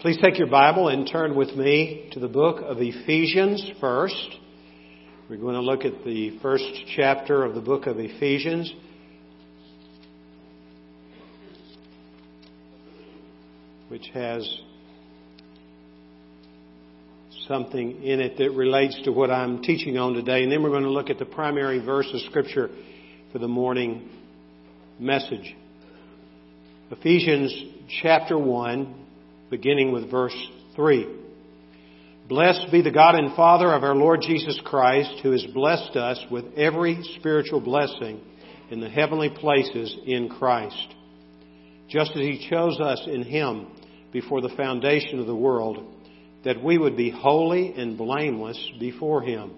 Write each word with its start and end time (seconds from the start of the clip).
Please 0.00 0.16
take 0.22 0.38
your 0.38 0.46
Bible 0.46 0.90
and 0.90 1.10
turn 1.10 1.34
with 1.34 1.56
me 1.56 2.08
to 2.12 2.20
the 2.20 2.28
book 2.28 2.62
of 2.64 2.76
Ephesians 2.78 3.68
first. 3.80 4.28
We're 5.28 5.38
going 5.38 5.56
to 5.56 5.60
look 5.60 5.84
at 5.84 6.04
the 6.04 6.38
first 6.38 6.62
chapter 6.94 7.42
of 7.42 7.56
the 7.56 7.60
book 7.60 7.88
of 7.88 7.98
Ephesians. 7.98 8.72
Which 13.88 14.08
has 14.14 14.48
something 17.48 18.00
in 18.04 18.20
it 18.20 18.38
that 18.38 18.52
relates 18.52 19.02
to 19.02 19.10
what 19.10 19.32
I'm 19.32 19.62
teaching 19.62 19.98
on 19.98 20.12
today. 20.12 20.44
And 20.44 20.52
then 20.52 20.62
we're 20.62 20.70
going 20.70 20.84
to 20.84 20.90
look 20.90 21.10
at 21.10 21.18
the 21.18 21.26
primary 21.26 21.84
verse 21.84 22.08
of 22.14 22.20
Scripture 22.20 22.70
for 23.32 23.40
the 23.40 23.48
morning 23.48 24.08
message. 25.00 25.56
Ephesians 26.92 27.52
chapter 28.00 28.38
1 28.38 29.06
beginning 29.50 29.92
with 29.92 30.10
verse 30.10 30.36
3. 30.76 31.06
Blessed 32.28 32.70
be 32.70 32.82
the 32.82 32.90
God 32.90 33.14
and 33.14 33.34
Father 33.34 33.72
of 33.72 33.82
our 33.82 33.94
Lord 33.94 34.20
Jesus 34.20 34.60
Christ, 34.64 35.20
who 35.22 35.32
has 35.32 35.46
blessed 35.54 35.96
us 35.96 36.22
with 36.30 36.44
every 36.56 37.02
spiritual 37.18 37.60
blessing 37.60 38.20
in 38.70 38.80
the 38.80 38.90
heavenly 38.90 39.30
places 39.30 39.96
in 40.04 40.28
Christ, 40.28 40.94
just 41.88 42.10
as 42.10 42.20
He 42.20 42.46
chose 42.50 42.78
us 42.80 43.02
in 43.06 43.22
Him 43.22 43.68
before 44.12 44.42
the 44.42 44.54
foundation 44.56 45.20
of 45.20 45.26
the 45.26 45.34
world, 45.34 45.82
that 46.44 46.62
we 46.62 46.76
would 46.76 46.96
be 46.96 47.10
holy 47.10 47.72
and 47.72 47.96
blameless 47.96 48.62
before 48.78 49.22
Him. 49.22 49.52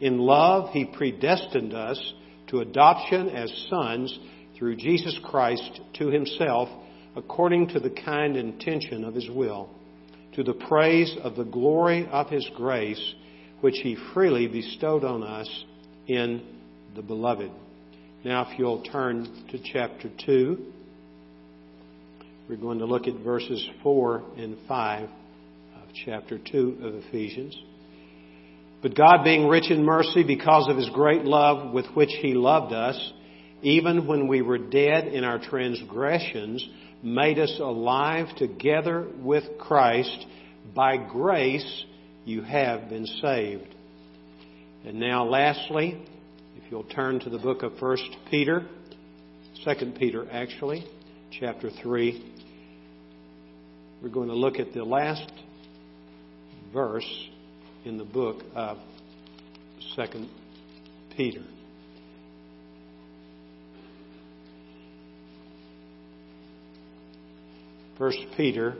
In 0.00 0.18
love, 0.18 0.70
He 0.72 0.84
predestined 0.84 1.74
us 1.74 2.00
to 2.48 2.60
adoption 2.60 3.28
as 3.30 3.66
sons 3.68 4.16
through 4.56 4.76
Jesus 4.76 5.18
Christ 5.24 5.80
to 5.94 6.08
Himself 6.08 6.68
according 7.16 7.68
to 7.68 7.80
the 7.80 7.90
kind 7.90 8.36
intention 8.36 9.04
of 9.04 9.14
His 9.14 9.28
will, 9.28 9.68
to 10.34 10.42
the 10.42 10.54
praise 10.54 11.16
of 11.22 11.36
the 11.36 11.44
glory 11.44 12.08
of 12.10 12.28
His 12.28 12.48
grace, 12.56 13.14
which 13.60 13.76
He 13.82 13.96
freely 14.14 14.46
bestowed 14.46 15.04
on 15.04 15.22
us 15.22 15.64
in 16.06 16.42
the 16.94 17.02
Beloved. 17.02 17.50
Now, 18.24 18.50
if 18.50 18.58
you'll 18.58 18.82
turn 18.82 19.46
to 19.50 19.58
chapter 19.72 20.10
2, 20.26 20.72
we're 22.48 22.56
going 22.56 22.80
to 22.80 22.84
look 22.84 23.06
at 23.06 23.14
verses 23.22 23.64
4 23.82 24.22
and 24.36 24.56
5 24.66 25.04
of 25.04 25.88
chapter 26.04 26.38
2 26.38 26.78
of 26.82 26.94
Ephesians. 26.96 27.56
But 28.82 28.96
God, 28.96 29.24
being 29.24 29.46
rich 29.46 29.70
in 29.70 29.84
mercy 29.84 30.22
because 30.22 30.68
of 30.68 30.76
His 30.76 30.88
great 30.90 31.24
love 31.24 31.72
with 31.72 31.86
which 31.94 32.10
He 32.20 32.34
loved 32.34 32.72
us, 32.72 33.12
even 33.62 34.06
when 34.06 34.26
we 34.26 34.42
were 34.42 34.58
dead 34.58 35.08
in 35.08 35.22
our 35.22 35.38
transgressions, 35.38 36.66
made 37.02 37.38
us 37.38 37.54
alive 37.58 38.26
together 38.36 39.06
with 39.18 39.44
Christ. 39.58 40.26
By 40.74 40.96
grace 40.96 41.84
you 42.24 42.42
have 42.42 42.88
been 42.88 43.06
saved. 43.06 43.74
And 44.84 45.00
now 45.00 45.24
lastly, 45.24 46.02
if 46.56 46.70
you'll 46.70 46.84
turn 46.84 47.20
to 47.20 47.30
the 47.30 47.38
book 47.38 47.62
of 47.62 47.80
1 47.80 47.96
Peter, 48.30 48.66
2 49.64 49.92
Peter 49.98 50.26
actually, 50.30 50.86
chapter 51.38 51.70
3, 51.82 52.32
we're 54.02 54.08
going 54.08 54.28
to 54.28 54.34
look 54.34 54.58
at 54.58 54.72
the 54.72 54.84
last 54.84 55.30
verse 56.72 57.28
in 57.84 57.98
the 57.98 58.04
book 58.04 58.42
of 58.54 58.78
2 59.96 60.26
Peter. 61.16 61.42
First 68.00 68.24
Peter, 68.34 68.76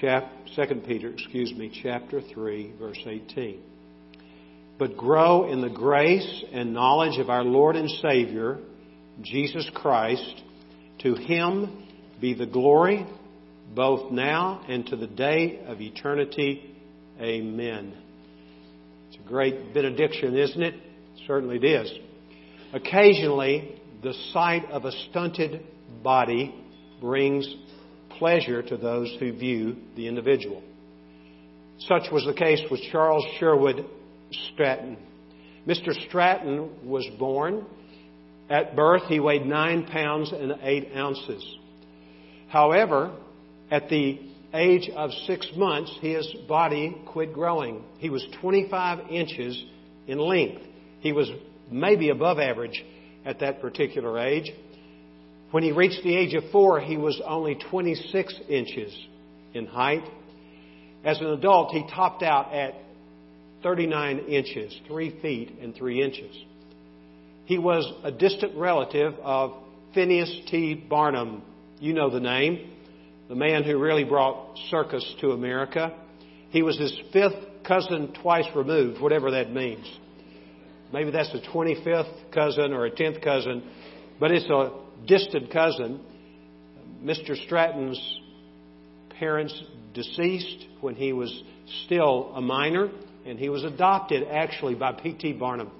chap, 0.00 0.28
Second 0.56 0.84
Peter, 0.84 1.08
excuse 1.08 1.54
me, 1.54 1.70
chapter 1.84 2.20
three, 2.20 2.72
verse 2.76 2.98
eighteen. 3.06 3.62
But 4.76 4.96
grow 4.96 5.48
in 5.48 5.60
the 5.60 5.68
grace 5.68 6.44
and 6.52 6.74
knowledge 6.74 7.20
of 7.20 7.30
our 7.30 7.44
Lord 7.44 7.76
and 7.76 7.88
Savior, 7.88 8.58
Jesus 9.22 9.70
Christ. 9.72 10.42
To 11.04 11.14
Him 11.14 11.86
be 12.20 12.34
the 12.34 12.44
glory, 12.44 13.06
both 13.72 14.10
now 14.10 14.64
and 14.68 14.84
to 14.86 14.96
the 14.96 15.06
day 15.06 15.60
of 15.64 15.80
eternity. 15.80 16.74
Amen. 17.20 17.94
It's 19.10 19.18
a 19.24 19.28
great 19.28 19.72
benediction, 19.72 20.36
isn't 20.36 20.62
it? 20.62 20.74
Certainly 21.28 21.58
it 21.58 21.64
is. 21.64 21.92
Occasionally, 22.72 23.80
the 24.02 24.14
sight 24.32 24.64
of 24.72 24.86
a 24.86 24.90
stunted 25.08 25.64
body 26.02 26.52
brings 27.00 27.46
pleasure 28.18 28.62
to 28.62 28.76
those 28.76 29.14
who 29.18 29.32
view 29.32 29.76
the 29.96 30.06
individual. 30.08 30.62
Such 31.78 32.10
was 32.10 32.24
the 32.24 32.34
case 32.34 32.60
with 32.70 32.80
Charles 32.90 33.24
Sherwood 33.38 33.86
Stratton. 34.52 34.96
Mr. 35.66 35.92
Stratton 36.08 36.70
was 36.88 37.06
born. 37.18 37.64
At 38.50 38.74
birth, 38.74 39.02
he 39.08 39.20
weighed 39.20 39.46
nine 39.46 39.86
pounds 39.86 40.32
and 40.32 40.58
eight 40.62 40.90
ounces. 40.96 41.44
However, 42.48 43.14
at 43.70 43.88
the 43.88 44.18
age 44.54 44.90
of 44.96 45.10
six 45.26 45.48
months, 45.54 45.96
his 46.00 46.26
body 46.48 46.96
quit 47.06 47.34
growing. 47.34 47.84
He 47.98 48.08
was 48.08 48.26
25 48.40 49.10
inches 49.10 49.62
in 50.06 50.18
length. 50.18 50.62
He 51.00 51.12
was 51.12 51.30
maybe 51.70 52.08
above 52.08 52.38
average 52.38 52.82
at 53.24 53.40
that 53.40 53.60
particular 53.60 54.18
age. 54.18 54.50
When 55.50 55.62
he 55.62 55.72
reached 55.72 56.02
the 56.02 56.14
age 56.14 56.34
of 56.34 56.44
four, 56.52 56.80
he 56.80 56.96
was 56.96 57.20
only 57.24 57.54
26 57.54 58.34
inches 58.48 58.94
in 59.54 59.66
height. 59.66 60.04
As 61.04 61.20
an 61.20 61.26
adult, 61.26 61.72
he 61.72 61.86
topped 61.88 62.22
out 62.22 62.52
at 62.52 62.74
39 63.62 64.18
inches, 64.28 64.78
3 64.86 65.20
feet 65.20 65.58
and 65.60 65.74
3 65.74 66.02
inches. 66.02 66.36
He 67.46 67.56
was 67.58 67.90
a 68.04 68.12
distant 68.12 68.56
relative 68.56 69.14
of 69.22 69.54
Phineas 69.94 70.42
T. 70.50 70.74
Barnum. 70.74 71.42
You 71.80 71.94
know 71.94 72.10
the 72.10 72.20
name. 72.20 72.70
The 73.28 73.34
man 73.34 73.64
who 73.64 73.78
really 73.78 74.04
brought 74.04 74.58
circus 74.70 75.14
to 75.22 75.30
America. 75.30 75.94
He 76.50 76.62
was 76.62 76.78
his 76.78 76.92
fifth 77.12 77.64
cousin 77.66 78.14
twice 78.22 78.46
removed, 78.54 79.00
whatever 79.00 79.30
that 79.30 79.52
means. 79.52 79.86
Maybe 80.92 81.10
that's 81.10 81.32
a 81.34 81.40
25th 81.50 82.32
cousin 82.32 82.72
or 82.72 82.86
a 82.86 82.90
10th 82.90 83.22
cousin, 83.22 83.62
but 84.18 84.30
it's 84.30 84.48
a 84.48 84.72
distant 85.06 85.52
cousin. 85.52 86.00
Mr. 87.02 87.36
Stratton's 87.44 88.20
parents 89.18 89.62
deceased 89.94 90.66
when 90.80 90.94
he 90.94 91.12
was 91.12 91.42
still 91.84 92.32
a 92.34 92.40
minor, 92.40 92.90
and 93.26 93.38
he 93.38 93.48
was 93.48 93.64
adopted 93.64 94.26
actually 94.28 94.74
by 94.74 94.92
P.T. 94.92 95.34
Barnum. 95.34 95.70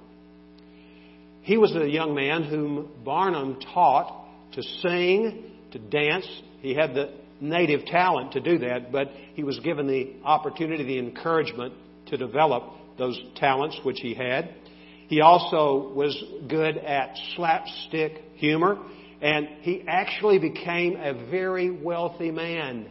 He 1.43 1.57
was 1.57 1.75
a 1.75 1.89
young 1.89 2.15
man 2.15 2.43
whom 2.45 2.91
Barnum 3.05 3.59
taught 3.73 4.27
to 4.53 4.63
sing, 4.63 5.45
to 5.71 5.79
dance. 5.79 6.27
He 6.61 6.75
had 6.75 6.95
the 6.95 7.15
native 7.41 7.87
talent 7.87 8.33
to 8.33 8.41
do 8.41 8.59
that, 8.59 8.93
but 8.93 9.09
he 9.35 9.45
was 9.45 9.59
given 9.61 9.87
the 9.87 10.17
opportunity, 10.25 10.85
the 10.85 10.99
encouragement 10.99 11.75
to 12.07 12.17
develop 12.17 12.65
those 12.99 13.21
talents 13.37 13.79
which 13.85 13.99
he 14.01 14.15
had. 14.15 14.55
He 15.07 15.21
also 15.23 15.93
was 15.95 16.23
good 16.49 16.77
at 16.77 17.17
slapstick 17.35 18.23
humor. 18.35 18.79
And 19.21 19.49
he 19.63 19.85
actually 19.87 20.39
became 20.39 20.97
a 20.97 21.13
very 21.29 21.71
wealthy 21.71 22.31
man 22.31 22.87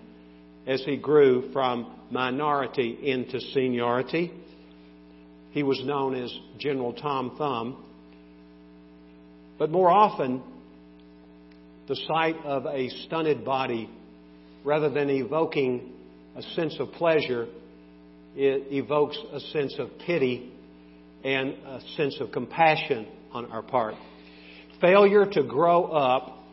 as 0.66 0.84
he 0.84 0.98
grew 0.98 1.52
from 1.54 1.94
minority 2.12 3.00
into 3.02 3.40
seniority. 3.40 4.34
He 5.52 5.64
was 5.64 5.82
known 5.84 6.16
as 6.16 6.32
General 6.58 6.94
Tom 6.94 7.36
Thumb. 7.38 7.84
But 9.58 9.72
more 9.72 9.90
often, 9.90 10.44
the 11.88 11.96
sight 11.96 12.36
of 12.44 12.66
a 12.66 12.90
stunted 13.06 13.46
body, 13.46 13.90
rather 14.66 14.90
than 14.90 15.10
evoking 15.10 15.94
a 16.36 16.42
sense 16.42 16.76
of 16.80 16.92
pleasure, 16.92 17.48
it 18.36 18.68
evokes 18.72 19.18
a 19.32 19.40
sense 19.40 19.76
of 19.80 19.90
pity 20.06 20.52
and 21.24 21.54
a 21.66 21.82
sense 21.96 22.18
of 22.20 22.32
compassion 22.32 23.08
on 23.32 23.46
our 23.52 23.64
part. 23.64 23.96
Failure 24.82 25.26
to 25.26 25.44
grow 25.44 25.86
up 25.86 26.44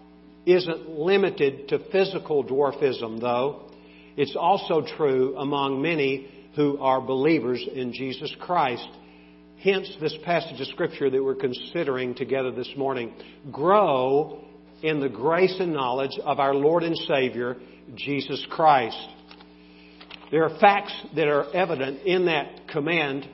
isn't 0.46 0.88
limited 0.90 1.68
to 1.68 1.78
physical 1.90 2.44
dwarfism, 2.44 3.20
though. 3.20 3.70
It's 4.16 4.36
also 4.36 4.84
true 4.96 5.36
among 5.36 5.82
many 5.82 6.28
who 6.54 6.78
are 6.78 7.00
believers 7.00 7.66
in 7.72 7.92
Jesus 7.92 8.34
Christ. 8.40 8.88
Hence, 9.62 9.96
this 10.00 10.16
passage 10.24 10.60
of 10.60 10.66
Scripture 10.68 11.10
that 11.10 11.22
we're 11.22 11.34
considering 11.34 12.14
together 12.14 12.50
this 12.50 12.70
morning. 12.76 13.14
Grow 13.50 14.44
in 14.82 15.00
the 15.00 15.08
grace 15.08 15.56
and 15.58 15.72
knowledge 15.72 16.18
of 16.22 16.38
our 16.38 16.54
Lord 16.54 16.82
and 16.82 16.96
Savior, 16.96 17.56
Jesus 17.94 18.44
Christ. 18.50 19.08
There 20.30 20.44
are 20.44 20.58
facts 20.58 20.92
that 21.16 21.28
are 21.28 21.50
evident 21.54 22.02
in 22.02 22.26
that 22.26 22.68
command 22.68 23.28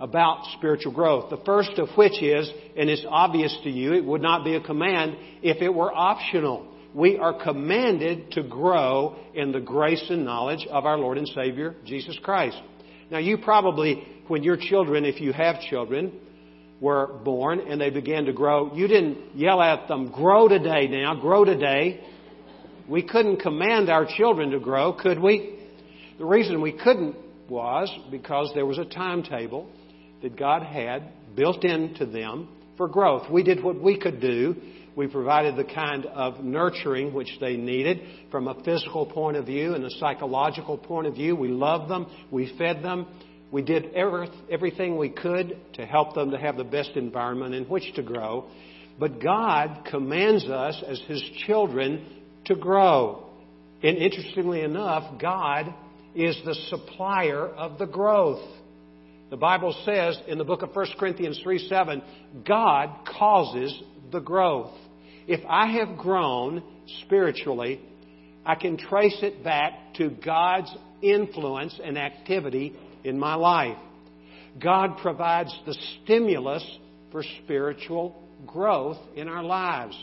about 0.00 0.44
spiritual 0.56 0.92
growth. 0.92 1.30
The 1.30 1.42
first 1.44 1.72
of 1.78 1.88
which 1.96 2.22
is, 2.22 2.50
and 2.76 2.88
it's 2.88 3.04
obvious 3.08 3.56
to 3.64 3.70
you, 3.70 3.94
it 3.94 4.04
would 4.04 4.22
not 4.22 4.44
be 4.44 4.54
a 4.54 4.60
command 4.60 5.16
if 5.42 5.60
it 5.60 5.72
were 5.72 5.92
optional. 5.92 6.66
We 6.94 7.18
are 7.18 7.42
commanded 7.42 8.32
to 8.32 8.42
grow 8.42 9.16
in 9.34 9.52
the 9.52 9.60
grace 9.60 10.04
and 10.08 10.24
knowledge 10.24 10.66
of 10.70 10.86
our 10.86 10.96
Lord 10.96 11.18
and 11.18 11.28
Savior, 11.28 11.74
Jesus 11.84 12.18
Christ. 12.22 12.60
Now, 13.10 13.18
you 13.18 13.38
probably, 13.38 14.06
when 14.28 14.42
your 14.42 14.56
children, 14.56 15.04
if 15.04 15.20
you 15.20 15.32
have 15.32 15.60
children, 15.62 16.12
were 16.80 17.06
born 17.24 17.60
and 17.60 17.80
they 17.80 17.90
began 17.90 18.24
to 18.26 18.32
grow, 18.32 18.74
you 18.74 18.86
didn't 18.86 19.36
yell 19.36 19.60
at 19.60 19.88
them, 19.88 20.12
grow 20.12 20.48
today 20.48 20.86
now, 20.88 21.14
grow 21.14 21.44
today. 21.44 22.04
We 22.88 23.02
couldn't 23.02 23.40
command 23.40 23.90
our 23.90 24.06
children 24.06 24.50
to 24.50 24.60
grow, 24.60 24.92
could 24.92 25.18
we? 25.18 25.58
The 26.18 26.24
reason 26.24 26.60
we 26.60 26.72
couldn't 26.72 27.16
was 27.48 27.90
because 28.10 28.52
there 28.54 28.66
was 28.66 28.78
a 28.78 28.84
timetable 28.84 29.70
that 30.22 30.36
God 30.36 30.62
had 30.62 31.12
built 31.34 31.64
into 31.64 32.06
them 32.06 32.48
for 32.76 32.88
growth. 32.88 33.30
We 33.30 33.42
did 33.42 33.62
what 33.62 33.80
we 33.80 33.98
could 33.98 34.20
do. 34.20 34.56
We 34.96 35.06
provided 35.06 35.56
the 35.56 35.64
kind 35.64 36.06
of 36.06 36.42
nurturing 36.42 37.14
which 37.14 37.30
they 37.40 37.56
needed 37.56 38.00
from 38.30 38.48
a 38.48 38.62
physical 38.64 39.06
point 39.06 39.36
of 39.36 39.46
view 39.46 39.74
and 39.74 39.84
a 39.84 39.90
psychological 39.90 40.76
point 40.76 41.06
of 41.06 41.14
view. 41.14 41.36
We 41.36 41.48
loved 41.48 41.90
them. 41.90 42.06
We 42.30 42.52
fed 42.58 42.82
them. 42.82 43.06
We 43.50 43.62
did 43.62 43.94
everything 43.94 44.98
we 44.98 45.08
could 45.08 45.56
to 45.74 45.86
help 45.86 46.14
them 46.14 46.32
to 46.32 46.38
have 46.38 46.56
the 46.56 46.64
best 46.64 46.90
environment 46.96 47.54
in 47.54 47.64
which 47.64 47.94
to 47.94 48.02
grow. 48.02 48.50
But 48.98 49.22
God 49.22 49.86
commands 49.88 50.48
us 50.48 50.82
as 50.86 51.00
His 51.06 51.22
children 51.46 52.04
to 52.46 52.56
grow. 52.56 53.30
And 53.82 53.96
interestingly 53.96 54.62
enough, 54.62 55.20
God 55.20 55.72
is 56.14 56.36
the 56.44 56.54
supplier 56.68 57.46
of 57.46 57.78
the 57.78 57.86
growth. 57.86 58.42
The 59.30 59.36
Bible 59.36 59.76
says 59.84 60.18
in 60.26 60.38
the 60.38 60.44
book 60.44 60.62
of 60.62 60.74
1 60.74 60.86
Corinthians 60.98 61.38
3 61.42 61.68
7, 61.68 62.02
God 62.46 63.06
causes 63.06 63.82
the 64.10 64.20
growth. 64.20 64.72
If 65.26 65.40
I 65.46 65.66
have 65.78 65.98
grown 65.98 66.62
spiritually, 67.04 67.80
I 68.46 68.54
can 68.54 68.78
trace 68.78 69.18
it 69.20 69.44
back 69.44 69.94
to 69.96 70.08
God's 70.08 70.74
influence 71.02 71.78
and 71.82 71.98
activity 71.98 72.74
in 73.04 73.18
my 73.18 73.34
life. 73.34 73.76
God 74.58 74.96
provides 75.02 75.56
the 75.66 75.76
stimulus 76.02 76.64
for 77.12 77.22
spiritual 77.44 78.22
growth 78.46 78.96
in 79.14 79.28
our 79.28 79.44
lives. 79.44 79.96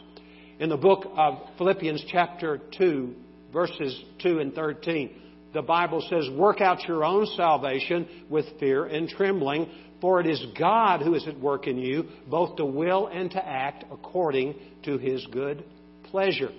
In 0.60 0.70
the 0.70 0.78
book 0.78 1.12
of 1.18 1.40
Philippians, 1.58 2.06
chapter 2.12 2.62
2, 2.78 3.16
verses 3.52 4.00
2 4.22 4.40
and 4.40 4.54
13, 4.54 5.22
the 5.56 5.62
Bible 5.62 6.06
says, 6.10 6.30
Work 6.38 6.60
out 6.60 6.86
your 6.86 7.06
own 7.06 7.26
salvation 7.38 8.26
with 8.30 8.46
fear 8.60 8.86
and 8.86 9.08
trembling, 9.08 9.70
for 10.02 10.20
it 10.20 10.28
is 10.28 10.46
God 10.60 11.02
who 11.02 11.16
is 11.16 11.26
at 11.28 11.40
work 11.40 11.66
in 11.66 11.78
you, 11.78 12.10
both 12.30 12.58
to 12.58 12.66
will 12.66 13.08
and 13.08 13.32
to 13.32 13.44
act 13.44 13.86
according 13.90 14.56
to 14.84 14.98
his 14.98 15.26
good 15.32 15.64
pleasure. 16.04 16.52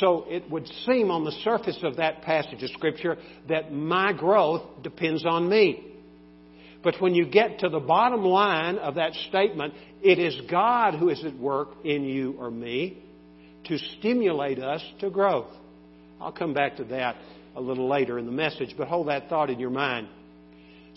So 0.00 0.26
it 0.28 0.50
would 0.50 0.66
seem 0.84 1.12
on 1.12 1.24
the 1.24 1.30
surface 1.44 1.78
of 1.84 1.96
that 1.96 2.22
passage 2.22 2.64
of 2.64 2.70
Scripture 2.70 3.16
that 3.48 3.72
my 3.72 4.12
growth 4.12 4.82
depends 4.82 5.24
on 5.24 5.48
me. 5.48 5.84
But 6.82 7.00
when 7.00 7.14
you 7.14 7.26
get 7.26 7.60
to 7.60 7.68
the 7.68 7.78
bottom 7.78 8.24
line 8.24 8.78
of 8.78 8.96
that 8.96 9.14
statement, 9.28 9.74
it 10.02 10.18
is 10.18 10.40
God 10.50 10.94
who 10.94 11.10
is 11.10 11.24
at 11.24 11.38
work 11.38 11.68
in 11.84 12.02
you 12.02 12.34
or 12.38 12.50
me 12.50 13.04
to 13.66 13.78
stimulate 13.98 14.58
us 14.58 14.82
to 14.98 15.10
growth. 15.10 15.52
I'll 16.20 16.32
come 16.32 16.54
back 16.54 16.76
to 16.78 16.84
that 16.84 17.16
a 17.56 17.60
little 17.60 17.88
later 17.88 18.18
in 18.18 18.26
the 18.26 18.32
message, 18.32 18.74
but 18.76 18.86
hold 18.86 19.08
that 19.08 19.28
thought 19.28 19.50
in 19.50 19.58
your 19.58 19.70
mind. 19.70 20.08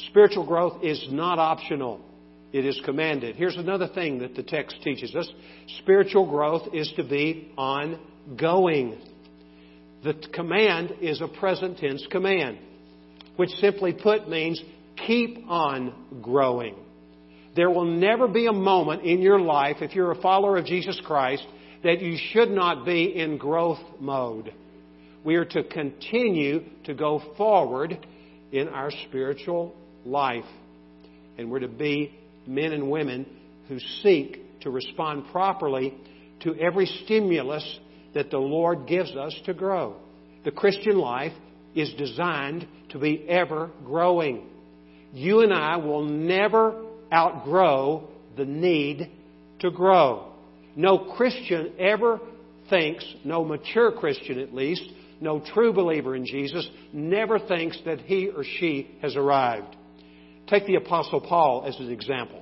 Spiritual 0.09 0.45
growth 0.45 0.83
is 0.83 1.07
not 1.09 1.39
optional. 1.39 2.01
It 2.51 2.65
is 2.65 2.79
commanded. 2.83 3.35
Here's 3.35 3.57
another 3.57 3.87
thing 3.87 4.19
that 4.19 4.35
the 4.35 4.43
text 4.43 4.77
teaches 4.83 5.15
us. 5.15 5.29
Spiritual 5.79 6.29
growth 6.29 6.73
is 6.73 6.91
to 6.95 7.03
be 7.03 7.51
ongoing. 7.57 8.97
The 10.03 10.15
command 10.33 10.95
is 11.01 11.21
a 11.21 11.27
present 11.27 11.77
tense 11.77 12.05
command, 12.09 12.57
which 13.35 13.49
simply 13.61 13.93
put 13.93 14.29
means 14.29 14.61
keep 15.07 15.45
on 15.47 15.93
growing. 16.21 16.75
There 17.55 17.69
will 17.69 17.85
never 17.85 18.27
be 18.27 18.47
a 18.47 18.53
moment 18.53 19.03
in 19.03 19.21
your 19.21 19.39
life, 19.39 19.77
if 19.81 19.93
you're 19.93 20.11
a 20.11 20.21
follower 20.21 20.57
of 20.57 20.65
Jesus 20.65 20.99
Christ, 21.05 21.45
that 21.83 22.01
you 22.01 22.17
should 22.31 22.49
not 22.49 22.85
be 22.85 23.15
in 23.15 23.37
growth 23.37 23.79
mode. 23.99 24.53
We 25.23 25.35
are 25.35 25.45
to 25.45 25.63
continue 25.63 26.63
to 26.85 26.93
go 26.93 27.21
forward 27.37 28.05
in 28.51 28.67
our 28.69 28.91
spiritual 29.07 29.75
life. 30.05 30.45
And 31.37 31.51
we're 31.51 31.59
to 31.59 31.67
be 31.67 32.17
men 32.47 32.73
and 32.73 32.89
women 32.89 33.25
who 33.67 33.79
seek 34.01 34.61
to 34.61 34.69
respond 34.69 35.25
properly 35.31 35.93
to 36.41 36.55
every 36.55 36.85
stimulus 36.85 37.79
that 38.13 38.31
the 38.31 38.37
Lord 38.37 38.87
gives 38.87 39.15
us 39.15 39.35
to 39.45 39.53
grow. 39.53 39.95
The 40.45 40.51
Christian 40.51 40.97
life 40.97 41.33
is 41.75 41.93
designed 41.97 42.67
to 42.89 42.99
be 42.99 43.27
ever 43.27 43.69
growing. 43.85 44.47
You 45.13 45.41
and 45.41 45.53
I 45.53 45.77
will 45.77 46.05
never 46.05 46.81
outgrow 47.11 48.09
the 48.37 48.45
need 48.45 49.11
to 49.59 49.71
grow. 49.71 50.31
No 50.75 51.13
Christian 51.15 51.73
ever 51.77 52.19
thinks, 52.69 53.05
no 53.23 53.43
mature 53.43 53.91
Christian 53.91 54.39
at 54.39 54.53
least, 54.53 54.83
no 55.21 55.39
true 55.53 55.73
believer 55.73 56.15
in 56.15 56.25
Jesus, 56.25 56.67
never 56.93 57.39
thinks 57.39 57.77
that 57.85 58.01
he 58.01 58.29
or 58.29 58.43
she 58.43 58.89
has 59.01 59.15
arrived. 59.15 59.75
Take 60.47 60.65
the 60.65 60.75
Apostle 60.75 61.21
Paul 61.21 61.65
as 61.67 61.77
an 61.79 61.91
example. 61.91 62.41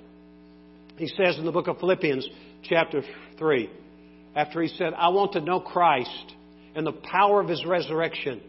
He 0.98 1.08
says 1.08 1.38
in 1.38 1.46
the 1.46 1.52
book 1.52 1.68
of 1.68 1.80
Philippians, 1.80 2.28
chapter 2.64 3.02
3, 3.38 3.70
after 4.36 4.62
he 4.62 4.68
said, 4.70 4.94
I 4.96 5.10
want 5.10 5.34
to 5.34 5.42
know 5.42 5.60
Christ 5.60 6.34
and 6.76 6.86
the 6.86 6.92
power 6.94 7.42
of 7.42 7.50
his 7.50 7.66
resurrection 7.66 8.42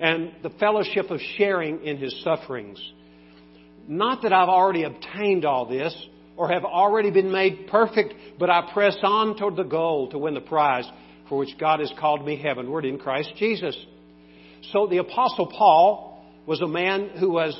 and 0.00 0.32
the 0.42 0.50
fellowship 0.50 1.10
of 1.10 1.20
sharing 1.36 1.84
in 1.84 1.96
his 1.96 2.22
sufferings. 2.22 2.80
Not 3.86 4.22
that 4.22 4.32
I've 4.32 4.48
already 4.48 4.84
obtained 4.84 5.44
all 5.44 5.66
this 5.66 5.94
or 6.36 6.48
have 6.50 6.64
already 6.64 7.10
been 7.10 7.30
made 7.30 7.66
perfect, 7.68 8.14
but 8.38 8.48
I 8.48 8.70
press 8.72 8.96
on 9.02 9.36
toward 9.36 9.56
the 9.56 9.64
goal 9.64 10.08
to 10.10 10.18
win 10.18 10.34
the 10.34 10.40
prize 10.40 10.88
for 11.28 11.38
which 11.38 11.58
God 11.58 11.80
has 11.80 11.92
called 11.98 12.24
me 12.24 12.36
heavenward 12.36 12.84
in 12.84 12.98
Christ 12.98 13.32
Jesus. 13.36 13.76
So 14.72 14.86
the 14.86 14.98
Apostle 14.98 15.46
Paul 15.46 16.24
was 16.46 16.60
a 16.60 16.68
man 16.68 17.10
who 17.18 17.30
was 17.30 17.58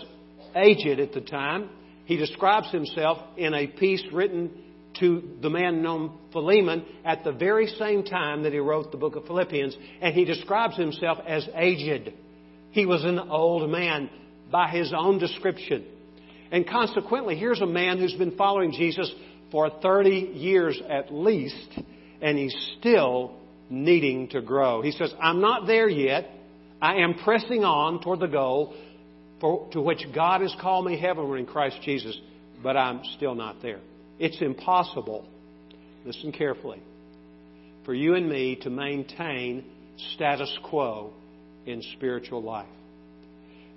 aged 0.54 1.00
at 1.00 1.12
the 1.12 1.20
time. 1.20 1.68
He 2.04 2.16
describes 2.16 2.70
himself 2.70 3.18
in 3.36 3.54
a 3.54 3.66
piece 3.66 4.02
written 4.12 4.50
to 5.00 5.36
the 5.40 5.50
man 5.50 5.82
known 5.82 6.18
Philemon 6.32 6.84
at 7.04 7.24
the 7.24 7.32
very 7.32 7.66
same 7.66 8.04
time 8.04 8.42
that 8.42 8.52
he 8.52 8.58
wrote 8.58 8.90
the 8.90 8.98
book 8.98 9.16
of 9.16 9.26
Philippians, 9.26 9.76
and 10.00 10.14
he 10.14 10.24
describes 10.24 10.76
himself 10.76 11.18
as 11.26 11.48
aged. 11.54 12.12
He 12.70 12.86
was 12.86 13.04
an 13.04 13.18
old 13.18 13.70
man 13.70 14.10
by 14.50 14.68
his 14.68 14.92
own 14.96 15.18
description. 15.18 15.84
And 16.50 16.68
consequently, 16.68 17.36
here's 17.36 17.60
a 17.62 17.66
man 17.66 17.98
who's 17.98 18.14
been 18.14 18.36
following 18.36 18.72
Jesus 18.72 19.10
for 19.50 19.70
30 19.70 20.10
years 20.34 20.80
at 20.88 21.12
least, 21.12 21.78
and 22.20 22.36
he's 22.36 22.54
still 22.78 23.36
needing 23.72 24.28
to 24.28 24.42
grow. 24.42 24.82
He 24.82 24.92
says, 24.92 25.12
I'm 25.20 25.40
not 25.40 25.66
there 25.66 25.88
yet. 25.88 26.30
I 26.80 26.96
am 26.96 27.14
pressing 27.14 27.64
on 27.64 28.02
toward 28.02 28.20
the 28.20 28.26
goal 28.26 28.74
for, 29.40 29.68
to 29.72 29.80
which 29.80 30.06
God 30.14 30.42
has 30.42 30.54
called 30.60 30.84
me 30.84 31.00
heavenward 31.00 31.40
in 31.40 31.46
Christ 31.46 31.78
Jesus, 31.82 32.16
but 32.62 32.76
I'm 32.76 33.00
still 33.16 33.34
not 33.34 33.62
there. 33.62 33.80
It's 34.18 34.40
impossible, 34.42 35.26
listen 36.04 36.32
carefully, 36.32 36.82
for 37.86 37.94
you 37.94 38.14
and 38.14 38.28
me 38.28 38.56
to 38.56 38.68
maintain 38.68 39.64
status 40.14 40.54
quo 40.64 41.12
in 41.64 41.82
spiritual 41.96 42.42
life. 42.42 42.68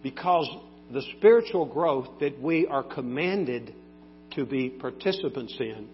Because 0.03 0.49
the 0.91 1.03
spiritual 1.17 1.65
growth 1.65 2.07
that 2.19 2.39
we 2.41 2.67
are 2.67 2.83
commanded 2.83 3.73
to 4.31 4.45
be 4.45 4.69
participants 4.69 5.55
in 5.57 5.87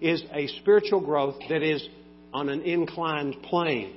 is 0.00 0.22
a 0.32 0.46
spiritual 0.60 1.00
growth 1.00 1.36
that 1.50 1.62
is 1.62 1.86
on 2.32 2.48
an 2.48 2.62
inclined 2.62 3.42
plane. 3.42 3.94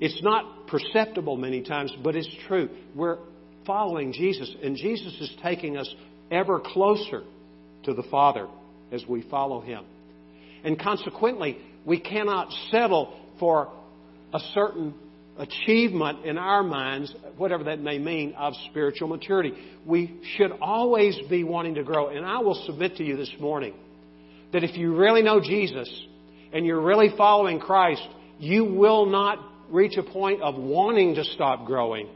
It's 0.00 0.22
not 0.22 0.66
perceptible 0.66 1.36
many 1.36 1.62
times, 1.62 1.92
but 2.02 2.16
it's 2.16 2.30
true. 2.48 2.68
We're 2.94 3.18
following 3.66 4.12
Jesus, 4.12 4.50
and 4.62 4.76
Jesus 4.76 5.14
is 5.20 5.30
taking 5.42 5.76
us 5.76 5.92
ever 6.30 6.60
closer 6.60 7.22
to 7.84 7.94
the 7.94 8.02
Father 8.04 8.48
as 8.92 9.04
we 9.06 9.22
follow 9.22 9.60
Him. 9.60 9.84
And 10.64 10.78
consequently, 10.78 11.58
we 11.84 12.00
cannot 12.00 12.48
settle 12.70 13.18
for 13.38 13.70
a 14.32 14.40
certain 14.54 14.94
achievement 15.38 16.26
in 16.26 16.36
our 16.36 16.62
minds, 16.62 17.14
whatever 17.36 17.64
that 17.64 17.80
may 17.80 17.98
mean, 17.98 18.34
of 18.34 18.52
spiritual 18.70 19.08
maturity. 19.08 19.54
We 19.86 20.20
should 20.36 20.52
always 20.60 21.18
be 21.28 21.44
wanting 21.44 21.76
to 21.76 21.82
grow. 21.82 22.08
And 22.08 22.26
I 22.26 22.38
will 22.38 22.62
submit 22.66 22.96
to 22.96 23.04
you 23.04 23.16
this 23.16 23.32
morning 23.40 23.74
that 24.52 24.62
if 24.64 24.76
you 24.76 24.94
really 24.94 25.22
know 25.22 25.40
Jesus 25.40 25.88
and 26.52 26.66
you're 26.66 26.80
really 26.80 27.10
following 27.16 27.60
Christ, 27.60 28.06
you 28.38 28.64
will 28.64 29.06
not 29.06 29.38
reach 29.70 29.96
a 29.96 30.02
point 30.02 30.42
of 30.42 30.56
wanting 30.56 31.14
to 31.14 31.24
stop 31.24 31.66
growing. 31.66 32.08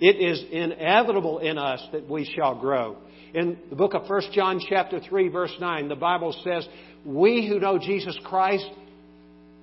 It 0.00 0.16
is 0.16 0.42
inevitable 0.50 1.38
in 1.38 1.58
us 1.58 1.80
that 1.92 2.08
we 2.08 2.24
shall 2.36 2.58
grow. 2.58 2.96
In 3.34 3.58
the 3.68 3.76
book 3.76 3.94
of 3.94 4.08
1 4.08 4.32
John 4.32 4.60
chapter 4.68 4.98
3 4.98 5.28
verse 5.28 5.54
9, 5.60 5.88
the 5.88 5.94
Bible 5.94 6.32
says, 6.42 6.66
"We 7.04 7.46
who 7.46 7.60
know 7.60 7.78
Jesus 7.78 8.18
Christ 8.24 8.68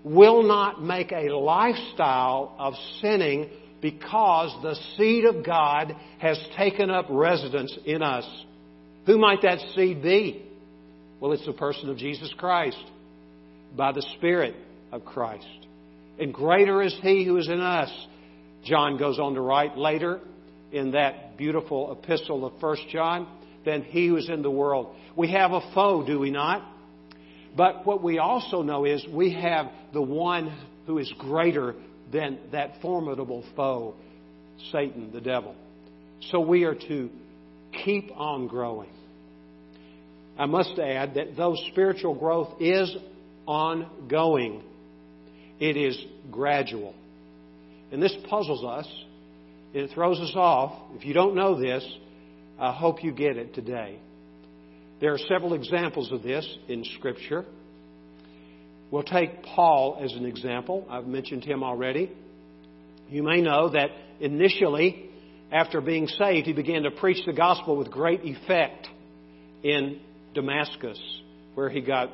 will 0.04 0.44
not 0.44 0.82
make 0.82 1.12
a 1.12 1.36
lifestyle 1.36 2.56
of 2.58 2.76
sinning 3.02 3.50
because 3.82 4.56
the 4.64 4.76
seed 4.96 5.26
of 5.26 5.46
God 5.46 5.96
has 6.20 6.40
taken 6.56 6.90
up 6.90 7.06
residence 7.10 7.78
in 7.86 8.02
us. 8.02 8.26
Who 9.06 9.18
might 9.18 9.42
that 9.44 9.60
seed 9.76 10.02
be? 10.02 10.44
Well, 11.20 11.32
it's 11.32 11.46
the 11.46 11.54
person 11.54 11.90
of 11.90 11.98
Jesus 11.98 12.34
Christ 12.38 12.78
by 13.76 13.92
the 13.92 14.02
Spirit 14.18 14.56
of 14.92 15.06
Christ. 15.06 15.46
And 16.20 16.34
greater 16.34 16.82
is 16.82 16.98
He 17.02 17.26
who 17.26 17.38
is 17.38 17.48
in 17.48 17.60
us. 17.60 17.92
John 18.64 18.98
goes 18.98 19.20
on 19.20 19.36
to 19.36 19.42
write 19.42 19.78
later 19.78 20.20
in 20.72 20.92
that 20.92 21.38
beautiful 21.38 21.92
epistle 21.92 22.46
of 22.46 22.62
1 22.62 22.78
John, 22.92 23.28
than 23.68 23.84
he 23.84 24.08
who 24.08 24.16
is 24.16 24.30
in 24.30 24.42
the 24.42 24.50
world. 24.50 24.96
We 25.16 25.32
have 25.32 25.52
a 25.52 25.62
foe, 25.76 26.04
do 26.06 26.20
we 26.20 26.32
not? 26.32 26.66
But 27.56 27.86
what 27.86 28.02
we 28.02 28.18
also 28.18 28.62
know 28.62 28.86
is 28.86 29.06
we 29.12 29.34
have 29.34 29.68
the 29.94 30.02
one 30.02 30.58
who 30.86 30.98
is 31.00 31.12
greater 31.20 31.76
than 32.12 32.40
that 32.54 32.82
formidable 32.82 33.44
foe, 33.56 33.96
Satan, 34.72 35.12
the 35.12 35.22
devil. 35.22 35.54
So 36.32 36.40
we 36.40 36.64
are 36.64 36.76
to 36.76 37.10
keep 37.84 38.10
on 38.16 38.48
growing. 38.48 38.90
I 40.38 40.46
must 40.46 40.80
add 40.80 41.16
that 41.16 41.36
though 41.36 41.56
spiritual 41.72 42.16
growth 42.16 42.62
is 42.62 42.96
ongoing, 43.48 44.62
it 45.60 45.76
is 45.76 45.98
gradual. 46.30 46.94
And 47.92 48.04
this 48.04 48.16
puzzles 48.30 48.64
us. 48.64 48.88
It 49.74 49.92
throws 49.94 50.20
us 50.20 50.34
off. 50.36 50.74
If 50.96 51.06
you 51.06 51.14
don't 51.14 51.36
know 51.36 51.60
this, 51.60 51.86
I 52.60 52.72
hope 52.72 53.04
you 53.04 53.12
get 53.12 53.38
it 53.38 53.56
today. 53.56 54.00
There 55.00 55.14
are 55.14 55.18
several 55.18 55.54
examples 55.54 56.12
of 56.12 56.24
this 56.24 56.48
in 56.68 56.84
Scripture. 56.98 57.46
We'll 58.90 59.04
take 59.04 59.44
Paul 59.44 60.00
as 60.04 60.14
an 60.14 60.26
example. 60.26 60.86
I've 60.90 61.08
mentioned 61.08 61.44
him 61.44 61.64
already. 61.64 62.12
You 63.10 63.24
may 63.24 63.42
know 63.42 63.70
that 63.70 63.90
initially, 64.20 65.10
after 65.52 65.82
being 65.82 66.08
saved, 66.08 66.48
he 66.48 66.54
began 66.54 66.84
to 66.84 66.92
preach 66.92 67.26
the 67.26 67.34
gospel 67.34 67.78
with 67.78 67.92
great 67.92 68.22
effect 68.24 68.88
in 69.64 70.00
Damascus, 70.34 71.00
where 71.56 71.70
he 71.70 71.82
got 71.82 72.10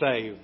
saved. 0.00 0.38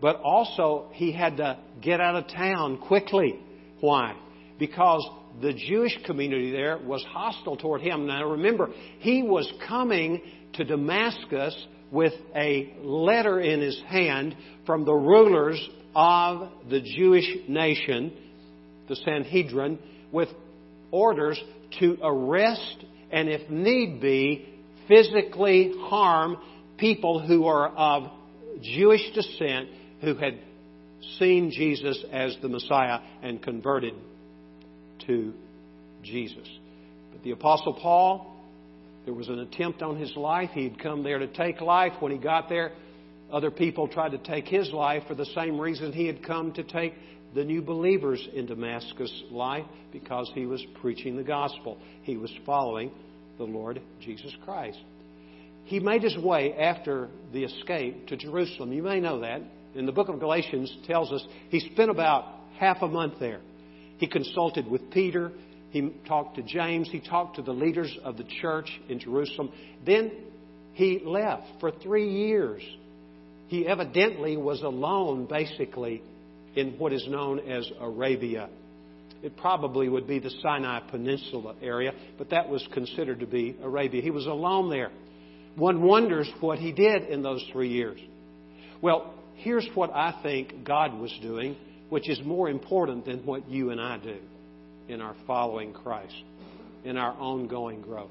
But 0.00 0.20
also, 0.22 0.86
he 0.92 1.12
had 1.12 1.38
to 1.38 1.58
get 1.82 2.00
out 2.00 2.16
of 2.16 2.28
town 2.28 2.78
quickly. 2.78 3.40
Why? 3.80 4.14
Because 4.58 5.08
the 5.40 5.52
Jewish 5.52 5.96
community 6.04 6.50
there 6.50 6.78
was 6.78 7.04
hostile 7.10 7.56
toward 7.56 7.80
him. 7.80 8.06
Now 8.06 8.30
remember, 8.30 8.70
he 8.98 9.22
was 9.22 9.50
coming 9.66 10.22
to 10.54 10.64
Damascus 10.64 11.66
with 11.90 12.12
a 12.34 12.74
letter 12.82 13.40
in 13.40 13.60
his 13.60 13.80
hand 13.86 14.36
from 14.66 14.84
the 14.84 14.94
rulers 14.94 15.60
of 15.94 16.48
the 16.68 16.80
Jewish 16.80 17.28
nation, 17.48 18.12
the 18.88 18.96
Sanhedrin, 18.96 19.78
with 20.12 20.28
orders 20.90 21.40
to 21.80 21.98
arrest 22.02 22.84
and, 23.10 23.28
if 23.28 23.48
need 23.50 24.00
be, 24.00 24.48
physically 24.86 25.72
harm 25.80 26.36
people 26.76 27.26
who 27.26 27.46
are 27.46 27.68
of 27.68 28.10
Jewish 28.60 29.02
descent 29.14 29.68
who 30.00 30.14
had 30.14 30.38
seen 31.18 31.50
Jesus 31.50 32.04
as 32.12 32.36
the 32.42 32.48
Messiah 32.48 33.00
and 33.22 33.42
converted 33.42 33.94
to 35.06 35.32
Jesus. 36.02 36.48
But 37.12 37.22
the 37.22 37.32
Apostle 37.32 37.74
Paul, 37.74 38.36
there 39.04 39.14
was 39.14 39.28
an 39.28 39.38
attempt 39.38 39.82
on 39.82 39.96
his 39.96 40.14
life. 40.16 40.50
He 40.52 40.64
had 40.64 40.78
come 40.80 41.02
there 41.02 41.18
to 41.18 41.26
take 41.26 41.60
life. 41.60 41.92
When 42.00 42.12
he 42.12 42.18
got 42.18 42.48
there, 42.48 42.72
other 43.32 43.50
people 43.50 43.88
tried 43.88 44.10
to 44.10 44.18
take 44.18 44.46
his 44.46 44.70
life 44.72 45.02
for 45.06 45.14
the 45.14 45.26
same 45.26 45.60
reason 45.60 45.92
he 45.92 46.06
had 46.06 46.24
come 46.24 46.52
to 46.52 46.62
take 46.62 46.94
the 47.34 47.44
new 47.44 47.60
believers 47.60 48.26
in 48.34 48.46
Damascus 48.46 49.12
life 49.30 49.66
because 49.92 50.30
he 50.34 50.46
was 50.46 50.64
preaching 50.80 51.16
the 51.16 51.22
gospel. 51.22 51.78
He 52.02 52.16
was 52.16 52.32
following 52.46 52.90
the 53.36 53.44
Lord 53.44 53.80
Jesus 54.00 54.34
Christ. 54.44 54.78
He 55.64 55.80
made 55.80 56.02
his 56.02 56.16
way 56.16 56.54
after 56.54 57.08
the 57.32 57.44
escape 57.44 58.08
to 58.08 58.16
Jerusalem. 58.16 58.72
You 58.72 58.82
may 58.82 59.00
know 59.00 59.20
that. 59.20 59.42
In 59.74 59.86
the 59.86 59.92
book 59.92 60.08
of 60.08 60.18
Galatians 60.18 60.74
tells 60.86 61.12
us 61.12 61.24
he 61.50 61.60
spent 61.60 61.90
about 61.90 62.24
half 62.58 62.82
a 62.82 62.88
month 62.88 63.14
there. 63.20 63.40
He 63.98 64.06
consulted 64.06 64.68
with 64.68 64.90
Peter. 64.90 65.32
He 65.70 65.92
talked 66.06 66.36
to 66.36 66.42
James. 66.42 66.88
He 66.90 67.00
talked 67.00 67.36
to 67.36 67.42
the 67.42 67.52
leaders 67.52 67.96
of 68.04 68.16
the 68.16 68.24
church 68.40 68.70
in 68.88 68.98
Jerusalem. 68.98 69.52
Then 69.84 70.10
he 70.72 71.00
left 71.04 71.44
for 71.60 71.70
three 71.70 72.08
years. 72.08 72.62
He 73.48 73.66
evidently 73.66 74.36
was 74.36 74.62
alone, 74.62 75.26
basically, 75.26 76.02
in 76.54 76.78
what 76.78 76.92
is 76.92 77.06
known 77.08 77.40
as 77.40 77.70
Arabia. 77.80 78.48
It 79.22 79.36
probably 79.36 79.88
would 79.88 80.06
be 80.06 80.20
the 80.20 80.30
Sinai 80.42 80.80
Peninsula 80.90 81.56
area, 81.60 81.92
but 82.16 82.30
that 82.30 82.48
was 82.48 82.66
considered 82.72 83.20
to 83.20 83.26
be 83.26 83.56
Arabia. 83.62 84.00
He 84.00 84.10
was 84.10 84.26
alone 84.26 84.70
there. 84.70 84.90
One 85.56 85.82
wonders 85.82 86.30
what 86.40 86.58
he 86.58 86.70
did 86.70 87.04
in 87.04 87.22
those 87.22 87.44
three 87.52 87.70
years. 87.70 87.98
Well, 88.80 89.12
here's 89.38 89.68
what 89.74 89.90
I 89.90 90.20
think 90.22 90.64
God 90.64 90.94
was 90.94 91.12
doing 91.22 91.56
which 91.88 92.08
is 92.08 92.20
more 92.24 92.50
important 92.50 93.06
than 93.06 93.24
what 93.24 93.48
you 93.48 93.70
and 93.70 93.80
I 93.80 93.98
do 93.98 94.18
in 94.88 95.00
our 95.00 95.14
following 95.26 95.72
Christ, 95.72 96.14
in 96.84 96.96
our 96.96 97.12
ongoing 97.12 97.80
growth. 97.80 98.10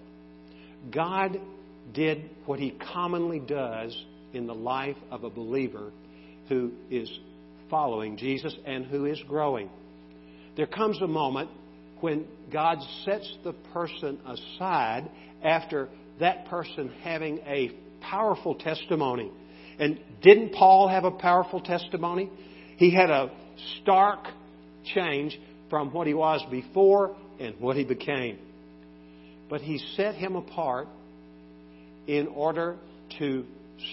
God 0.92 1.40
did 1.94 2.30
what 2.46 2.60
He 2.60 2.72
commonly 2.94 3.40
does 3.40 3.96
in 4.34 4.48
the 4.48 4.56
life 4.56 4.98
of 5.12 5.24
a 5.24 5.30
believer 5.30 5.92
who 6.50 6.72
is 6.90 7.12
following 7.70 8.18
Jesus 8.18 8.56
and 8.66 8.86
who 8.86 9.06
is 9.06 9.22
growing. 9.28 9.70
There 10.56 10.68
comes 10.68 11.02
a 11.02 11.08
moment 11.08 11.50
when 12.00 12.26
God 12.52 12.80
sets 13.04 13.32
the 13.44 13.54
person 13.74 14.20
aside 14.26 15.10
after 15.44 15.90
that 16.20 16.46
person 16.48 16.92
having 17.04 17.40
a 17.40 17.72
powerful 18.02 18.56
testimony. 18.56 19.32
And 19.80 20.00
didn't 20.22 20.54
Paul 20.54 20.88
have 20.88 21.04
a 21.04 21.12
powerful 21.12 21.62
testimony? 21.62 22.30
He 22.78 22.94
had 22.94 23.10
a 23.10 23.32
stark 23.82 24.28
change 24.94 25.40
from 25.70 25.92
what 25.92 26.08
he 26.08 26.14
was 26.14 26.44
before 26.50 27.16
and 27.40 27.56
what 27.60 27.76
he 27.76 27.84
became. 27.84 28.40
But 29.50 29.62
he 29.62 29.78
set 29.96 30.16
him 30.16 30.36
apart 30.36 30.88
in 32.08 32.28
order 32.28 32.78
to 33.20 33.46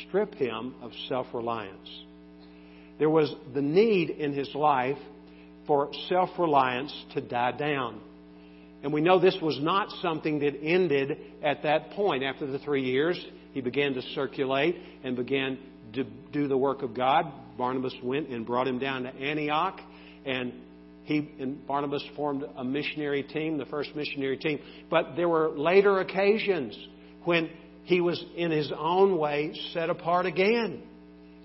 strip 0.07 0.35
him 0.35 0.75
of 0.83 0.93
self 1.09 1.26
reliance. 1.33 1.88
There 2.99 3.11
was 3.11 3.35
the 3.53 3.62
need 3.62 4.11
in 4.11 4.33
his 4.33 4.53
life 4.55 4.99
for 5.67 5.91
self 6.09 6.31
reliance 6.38 6.95
to 7.14 7.21
die 7.21 7.53
down. 7.53 8.00
And 8.83 8.93
we 8.93 9.00
know 9.00 9.19
this 9.19 9.38
was 9.41 9.59
not 9.61 9.88
something 10.03 10.41
that 10.41 10.61
ended 10.62 11.17
at 11.43 11.62
that 11.62 11.91
point. 11.93 12.23
After 12.23 12.47
the 12.47 12.59
three 12.59 12.85
years, 12.85 13.23
he 13.53 13.61
began 13.61 13.95
to 13.95 14.03
circulate 14.14 14.76
and 15.03 15.17
began 15.17 15.59
to 15.94 16.04
do 16.32 16.48
the 16.48 16.56
work 16.56 16.82
of 16.82 16.94
God. 16.94 17.32
Barnabas 17.56 17.94
went 18.02 18.28
and 18.28 18.46
brought 18.46 18.66
him 18.66 18.78
down 18.78 19.04
to 19.04 19.14
Antioch, 19.14 19.80
and 20.24 20.52
he 21.04 21.30
and 21.38 21.66
Barnabas 21.66 22.04
formed 22.16 22.44
a 22.56 22.64
missionary 22.64 23.22
team, 23.22 23.58
the 23.58 23.66
first 23.66 23.94
missionary 23.94 24.38
team. 24.38 24.58
But 24.90 25.16
there 25.16 25.28
were 25.28 25.50
later 25.50 26.00
occasions 26.00 26.76
when 27.24 27.50
he 27.84 28.00
was 28.00 28.22
in 28.36 28.50
his 28.50 28.72
own 28.76 29.18
way 29.18 29.52
set 29.72 29.90
apart 29.90 30.26
again. 30.26 30.82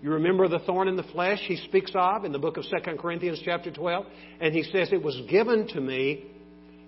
You 0.02 0.12
remember 0.12 0.48
the 0.48 0.60
thorn 0.60 0.88
in 0.88 0.96
the 0.96 1.04
flesh 1.04 1.40
he 1.46 1.58
speaks 1.58 1.92
of 1.94 2.24
in 2.24 2.32
the 2.32 2.40
book 2.40 2.56
of 2.56 2.64
2 2.64 2.98
Corinthians 2.98 3.42
chapter 3.44 3.70
12? 3.70 4.06
And 4.40 4.56
he 4.56 4.64
says, 4.64 4.90
It 4.94 5.04
was 5.04 5.20
given 5.30 5.68
to 5.70 5.82
me 5.82 6.26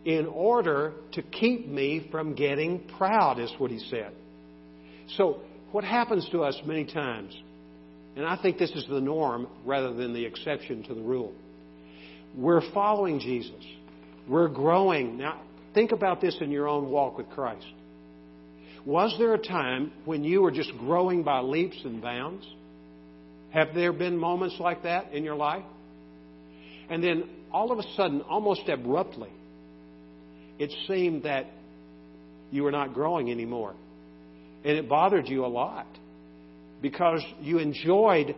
in 0.05 0.27
order 0.27 0.93
to 1.11 1.21
keep 1.21 1.67
me 1.67 2.07
from 2.09 2.35
getting 2.35 2.87
proud, 2.97 3.39
is 3.39 3.53
what 3.57 3.69
he 3.69 3.79
said. 3.89 4.13
So, 5.17 5.41
what 5.73 5.83
happens 5.83 6.27
to 6.31 6.43
us 6.43 6.59
many 6.65 6.85
times 6.85 7.37
and 8.15 8.25
I 8.25 8.37
think 8.41 8.57
this 8.57 8.71
is 8.71 8.85
the 8.89 8.99
norm 8.99 9.47
rather 9.65 9.93
than 9.93 10.13
the 10.13 10.25
exception 10.25 10.83
to 10.83 10.93
the 10.93 11.01
rule. 11.01 11.33
We're 12.35 12.61
following 12.73 13.19
Jesus. 13.19 13.63
We're 14.27 14.49
growing. 14.49 15.17
Now, 15.17 15.41
think 15.73 15.91
about 15.91 16.21
this 16.21 16.37
in 16.41 16.51
your 16.51 16.67
own 16.67 16.89
walk 16.89 17.17
with 17.17 17.29
Christ. 17.29 17.65
Was 18.85 19.15
there 19.19 19.33
a 19.33 19.37
time 19.37 19.91
when 20.05 20.23
you 20.23 20.41
were 20.41 20.51
just 20.51 20.71
growing 20.79 21.23
by 21.23 21.39
leaps 21.39 21.79
and 21.83 22.01
bounds? 22.01 22.45
Have 23.51 23.73
there 23.75 23.93
been 23.93 24.17
moments 24.17 24.55
like 24.59 24.83
that 24.83 25.13
in 25.13 25.23
your 25.23 25.35
life? 25.35 25.63
And 26.89 27.03
then 27.03 27.29
all 27.51 27.71
of 27.71 27.79
a 27.79 27.83
sudden, 27.95 28.21
almost 28.21 28.67
abruptly, 28.67 29.29
it 30.57 30.71
seemed 30.87 31.23
that 31.23 31.47
you 32.49 32.63
were 32.63 32.71
not 32.71 32.93
growing 32.93 33.31
anymore. 33.31 33.73
And 34.63 34.77
it 34.77 34.89
bothered 34.89 35.27
you 35.27 35.45
a 35.45 35.47
lot 35.47 35.87
because 36.81 37.23
you 37.39 37.59
enjoyed 37.59 38.35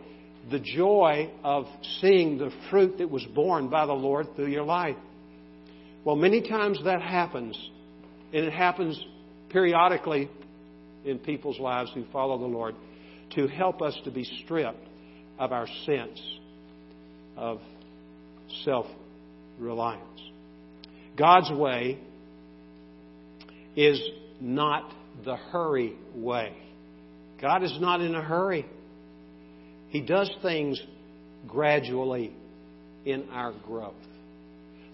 the 0.52 0.60
joy 0.60 1.30
of 1.44 1.66
seeing 2.02 2.38
the 2.38 2.52
fruit 2.70 2.98
that 2.98 3.10
was 3.10 3.24
borne 3.34 3.70
by 3.70 3.86
the 3.86 3.94
Lord 3.94 4.28
through 4.36 4.48
your 4.48 4.64
life. 4.64 4.98
Well, 6.04 6.16
many 6.16 6.42
times 6.42 6.80
that 6.84 7.02
happens, 7.02 7.58
and 8.34 8.46
it 8.46 8.52
happens 8.52 9.02
periodically 9.50 10.30
in 11.06 11.20
people's 11.20 11.60
lives 11.60 11.92
who 11.94 12.04
follow 12.12 12.38
the 12.38 12.46
Lord 12.46 12.76
to 13.36 13.48
help 13.48 13.82
us 13.82 13.98
to 14.04 14.12
be 14.12 14.26
stripped 14.44 14.86
of 15.40 15.52
our 15.52 15.68
sense 15.86 16.22
of 17.38 17.60
self 18.64 18.86
reliance. 19.60 20.02
God's 21.18 21.52
way 21.52 22.00
is 23.76 24.02
not 24.40 24.92
the 25.24 25.36
hurry 25.36 25.96
way. 26.16 26.56
God 27.44 27.62
is 27.62 27.78
not 27.82 28.00
in 28.00 28.16
a 28.16 28.22
hurry. 28.22 28.66
He 29.90 30.00
does 30.00 30.32
things 30.42 30.82
gradually 31.46 32.34
in 33.04 33.28
our 33.32 33.52
growth. 33.52 33.96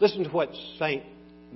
Listen 0.01 0.23
to 0.23 0.29
what 0.31 0.49
St. 0.79 1.03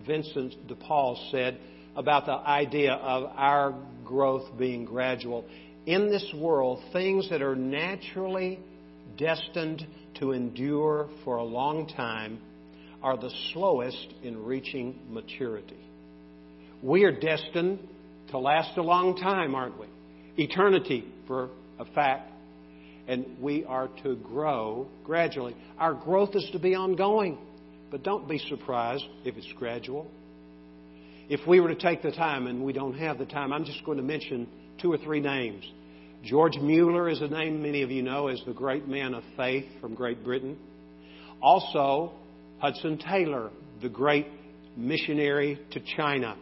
Vincent 0.05 0.67
de 0.67 0.75
Paul 0.75 1.19
said 1.31 1.57
about 1.95 2.27
the 2.27 2.33
idea 2.33 2.93
of 2.93 3.31
our 3.35 3.73
growth 4.05 4.55
being 4.59 4.85
gradual. 4.85 5.45
In 5.87 6.11
this 6.11 6.31
world, 6.37 6.79
things 6.93 7.27
that 7.31 7.41
are 7.41 7.55
naturally 7.55 8.59
destined 9.17 9.83
to 10.19 10.31
endure 10.33 11.09
for 11.23 11.37
a 11.37 11.43
long 11.43 11.87
time 11.87 12.39
are 13.01 13.17
the 13.17 13.31
slowest 13.51 14.13
in 14.21 14.45
reaching 14.45 14.99
maturity. 15.09 15.83
We 16.83 17.03
are 17.05 17.19
destined 17.19 17.79
to 18.29 18.37
last 18.37 18.77
a 18.77 18.83
long 18.83 19.17
time, 19.17 19.55
aren't 19.55 19.79
we? 19.79 19.87
Eternity, 20.37 21.05
for 21.27 21.49
a 21.79 21.85
fact. 21.85 22.31
And 23.07 23.37
we 23.39 23.65
are 23.65 23.89
to 24.03 24.15
grow 24.15 24.87
gradually. 25.03 25.55
Our 25.77 25.93
growth 25.93 26.35
is 26.35 26.47
to 26.53 26.59
be 26.59 26.75
ongoing. 26.75 27.37
But 27.91 28.03
don't 28.03 28.27
be 28.27 28.39
surprised 28.39 29.05
if 29.23 29.37
it's 29.37 29.51
gradual. 29.57 30.09
If 31.29 31.47
we 31.47 31.59
were 31.59 31.69
to 31.69 31.75
take 31.75 32.01
the 32.01 32.11
time, 32.11 32.47
and 32.47 32.63
we 32.63 32.73
don't 32.73 32.95
have 32.95 33.17
the 33.17 33.25
time, 33.25 33.53
I'm 33.53 33.65
just 33.65 33.85
going 33.85 33.97
to 33.97 34.03
mention 34.03 34.47
two 34.81 34.91
or 34.91 34.97
three 34.97 35.19
names. 35.19 35.63
George 36.23 36.55
Mueller 36.57 37.09
is 37.09 37.21
a 37.21 37.27
name 37.27 37.61
many 37.61 37.81
of 37.81 37.91
you 37.91 38.01
know 38.01 38.29
as 38.29 38.41
the 38.45 38.53
great 38.53 38.87
man 38.87 39.13
of 39.13 39.23
faith 39.37 39.65
from 39.79 39.93
Great 39.93 40.23
Britain. 40.23 40.57
Also, 41.41 42.13
Hudson 42.59 42.97
Taylor, 42.97 43.51
the 43.81 43.89
great 43.89 44.27
missionary 44.77 45.59
to 45.71 45.81
China, 45.97 46.37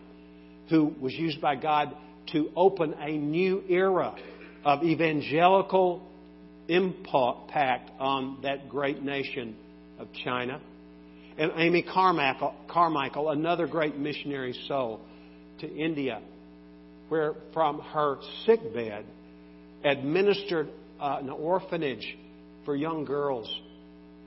who 0.70 0.94
was 1.02 1.14
used 1.14 1.42
by 1.42 1.56
God 1.56 1.96
to 2.28 2.50
open 2.56 2.94
a 2.94 3.12
new 3.12 3.64
era 3.68 4.16
of 4.64 4.84
evangelical 4.84 6.08
impact 6.68 7.92
on 8.00 8.38
that 8.44 8.70
great 8.70 9.02
nation 9.02 9.56
of 10.00 10.08
China. 10.24 10.62
And 11.38 11.52
Amy 11.56 11.82
Carmichael, 11.82 12.54
Carmichael, 12.68 13.30
another 13.30 13.68
great 13.68 13.98
missionary 13.98 14.54
soul 14.68 15.02
to 15.60 15.70
India, 15.74 16.22
where 17.10 17.34
from 17.54 17.80
her 17.80 18.18
sick 18.46 18.74
bed 18.74 19.06
administered 19.84 20.70
uh, 21.00 21.18
an 21.20 21.30
orphanage 21.30 22.18
for 22.66 22.76
young 22.76 23.06
girls 23.06 23.54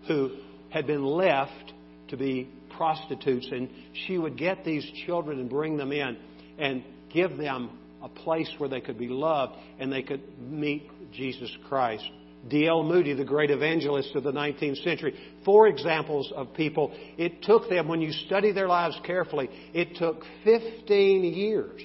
who 0.09 0.31
had 0.71 0.87
been 0.87 1.05
left 1.05 1.73
to 2.09 2.17
be 2.17 2.49
prostitutes. 2.77 3.49
And 3.51 3.69
she 4.07 4.19
would 4.19 4.37
get 4.37 4.65
these 4.65 4.85
children 5.07 5.39
and 5.39 5.49
bring 5.49 5.77
them 5.77 5.93
in 5.93 6.17
and 6.59 6.83
give 7.13 7.37
them 7.37 7.71
a 8.05 8.09
place 8.09 8.53
where 8.59 8.69
they 8.69 8.81
could 8.81 8.99
be 8.99 9.09
loved 9.09 9.55
and 9.79 9.91
they 9.91 10.03
could 10.03 10.23
meet 10.39 10.89
Jesus 11.13 11.51
Christ. 11.69 12.05
D.L. 12.49 12.83
Moody, 12.83 13.15
the 13.15 13.25
great 13.25 13.51
evangelist 13.51 14.15
of 14.15 14.23
the 14.23 14.33
19th 14.33 14.85
century. 14.85 15.15
Four 15.47 15.69
examples 15.69 16.31
of 16.37 16.53
people. 16.55 16.93
It 17.17 17.43
took 17.43 17.71
them, 17.71 17.89
when 17.89 18.03
you 18.03 18.13
study 18.13 18.53
their 18.53 18.69
lives 18.69 18.99
carefully, 19.07 19.49
it 19.73 19.97
took 19.97 20.23
15 20.45 21.25
years 21.25 21.81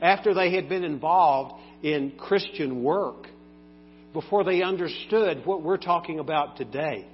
after 0.00 0.32
they 0.32 0.54
had 0.54 0.70
been 0.70 0.84
involved 0.84 1.60
in 1.82 2.12
Christian 2.18 2.82
work 2.82 3.26
before 4.14 4.44
they 4.44 4.62
understood 4.62 5.44
what 5.44 5.62
we're 5.62 5.76
talking 5.76 6.18
about 6.18 6.56
today. 6.56 7.06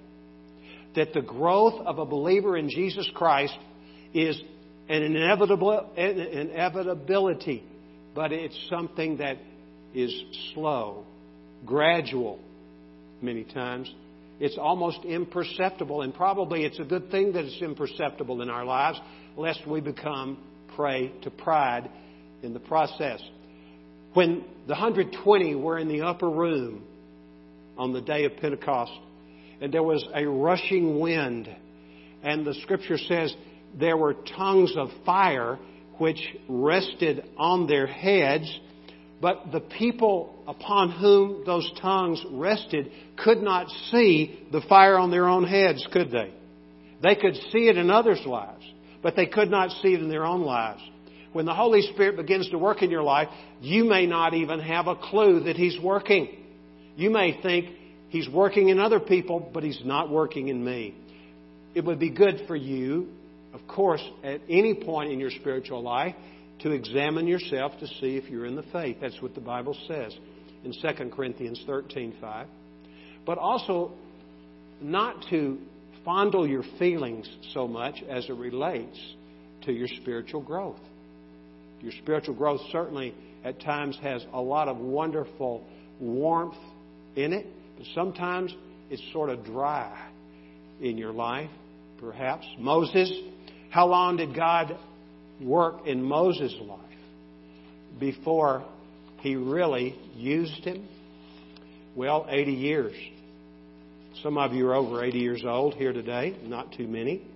That 0.94 1.12
the 1.12 1.22
growth 1.22 1.84
of 1.84 1.98
a 1.98 2.06
believer 2.06 2.56
in 2.56 2.70
Jesus 2.70 3.10
Christ 3.14 3.58
is 4.12 4.40
an 4.88 5.02
inevitable, 5.02 5.90
inevitability, 5.96 7.64
but 8.14 8.32
it's 8.32 8.58
something 8.70 9.18
that 9.18 9.38
is 9.94 10.14
slow, 10.52 11.04
gradual, 11.66 12.38
many 13.20 13.44
times. 13.44 13.92
It's 14.40 14.58
almost 14.58 15.04
imperceptible, 15.04 16.02
and 16.02 16.14
probably 16.14 16.64
it's 16.64 16.78
a 16.78 16.84
good 16.84 17.10
thing 17.10 17.32
that 17.32 17.44
it's 17.44 17.62
imperceptible 17.62 18.42
in 18.42 18.50
our 18.50 18.64
lives, 18.64 18.98
lest 19.36 19.66
we 19.66 19.80
become 19.80 20.38
prey 20.76 21.12
to 21.22 21.30
pride 21.30 21.88
in 22.42 22.52
the 22.52 22.60
process. 22.60 23.22
When 24.12 24.44
the 24.66 24.74
120 24.74 25.54
were 25.54 25.78
in 25.78 25.88
the 25.88 26.02
upper 26.02 26.28
room 26.28 26.84
on 27.76 27.92
the 27.92 28.00
day 28.00 28.24
of 28.24 28.36
Pentecost, 28.36 28.92
and 29.60 29.72
there 29.72 29.82
was 29.82 30.04
a 30.14 30.26
rushing 30.26 31.00
wind, 31.00 31.48
and 32.22 32.44
the 32.44 32.54
scripture 32.62 32.98
says 32.98 33.34
there 33.78 33.96
were 33.96 34.14
tongues 34.36 34.74
of 34.76 34.88
fire 35.06 35.58
which 35.98 36.18
rested 36.48 37.24
on 37.36 37.66
their 37.66 37.86
heads, 37.86 38.58
but 39.20 39.52
the 39.52 39.60
people 39.60 40.42
upon 40.46 40.90
whom 40.90 41.44
those 41.46 41.70
tongues 41.80 42.22
rested 42.30 42.90
could 43.16 43.42
not 43.42 43.68
see 43.90 44.46
the 44.52 44.60
fire 44.68 44.98
on 44.98 45.10
their 45.10 45.28
own 45.28 45.44
heads, 45.44 45.86
could 45.92 46.10
they? 46.10 46.32
They 47.02 47.14
could 47.14 47.34
see 47.52 47.68
it 47.68 47.76
in 47.76 47.90
others' 47.90 48.24
lives, 48.26 48.64
but 49.02 49.16
they 49.16 49.26
could 49.26 49.50
not 49.50 49.70
see 49.82 49.94
it 49.94 50.00
in 50.00 50.08
their 50.08 50.24
own 50.24 50.42
lives. 50.42 50.80
When 51.32 51.46
the 51.46 51.54
Holy 51.54 51.82
Spirit 51.82 52.16
begins 52.16 52.48
to 52.50 52.58
work 52.58 52.82
in 52.82 52.90
your 52.90 53.02
life, 53.02 53.28
you 53.60 53.84
may 53.84 54.06
not 54.06 54.34
even 54.34 54.60
have 54.60 54.86
a 54.86 54.94
clue 54.94 55.40
that 55.44 55.56
He's 55.56 55.78
working. 55.80 56.28
You 56.96 57.10
may 57.10 57.40
think 57.42 57.70
He's 58.08 58.28
working 58.28 58.68
in 58.68 58.78
other 58.78 59.00
people, 59.00 59.50
but 59.52 59.64
He's 59.64 59.80
not 59.84 60.10
working 60.10 60.48
in 60.48 60.64
me. 60.64 60.94
It 61.74 61.84
would 61.84 61.98
be 61.98 62.10
good 62.10 62.44
for 62.46 62.54
you, 62.54 63.08
of 63.54 63.66
course, 63.68 64.02
at 64.22 64.40
any 64.48 64.74
point 64.74 65.12
in 65.12 65.20
your 65.20 65.30
spiritual 65.30 65.82
life, 65.82 66.14
to 66.60 66.70
examine 66.70 67.26
yourself 67.26 67.72
to 67.80 67.86
see 67.86 68.16
if 68.16 68.28
you're 68.28 68.46
in 68.46 68.56
the 68.56 68.64
faith. 68.64 68.98
That's 69.00 69.20
what 69.22 69.34
the 69.34 69.40
Bible 69.40 69.76
says 69.86 70.16
in 70.64 70.72
2 70.72 71.10
Corinthians 71.10 71.62
13:5. 71.66 72.46
But 73.24 73.38
also 73.38 73.92
not 74.80 75.24
to 75.30 75.58
fondle 76.04 76.46
your 76.46 76.64
feelings 76.78 77.28
so 77.52 77.66
much 77.66 78.02
as 78.08 78.28
it 78.28 78.34
relates 78.34 78.98
to 79.62 79.72
your 79.72 79.88
spiritual 79.88 80.42
growth. 80.42 80.80
Your 81.80 81.92
spiritual 81.92 82.34
growth 82.34 82.60
certainly 82.70 83.14
at 83.44 83.60
times 83.60 83.96
has 84.02 84.24
a 84.32 84.40
lot 84.40 84.68
of 84.68 84.78
wonderful 84.78 85.64
warmth 86.00 86.56
in 87.16 87.32
it, 87.32 87.46
but 87.76 87.86
sometimes 87.94 88.54
it's 88.90 89.02
sort 89.12 89.30
of 89.30 89.44
dry 89.44 89.96
in 90.80 90.98
your 90.98 91.12
life, 91.12 91.50
perhaps. 92.00 92.46
Moses, 92.58 93.10
how 93.74 93.88
long 93.88 94.18
did 94.18 94.36
God 94.36 94.78
work 95.40 95.84
in 95.84 96.00
Moses' 96.00 96.54
life 96.60 96.78
before 97.98 98.64
he 99.18 99.34
really 99.34 99.98
used 100.14 100.64
him? 100.64 100.86
Well, 101.96 102.24
80 102.28 102.52
years. 102.52 102.94
Some 104.22 104.38
of 104.38 104.52
you 104.52 104.68
are 104.68 104.76
over 104.76 105.02
80 105.02 105.18
years 105.18 105.42
old 105.44 105.74
here 105.74 105.92
today, 105.92 106.36
not 106.44 106.70
too 106.74 106.86
many. 106.86 107.26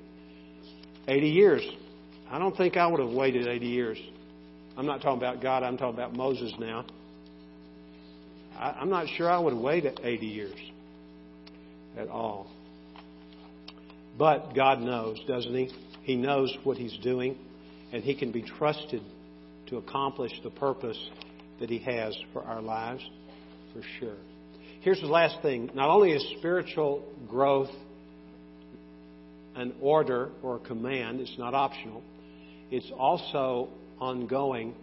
80 1.09 1.29
years. 1.29 1.69
I 2.31 2.39
don't 2.39 2.57
think 2.57 2.77
I 2.77 2.87
would 2.87 3.01
have 3.01 3.13
waited 3.13 3.49
80 3.49 3.67
years. 3.67 3.99
I'm 4.77 4.87
not 4.87 5.03
talking 5.03 5.19
about 5.19 5.43
God, 5.43 5.65
I'm 5.65 5.77
talking 5.77 5.99
about 5.99 6.15
Moses 6.15 6.55
now. 6.57 6.85
I, 8.57 8.81
am 8.81 8.91
not 8.91 9.09
sure 9.17 9.29
I 9.29 9.41
would 9.41 9.55
have 9.55 9.63
waited 9.63 9.99
80 10.05 10.25
years 10.25 10.59
at 11.97 12.07
all. 12.07 12.49
But 14.17 14.55
God 14.55 14.79
knows, 14.79 15.19
doesn't 15.27 15.53
He? 15.53 15.73
He 16.09 16.17
knows 16.17 16.57
what 16.65 16.79
He's 16.79 16.97
doing 17.03 17.37
and 17.93 18.03
He 18.03 18.15
can 18.15 18.33
be 18.33 18.41
trusted 18.41 19.03
to 19.67 19.77
accomplish 19.77 20.33
the 20.43 20.49
purpose 20.49 20.99
that 21.61 21.69
He 21.69 21.81
has 21.81 22.17
for 22.33 22.43
our 22.43 22.63
lives, 22.63 23.03
for 23.75 23.83
sure. 24.01 24.17
Here's 24.81 25.03
the 25.03 25.07
last 25.07 25.43
thing. 25.43 25.71
Not 25.75 25.91
only 25.91 26.13
is 26.13 26.27
spiritual 26.39 27.05
growth 27.29 27.69
an 29.55 29.75
order 29.83 30.31
or 30.43 30.57
a 30.57 30.61
command, 30.61 31.21
it's 31.21 31.37
not 31.37 31.53
optional, 31.53 32.03
it's 32.71 32.91
also 32.99 33.69
ongoing, 34.01 34.75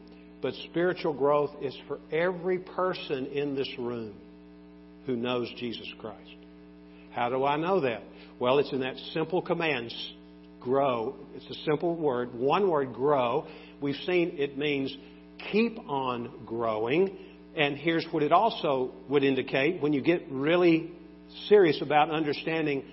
but 0.43 0.53
spiritual 0.69 1.13
growth 1.13 1.49
is 1.59 1.75
for 1.87 1.97
every 2.11 2.59
person 2.59 3.25
in 3.27 3.55
this 3.55 3.69
room 3.79 4.13
who 5.07 5.15
knows 5.15 5.51
Jesus 5.57 5.87
Christ. 5.97 6.35
How 7.13 7.29
do 7.29 7.43
I 7.45 7.57
know 7.57 7.79
that? 7.79 8.03
Well, 8.37 8.59
it's 8.59 8.71
in 8.71 8.81
that 8.81 8.97
simple 9.11 9.41
command 9.41 9.91
grow. 10.65 11.15
It's 11.35 11.49
a 11.49 11.63
simple 11.63 11.95
word, 11.95 12.33
one 12.35 12.69
word, 12.69 12.93
grow. 12.93 13.47
We've 13.79 13.95
seen 14.05 14.33
it 14.37 14.57
means 14.57 14.93
keep 15.51 15.79
on 15.87 16.31
growing. 16.45 17.17
And 17.55 17.77
here's 17.77 18.05
what 18.11 18.23
it 18.23 18.33
also 18.33 18.91
would 19.07 19.23
indicate 19.23 19.81
when 19.81 19.93
you 19.93 20.01
get 20.01 20.23
really 20.29 20.91
serious 21.47 21.81
about 21.81 22.09
understanding 22.09 22.83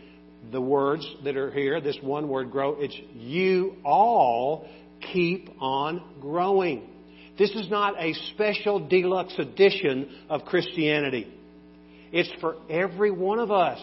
the 0.52 0.60
words 0.60 1.04
that 1.24 1.36
are 1.36 1.50
here, 1.50 1.80
this 1.80 1.98
one 2.00 2.28
word 2.28 2.52
grow, 2.52 2.76
it's 2.78 2.96
you 3.14 3.74
all 3.84 4.68
keep 5.12 5.50
on 5.60 6.02
growing. 6.20 6.88
This 7.38 7.50
is 7.52 7.68
not 7.70 8.00
a 8.00 8.12
special 8.34 8.86
deluxe 8.88 9.34
edition 9.38 10.08
of 10.28 10.44
Christianity. 10.44 11.32
It's 12.12 12.30
for 12.40 12.56
every 12.68 13.10
one 13.10 13.38
of 13.38 13.50
us 13.50 13.80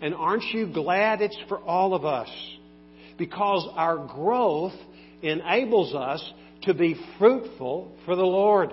And 0.00 0.14
aren't 0.14 0.44
you 0.44 0.72
glad 0.72 1.20
it's 1.20 1.36
for 1.48 1.58
all 1.58 1.94
of 1.94 2.04
us? 2.04 2.30
Because 3.20 3.68
our 3.74 3.98
growth 3.98 4.72
enables 5.20 5.94
us 5.94 6.32
to 6.62 6.72
be 6.72 6.96
fruitful 7.18 7.92
for 8.06 8.16
the 8.16 8.24
Lord. 8.24 8.72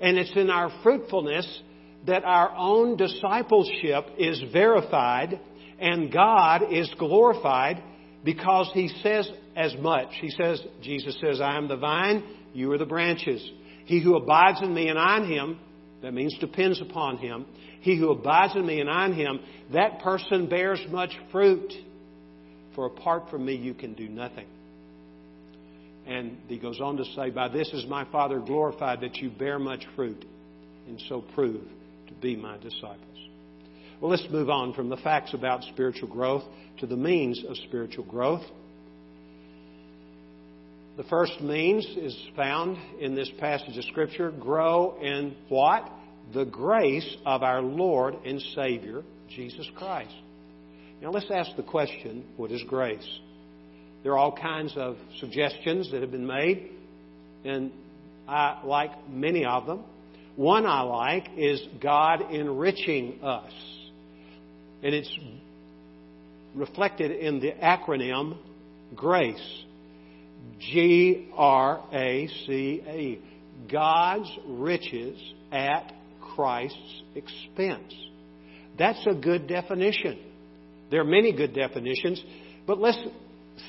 And 0.00 0.16
it's 0.16 0.30
in 0.36 0.48
our 0.48 0.70
fruitfulness 0.84 1.62
that 2.06 2.24
our 2.24 2.54
own 2.56 2.96
discipleship 2.96 4.06
is 4.16 4.40
verified 4.52 5.40
and 5.80 6.12
God 6.12 6.72
is 6.72 6.88
glorified 7.00 7.82
because 8.24 8.70
He 8.72 8.86
says 9.02 9.28
as 9.56 9.74
much. 9.80 10.10
He 10.20 10.30
says, 10.30 10.62
Jesus 10.82 11.18
says, 11.20 11.40
I 11.40 11.56
am 11.56 11.66
the 11.66 11.76
vine, 11.76 12.22
you 12.52 12.70
are 12.70 12.78
the 12.78 12.86
branches. 12.86 13.44
He 13.86 14.00
who 14.00 14.14
abides 14.14 14.62
in 14.62 14.72
me 14.72 14.86
and 14.86 15.00
I 15.00 15.16
in 15.16 15.24
him, 15.24 15.58
that 16.02 16.14
means 16.14 16.38
depends 16.38 16.80
upon 16.80 17.18
him. 17.18 17.44
He 17.80 17.98
who 17.98 18.12
abides 18.12 18.54
in 18.54 18.64
me 18.64 18.80
and 18.80 18.88
I 18.88 19.06
in 19.06 19.14
him, 19.14 19.40
that 19.72 20.00
person 20.00 20.48
bears 20.48 20.80
much 20.90 21.10
fruit. 21.32 21.72
For 22.74 22.86
apart 22.86 23.30
from 23.30 23.44
me, 23.44 23.54
you 23.54 23.74
can 23.74 23.94
do 23.94 24.08
nothing. 24.08 24.46
And 26.06 26.38
he 26.48 26.58
goes 26.58 26.80
on 26.80 26.96
to 26.96 27.04
say, 27.16 27.30
By 27.30 27.48
this 27.48 27.68
is 27.72 27.86
my 27.86 28.04
Father 28.10 28.40
glorified 28.40 29.00
that 29.00 29.16
you 29.16 29.30
bear 29.30 29.58
much 29.58 29.84
fruit, 29.94 30.24
and 30.88 31.00
so 31.08 31.22
prove 31.34 31.62
to 32.08 32.14
be 32.14 32.36
my 32.36 32.56
disciples. 32.58 32.98
Well, 34.00 34.10
let's 34.10 34.26
move 34.30 34.48
on 34.48 34.72
from 34.72 34.88
the 34.88 34.96
facts 34.96 35.34
about 35.34 35.62
spiritual 35.64 36.08
growth 36.08 36.44
to 36.78 36.86
the 36.86 36.96
means 36.96 37.44
of 37.46 37.56
spiritual 37.58 38.04
growth. 38.04 38.44
The 40.96 41.04
first 41.04 41.40
means 41.40 41.86
is 41.96 42.18
found 42.34 42.76
in 42.98 43.14
this 43.14 43.30
passage 43.38 43.76
of 43.76 43.84
Scripture 43.84 44.30
grow 44.30 44.96
in 45.00 45.36
what? 45.48 45.90
The 46.32 46.44
grace 46.44 47.16
of 47.26 47.42
our 47.42 47.60
Lord 47.60 48.16
and 48.24 48.40
Savior, 48.54 49.02
Jesus 49.28 49.68
Christ. 49.76 50.14
Now 51.00 51.10
let's 51.10 51.30
ask 51.30 51.56
the 51.56 51.62
question 51.62 52.24
what 52.36 52.52
is 52.52 52.62
grace? 52.68 53.08
There 54.02 54.12
are 54.12 54.18
all 54.18 54.36
kinds 54.36 54.74
of 54.76 54.96
suggestions 55.18 55.90
that 55.92 56.02
have 56.02 56.10
been 56.10 56.26
made, 56.26 56.70
and 57.44 57.70
I 58.28 58.60
like 58.64 59.08
many 59.08 59.44
of 59.44 59.66
them. 59.66 59.84
One 60.36 60.66
I 60.66 60.82
like 60.82 61.28
is 61.36 61.60
God 61.82 62.32
enriching 62.32 63.22
us. 63.22 63.52
And 64.82 64.94
it's 64.94 65.10
reflected 66.54 67.10
in 67.10 67.40
the 67.40 67.52
acronym 67.52 68.38
GRACE. 68.94 69.64
G 70.58 71.28
R 71.36 71.84
A 71.92 72.28
C 72.46 72.82
A. 72.86 73.18
God's 73.70 74.30
riches 74.46 75.20
at 75.52 75.92
Christ's 76.34 77.02
expense. 77.14 77.92
That's 78.78 79.06
a 79.06 79.14
good 79.14 79.46
definition. 79.46 80.18
There 80.90 81.00
are 81.00 81.04
many 81.04 81.32
good 81.32 81.54
definitions, 81.54 82.22
but 82.66 82.78
let's 82.78 82.98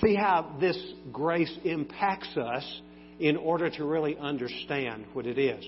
see 0.02 0.16
how 0.16 0.56
this 0.60 0.78
grace 1.12 1.56
impacts 1.64 2.36
us 2.38 2.82
in 3.20 3.38
order 3.38 3.70
to 3.70 3.86
really 3.86 4.18
understand 4.18 5.06
what 5.14 5.28
it 5.28 5.38
is. 5.38 5.64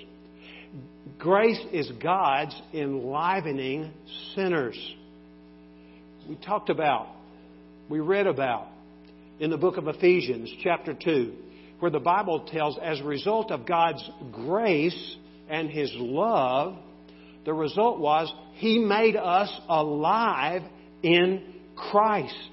Grace 1.19 1.59
is 1.71 1.91
God's 2.01 2.59
enlivening 2.73 3.91
sinners. 4.33 4.95
We 6.27 6.35
talked 6.37 6.69
about, 6.69 7.09
we 7.89 7.99
read 7.99 8.25
about 8.25 8.67
in 9.39 9.51
the 9.51 9.57
book 9.57 9.77
of 9.77 9.87
Ephesians, 9.87 10.51
chapter 10.63 10.95
2, 10.95 11.33
where 11.79 11.91
the 11.91 11.99
Bible 11.99 12.47
tells, 12.51 12.79
as 12.81 13.01
a 13.01 13.03
result 13.03 13.51
of 13.51 13.67
God's 13.67 14.09
grace 14.31 15.15
and 15.49 15.69
His 15.69 15.91
love, 15.95 16.77
the 17.45 17.53
result 17.53 17.99
was 17.99 18.33
He 18.53 18.79
made 18.79 19.15
us 19.15 19.49
alive 19.67 20.63
in 21.03 21.43
Christ. 21.75 22.49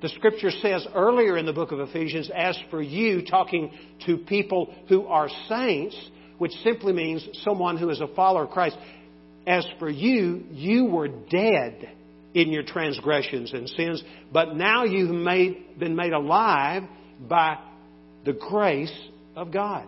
The 0.00 0.08
scripture 0.10 0.50
says 0.50 0.86
earlier 0.94 1.36
in 1.36 1.46
the 1.46 1.52
book 1.52 1.72
of 1.72 1.80
Ephesians, 1.80 2.30
as 2.34 2.58
for 2.70 2.82
you, 2.82 3.24
talking 3.24 3.70
to 4.06 4.18
people 4.18 4.74
who 4.88 5.06
are 5.06 5.28
saints, 5.48 5.96
which 6.38 6.52
simply 6.62 6.92
means 6.92 7.26
someone 7.42 7.76
who 7.76 7.90
is 7.90 8.00
a 8.00 8.06
follower 8.08 8.44
of 8.44 8.50
Christ, 8.50 8.76
as 9.46 9.66
for 9.78 9.88
you, 9.88 10.44
you 10.50 10.86
were 10.86 11.08
dead 11.08 11.90
in 12.34 12.50
your 12.50 12.64
transgressions 12.64 13.52
and 13.52 13.68
sins, 13.68 14.02
but 14.32 14.56
now 14.56 14.84
you've 14.84 15.14
made, 15.14 15.78
been 15.78 15.94
made 15.94 16.12
alive 16.12 16.82
by 17.28 17.58
the 18.24 18.32
grace 18.32 18.94
of 19.36 19.52
God. 19.52 19.86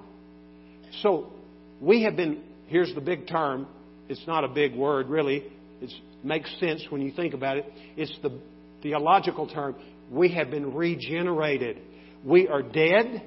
So 1.03 1.33
we 1.81 2.05
have 2.05 2.17
been, 2.17 2.43
here's 2.69 2.95
the 2.95 3.01
big 3.01 3.27
term, 3.27 3.67
it's 4.09 4.27
not 4.27 4.45
a 4.45 4.49
big 4.49 4.75
word 4.75 5.09
really, 5.09 5.45
it 5.81 5.93
makes 6.27 6.51
sense 6.61 6.85
when 6.91 7.01
you 7.01 7.13
think 7.13 7.35
about 7.35 7.57
it. 7.57 7.67
It's 7.97 8.17
the 8.23 8.39
theological 8.83 9.47
term. 9.47 9.77
We 10.11 10.33
have 10.35 10.51
been 10.51 10.75
regenerated. 10.75 11.81
We 12.25 12.49
are 12.49 12.63
dead 12.63 13.23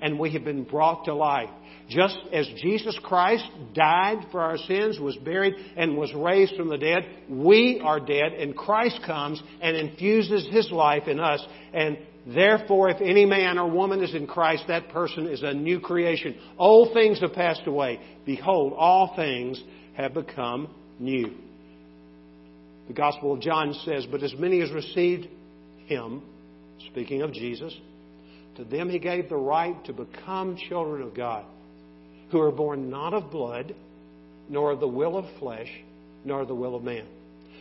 and 0.00 0.18
we 0.18 0.32
have 0.32 0.44
been 0.44 0.64
brought 0.64 1.04
to 1.06 1.14
life. 1.14 1.48
Just 1.88 2.18
as 2.32 2.48
Jesus 2.62 2.98
Christ 3.02 3.44
died 3.74 4.26
for 4.30 4.40
our 4.40 4.56
sins, 4.56 4.98
was 4.98 5.16
buried, 5.16 5.54
and 5.76 5.96
was 5.96 6.12
raised 6.14 6.56
from 6.56 6.68
the 6.68 6.78
dead, 6.78 7.06
we 7.28 7.80
are 7.84 8.00
dead, 8.00 8.32
and 8.38 8.56
Christ 8.56 9.00
comes 9.06 9.42
and 9.60 9.76
infuses 9.76 10.48
His 10.50 10.70
life 10.72 11.06
in 11.06 11.20
us. 11.20 11.44
And 11.72 11.98
therefore, 12.26 12.88
if 12.90 13.00
any 13.00 13.26
man 13.26 13.58
or 13.58 13.70
woman 13.70 14.02
is 14.02 14.14
in 14.14 14.26
Christ, 14.26 14.64
that 14.68 14.88
person 14.88 15.26
is 15.28 15.42
a 15.42 15.52
new 15.52 15.80
creation. 15.80 16.36
Old 16.58 16.94
things 16.94 17.20
have 17.20 17.34
passed 17.34 17.66
away. 17.66 18.00
Behold, 18.24 18.72
all 18.76 19.14
things 19.14 19.62
have 19.94 20.14
become 20.14 20.74
new. 20.98 21.34
The 22.88 22.94
Gospel 22.94 23.34
of 23.34 23.40
John 23.40 23.74
says, 23.84 24.06
But 24.10 24.22
as 24.22 24.34
many 24.36 24.60
as 24.60 24.70
received 24.70 25.28
Him, 25.86 26.22
speaking 26.90 27.22
of 27.22 27.32
Jesus, 27.32 27.74
to 28.56 28.64
them 28.64 28.90
He 28.90 28.98
gave 28.98 29.28
the 29.28 29.36
right 29.36 29.82
to 29.84 29.92
become 29.92 30.56
children 30.56 31.02
of 31.02 31.14
God 31.14 31.44
who 32.32 32.40
are 32.40 32.50
born 32.50 32.90
not 32.90 33.14
of 33.14 33.30
blood, 33.30 33.74
nor 34.48 34.72
of 34.72 34.80
the 34.80 34.88
will 34.88 35.16
of 35.16 35.26
flesh, 35.38 35.68
nor 36.24 36.40
of 36.40 36.48
the 36.48 36.54
will 36.54 36.74
of 36.74 36.82
man. 36.82 37.06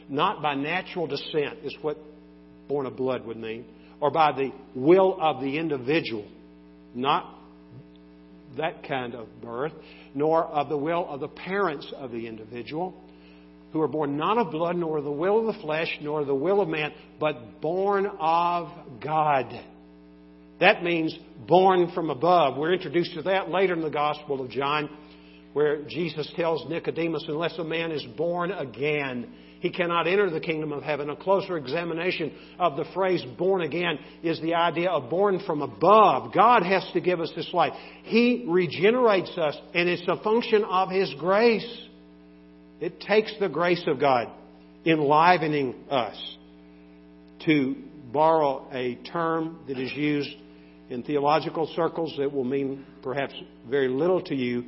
Not 0.09 0.41
by 0.41 0.55
natural 0.55 1.07
descent, 1.07 1.59
is 1.63 1.75
what 1.81 1.97
born 2.67 2.85
of 2.85 2.95
blood 2.95 3.25
would 3.25 3.37
mean, 3.37 3.65
or 3.99 4.11
by 4.11 4.31
the 4.31 4.51
will 4.73 5.17
of 5.21 5.41
the 5.41 5.57
individual. 5.57 6.25
Not 6.95 7.35
that 8.57 8.87
kind 8.87 9.13
of 9.13 9.27
birth, 9.41 9.73
nor 10.13 10.43
of 10.43 10.69
the 10.69 10.77
will 10.77 11.07
of 11.07 11.19
the 11.19 11.27
parents 11.27 11.91
of 11.95 12.11
the 12.11 12.27
individual, 12.27 12.93
who 13.73 13.81
are 13.81 13.87
born 13.87 14.17
not 14.17 14.37
of 14.37 14.51
blood, 14.51 14.75
nor 14.75 15.01
the 15.01 15.11
will 15.11 15.47
of 15.47 15.55
the 15.55 15.61
flesh, 15.61 15.89
nor 16.01 16.25
the 16.25 16.35
will 16.35 16.61
of 16.61 16.69
man, 16.69 16.91
but 17.19 17.61
born 17.61 18.05
of 18.19 18.69
God. 19.01 19.53
That 20.59 20.83
means 20.83 21.17
born 21.47 21.91
from 21.93 22.09
above. 22.09 22.57
We're 22.57 22.73
introduced 22.73 23.13
to 23.15 23.23
that 23.23 23.49
later 23.49 23.73
in 23.73 23.81
the 23.81 23.89
Gospel 23.89 24.41
of 24.41 24.49
John, 24.51 24.89
where 25.53 25.83
Jesus 25.83 26.31
tells 26.35 26.69
Nicodemus, 26.69 27.25
unless 27.27 27.57
a 27.57 27.63
man 27.63 27.91
is 27.91 28.05
born 28.15 28.51
again, 28.51 29.33
he 29.61 29.69
cannot 29.69 30.07
enter 30.07 30.29
the 30.29 30.39
kingdom 30.39 30.71
of 30.71 30.81
heaven. 30.81 31.09
A 31.09 31.15
closer 31.15 31.55
examination 31.55 32.31
of 32.57 32.77
the 32.77 32.85
phrase 32.95 33.23
born 33.37 33.61
again 33.61 33.99
is 34.23 34.41
the 34.41 34.55
idea 34.55 34.89
of 34.89 35.09
born 35.09 35.39
from 35.45 35.61
above. 35.61 36.33
God 36.33 36.63
has 36.63 36.87
to 36.93 37.01
give 37.01 37.19
us 37.19 37.31
this 37.35 37.49
life. 37.53 37.73
He 38.03 38.45
regenerates 38.47 39.37
us, 39.37 39.55
and 39.75 39.87
it's 39.87 40.07
a 40.07 40.21
function 40.23 40.63
of 40.63 40.89
His 40.89 41.13
grace. 41.19 41.87
It 42.81 42.99
takes 42.99 43.33
the 43.39 43.47
grace 43.47 43.83
of 43.87 43.99
God 43.99 44.27
enlivening 44.85 45.75
us. 45.89 46.37
To 47.45 47.75
borrow 48.11 48.67
a 48.71 48.95
term 49.11 49.59
that 49.67 49.79
is 49.79 49.91
used 49.93 50.35
in 50.89 51.03
theological 51.03 51.71
circles 51.75 52.13
that 52.17 52.31
will 52.31 52.43
mean 52.43 52.85
perhaps 53.01 53.33
very 53.69 53.87
little 53.87 54.21
to 54.23 54.35
you. 54.35 54.65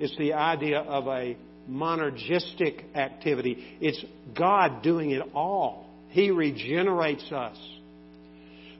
It's 0.00 0.16
the 0.16 0.32
idea 0.32 0.80
of 0.80 1.06
a 1.06 1.36
monergistic 1.68 2.96
activity. 2.96 3.76
It's 3.80 4.02
God 4.36 4.82
doing 4.82 5.10
it 5.10 5.22
all. 5.34 5.86
He 6.08 6.30
regenerates 6.30 7.30
us. 7.30 7.56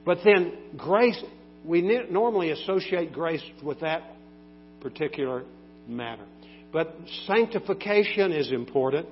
But 0.05 0.19
then 0.25 0.53
grace, 0.75 1.21
we 1.63 1.81
normally 2.09 2.51
associate 2.51 3.13
grace 3.13 3.43
with 3.63 3.81
that 3.81 4.03
particular 4.81 5.43
matter. 5.87 6.25
But 6.71 6.95
sanctification 7.25 8.31
is 8.31 8.51
important. 8.51 9.07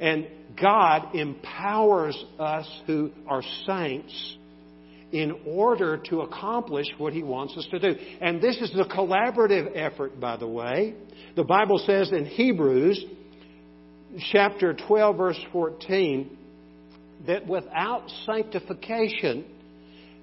And 0.00 0.28
God 0.60 1.14
empowers 1.14 2.16
us 2.38 2.68
who 2.86 3.10
are 3.26 3.42
saints 3.66 4.36
in 5.10 5.34
order 5.46 5.96
to 5.96 6.20
accomplish 6.20 6.86
what 6.98 7.12
He 7.12 7.22
wants 7.22 7.56
us 7.56 7.66
to 7.70 7.78
do. 7.78 7.98
And 8.20 8.40
this 8.40 8.56
is 8.58 8.72
a 8.78 8.84
collaborative 8.84 9.72
effort, 9.74 10.20
by 10.20 10.36
the 10.36 10.46
way. 10.46 10.94
The 11.34 11.44
Bible 11.44 11.78
says 11.78 12.12
in 12.12 12.26
Hebrews 12.26 13.04
chapter 14.32 14.74
12, 14.74 15.16
verse 15.16 15.40
14, 15.52 16.36
that 17.26 17.46
without 17.46 18.04
sanctification, 18.26 19.44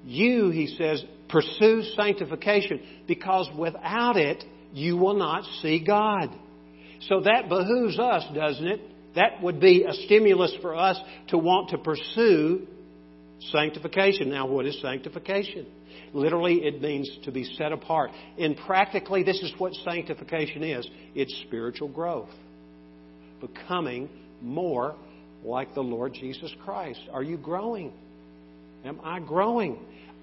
you, 0.06 0.50
he 0.50 0.68
says, 0.68 1.04
pursue 1.30 1.84
sanctification 1.96 2.82
because 3.08 3.50
without 3.58 4.18
it, 4.18 4.44
you 4.76 4.98
will 4.98 5.16
not 5.16 5.44
see 5.62 5.84
God. 5.84 6.30
So 7.08 7.22
that 7.22 7.50
behooves 7.50 7.98
us, 7.98 8.24
doesn't 8.34 8.68
it? 8.68 8.82
that 9.16 9.42
would 9.42 9.60
be 9.60 9.84
a 9.84 9.94
stimulus 9.94 10.54
for 10.62 10.76
us 10.76 11.00
to 11.30 11.38
want 11.38 11.70
to 11.70 11.78
pursue 11.78 12.68
sanctification. 13.52 14.30
Now, 14.30 14.48
what 14.48 14.66
is 14.66 14.80
sanctification? 14.82 15.66
Literally, 16.14 16.64
it 16.64 16.82
means 16.82 17.10
to 17.24 17.32
be 17.32 17.44
set 17.44 17.72
apart. 17.72 18.12
And 18.38 18.56
practically, 18.66 19.24
this 19.24 19.42
is 19.42 19.54
what 19.58 19.74
sanctification 19.84 20.64
is 20.64 20.88
it's 21.14 21.36
spiritual 21.48 21.88
growth, 21.88 22.30
becoming 23.42 24.10
more 24.42 24.96
like 25.44 25.74
the 25.74 25.82
Lord 25.82 26.14
Jesus 26.14 26.54
Christ. 26.64 27.00
Are 27.12 27.24
you 27.24 27.38
growing? 27.38 27.94
Am 28.84 29.00
I 29.04 29.20
growing? 29.20 29.80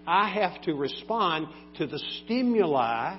I 0.06 0.28
have 0.28 0.60
to 0.62 0.74
respond 0.74 1.46
to 1.78 1.86
the 1.86 1.98
stimuli 2.24 3.18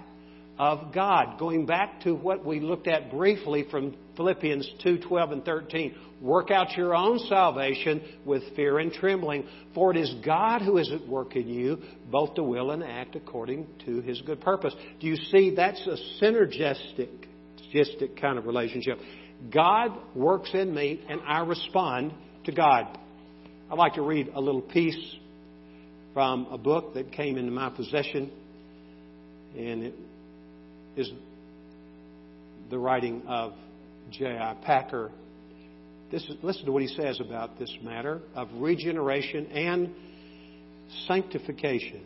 of 0.57 0.93
God. 0.93 1.39
Going 1.39 1.65
back 1.65 2.01
to 2.01 2.13
what 2.13 2.45
we 2.45 2.59
looked 2.59 2.87
at 2.87 3.11
briefly 3.11 3.65
from 3.69 3.95
Philippians 4.15 4.69
2 4.83 4.99
12 4.99 5.31
and 5.31 5.45
13. 5.45 5.95
Work 6.21 6.51
out 6.51 6.77
your 6.77 6.95
own 6.95 7.19
salvation 7.27 8.01
with 8.25 8.43
fear 8.55 8.79
and 8.79 8.93
trembling, 8.93 9.45
for 9.73 9.91
it 9.91 9.97
is 9.97 10.13
God 10.23 10.61
who 10.61 10.77
is 10.77 10.89
at 10.91 11.07
work 11.07 11.35
in 11.35 11.49
you, 11.49 11.79
both 12.09 12.35
to 12.35 12.43
will 12.43 12.71
and 12.71 12.83
act 12.83 13.15
according 13.15 13.67
to 13.85 14.01
his 14.01 14.21
good 14.21 14.39
purpose. 14.39 14.73
Do 14.99 15.07
you 15.07 15.15
see 15.15 15.53
that's 15.55 15.85
a 15.85 15.97
synergistic 16.23 17.09
kind 18.21 18.37
of 18.37 18.45
relationship? 18.45 18.99
God 19.51 19.91
works 20.15 20.51
in 20.53 20.73
me, 20.73 21.03
and 21.09 21.19
I 21.27 21.39
respond 21.39 22.13
to 22.45 22.53
God. 22.53 22.97
I'd 23.69 23.77
like 23.77 23.95
to 23.95 24.01
read 24.01 24.29
a 24.33 24.39
little 24.39 24.61
piece 24.61 25.15
from 26.13 26.47
a 26.51 26.57
book 26.57 26.93
that 26.93 27.11
came 27.11 27.37
into 27.37 27.51
my 27.51 27.69
possession, 27.69 28.31
and 29.57 29.83
it 29.83 29.95
is 30.95 31.09
the 32.69 32.77
writing 32.77 33.23
of 33.27 33.53
J.I. 34.11 34.57
Packer. 34.63 35.11
This 36.11 36.23
is, 36.23 36.35
listen 36.43 36.65
to 36.65 36.71
what 36.71 36.81
he 36.81 36.87
says 36.87 37.19
about 37.19 37.57
this 37.57 37.75
matter 37.81 38.21
of 38.35 38.47
regeneration 38.55 39.47
and 39.47 39.93
sanctification. 41.07 42.03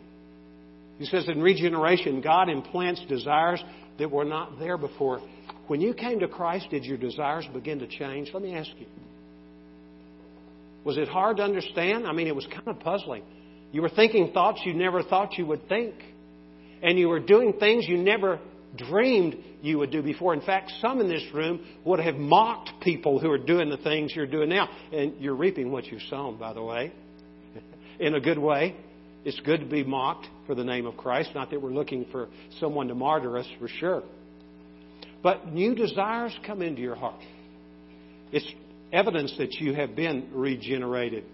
He 0.98 1.06
says 1.06 1.28
in 1.28 1.40
regeneration, 1.40 2.20
God 2.20 2.48
implants 2.48 3.04
desires 3.08 3.62
that 3.98 4.10
were 4.10 4.24
not 4.24 4.58
there 4.58 4.76
before. 4.76 5.20
When 5.66 5.80
you 5.80 5.94
came 5.94 6.20
to 6.20 6.28
Christ, 6.28 6.68
did 6.70 6.84
your 6.84 6.96
desires 6.96 7.46
begin 7.52 7.78
to 7.80 7.86
change? 7.86 8.30
Let 8.32 8.42
me 8.42 8.54
ask 8.54 8.70
you. 8.78 8.86
Was 10.84 10.96
it 10.96 11.08
hard 11.08 11.36
to 11.36 11.42
understand? 11.42 12.06
I 12.06 12.12
mean, 12.12 12.26
it 12.26 12.34
was 12.34 12.46
kind 12.46 12.68
of 12.68 12.80
puzzling. 12.80 13.22
You 13.72 13.82
were 13.82 13.90
thinking 13.90 14.32
thoughts 14.32 14.60
you 14.64 14.72
never 14.72 15.02
thought 15.02 15.36
you 15.36 15.46
would 15.46 15.68
think. 15.68 15.94
And 16.82 16.98
you 16.98 17.08
were 17.08 17.20
doing 17.20 17.54
things 17.60 17.86
you 17.86 17.98
never 17.98 18.38
dreamed 18.76 19.36
you 19.62 19.78
would 19.78 19.90
do 19.90 20.02
before. 20.02 20.34
In 20.34 20.40
fact, 20.40 20.72
some 20.80 21.00
in 21.00 21.08
this 21.08 21.24
room 21.32 21.64
would 21.84 22.00
have 22.00 22.16
mocked 22.16 22.70
people 22.82 23.18
who 23.18 23.30
are 23.30 23.38
doing 23.38 23.70
the 23.70 23.76
things 23.78 24.12
you're 24.14 24.26
doing 24.26 24.48
now. 24.48 24.68
And 24.92 25.20
you're 25.20 25.34
reaping 25.34 25.70
what 25.70 25.86
you've 25.86 26.02
sown, 26.02 26.38
by 26.38 26.52
the 26.52 26.62
way, 26.62 26.92
in 28.00 28.14
a 28.14 28.20
good 28.20 28.38
way. 28.38 28.76
It's 29.24 29.40
good 29.40 29.60
to 29.60 29.66
be 29.66 29.84
mocked 29.84 30.26
for 30.46 30.54
the 30.54 30.64
name 30.64 30.86
of 30.86 30.96
Christ. 30.96 31.30
Not 31.34 31.50
that 31.50 31.60
we're 31.60 31.72
looking 31.72 32.06
for 32.10 32.28
someone 32.60 32.88
to 32.88 32.94
martyr 32.94 33.36
us, 33.38 33.46
for 33.58 33.68
sure. 33.68 34.02
But 35.22 35.52
new 35.52 35.74
desires 35.74 36.36
come 36.46 36.62
into 36.62 36.80
your 36.80 36.94
heart. 36.94 37.20
It's 38.30 38.50
evidence 38.92 39.34
that 39.38 39.54
you 39.54 39.74
have 39.74 39.96
been 39.96 40.30
regenerated. 40.32 41.24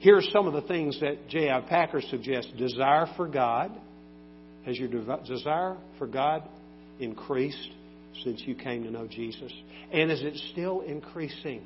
Here 0.00 0.16
are 0.16 0.22
some 0.22 0.46
of 0.46 0.54
the 0.54 0.62
things 0.62 0.98
that 1.00 1.28
J.I. 1.28 1.60
Packer 1.62 2.00
suggests 2.00 2.50
desire 2.58 3.06
for 3.16 3.28
God. 3.28 3.70
Has 4.66 4.76
your 4.76 4.88
desire 4.88 5.76
for 5.98 6.06
God 6.06 6.42
increased 7.00 7.70
since 8.24 8.42
you 8.44 8.54
came 8.54 8.84
to 8.84 8.90
know 8.90 9.06
Jesus? 9.06 9.52
And 9.92 10.10
is 10.10 10.22
it 10.22 10.36
still 10.52 10.80
increasing? 10.82 11.62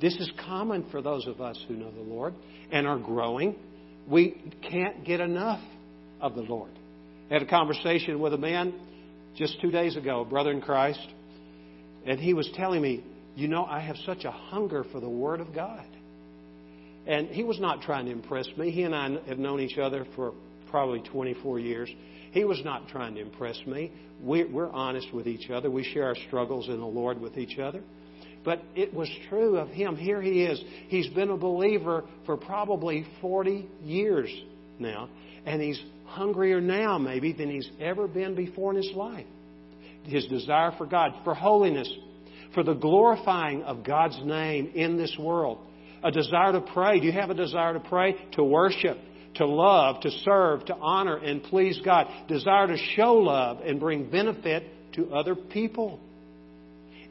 This 0.00 0.14
is 0.16 0.30
common 0.44 0.86
for 0.90 1.00
those 1.00 1.26
of 1.26 1.40
us 1.40 1.62
who 1.68 1.74
know 1.74 1.90
the 1.90 2.02
Lord 2.02 2.34
and 2.70 2.86
are 2.86 2.98
growing. 2.98 3.56
We 4.08 4.40
can't 4.70 5.04
get 5.04 5.20
enough 5.20 5.62
of 6.20 6.34
the 6.34 6.42
Lord. 6.42 6.70
I 7.30 7.34
had 7.34 7.42
a 7.42 7.46
conversation 7.46 8.20
with 8.20 8.34
a 8.34 8.38
man 8.38 8.74
just 9.36 9.60
two 9.60 9.70
days 9.70 9.96
ago, 9.96 10.20
a 10.20 10.24
brother 10.24 10.50
in 10.50 10.60
Christ, 10.60 11.06
and 12.06 12.20
he 12.20 12.34
was 12.34 12.48
telling 12.54 12.80
me, 12.80 13.04
You 13.34 13.48
know, 13.48 13.64
I 13.64 13.80
have 13.80 13.96
such 14.06 14.24
a 14.24 14.30
hunger 14.30 14.84
for 14.92 15.00
the 15.00 15.08
Word 15.08 15.40
of 15.40 15.54
God. 15.54 15.84
And 17.06 17.28
he 17.28 17.44
was 17.44 17.60
not 17.60 17.82
trying 17.82 18.06
to 18.06 18.12
impress 18.12 18.46
me. 18.56 18.70
He 18.70 18.82
and 18.82 18.94
I 18.94 19.10
have 19.28 19.38
known 19.38 19.60
each 19.60 19.78
other 19.78 20.06
for 20.16 20.32
probably 20.70 21.00
24 21.00 21.60
years. 21.60 21.90
He 22.36 22.44
was 22.44 22.60
not 22.66 22.88
trying 22.88 23.14
to 23.14 23.22
impress 23.22 23.58
me. 23.66 23.90
We're 24.20 24.70
honest 24.70 25.10
with 25.14 25.26
each 25.26 25.48
other. 25.48 25.70
We 25.70 25.84
share 25.84 26.08
our 26.08 26.16
struggles 26.26 26.68
in 26.68 26.78
the 26.78 26.86
Lord 26.86 27.18
with 27.18 27.38
each 27.38 27.58
other. 27.58 27.82
But 28.44 28.62
it 28.74 28.92
was 28.92 29.08
true 29.30 29.56
of 29.56 29.70
him. 29.70 29.96
Here 29.96 30.20
he 30.20 30.42
is. 30.42 30.62
He's 30.88 31.08
been 31.08 31.30
a 31.30 31.36
believer 31.38 32.04
for 32.26 32.36
probably 32.36 33.06
40 33.22 33.66
years 33.82 34.30
now. 34.78 35.08
And 35.46 35.62
he's 35.62 35.82
hungrier 36.04 36.60
now, 36.60 36.98
maybe, 36.98 37.32
than 37.32 37.48
he's 37.48 37.70
ever 37.80 38.06
been 38.06 38.34
before 38.34 38.72
in 38.72 38.82
his 38.82 38.92
life. 38.94 39.24
His 40.02 40.26
desire 40.26 40.72
for 40.76 40.84
God, 40.84 41.12
for 41.24 41.34
holiness, 41.34 41.90
for 42.52 42.62
the 42.62 42.74
glorifying 42.74 43.62
of 43.62 43.82
God's 43.82 44.20
name 44.22 44.72
in 44.74 44.98
this 44.98 45.16
world. 45.18 45.56
A 46.04 46.10
desire 46.10 46.52
to 46.52 46.60
pray. 46.60 47.00
Do 47.00 47.06
you 47.06 47.12
have 47.12 47.30
a 47.30 47.34
desire 47.34 47.72
to 47.72 47.80
pray? 47.80 48.14
To 48.32 48.44
worship 48.44 48.98
to 49.36 49.46
love, 49.46 50.00
to 50.00 50.10
serve, 50.10 50.64
to 50.66 50.74
honor, 50.74 51.16
and 51.16 51.42
please 51.42 51.80
God. 51.84 52.06
Desire 52.28 52.66
to 52.68 52.76
show 52.94 53.14
love 53.14 53.60
and 53.60 53.80
bring 53.80 54.10
benefit 54.10 54.64
to 54.94 55.12
other 55.12 55.34
people. 55.34 56.00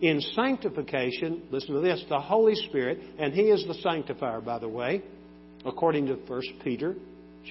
In 0.01 0.19
sanctification, 0.21 1.43
listen 1.51 1.73
to 1.73 1.81
this, 1.81 2.03
the 2.09 2.19
Holy 2.19 2.55
Spirit, 2.55 2.99
and 3.17 3.33
He 3.33 3.43
is 3.43 3.65
the 3.67 3.75
sanctifier, 3.75 4.41
by 4.41 4.59
the 4.59 4.67
way, 4.67 5.01
according 5.65 6.07
to 6.07 6.15
1 6.15 6.41
Peter 6.63 6.95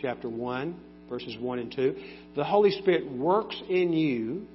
chapter 0.00 0.28
1, 0.28 0.76
verses 1.08 1.36
1 1.38 1.58
and 1.58 1.72
2. 1.74 1.96
The 2.36 2.44
Holy 2.44 2.70
Spirit 2.70 3.10
works 3.10 3.60
in 3.68 3.92
you 3.92 4.46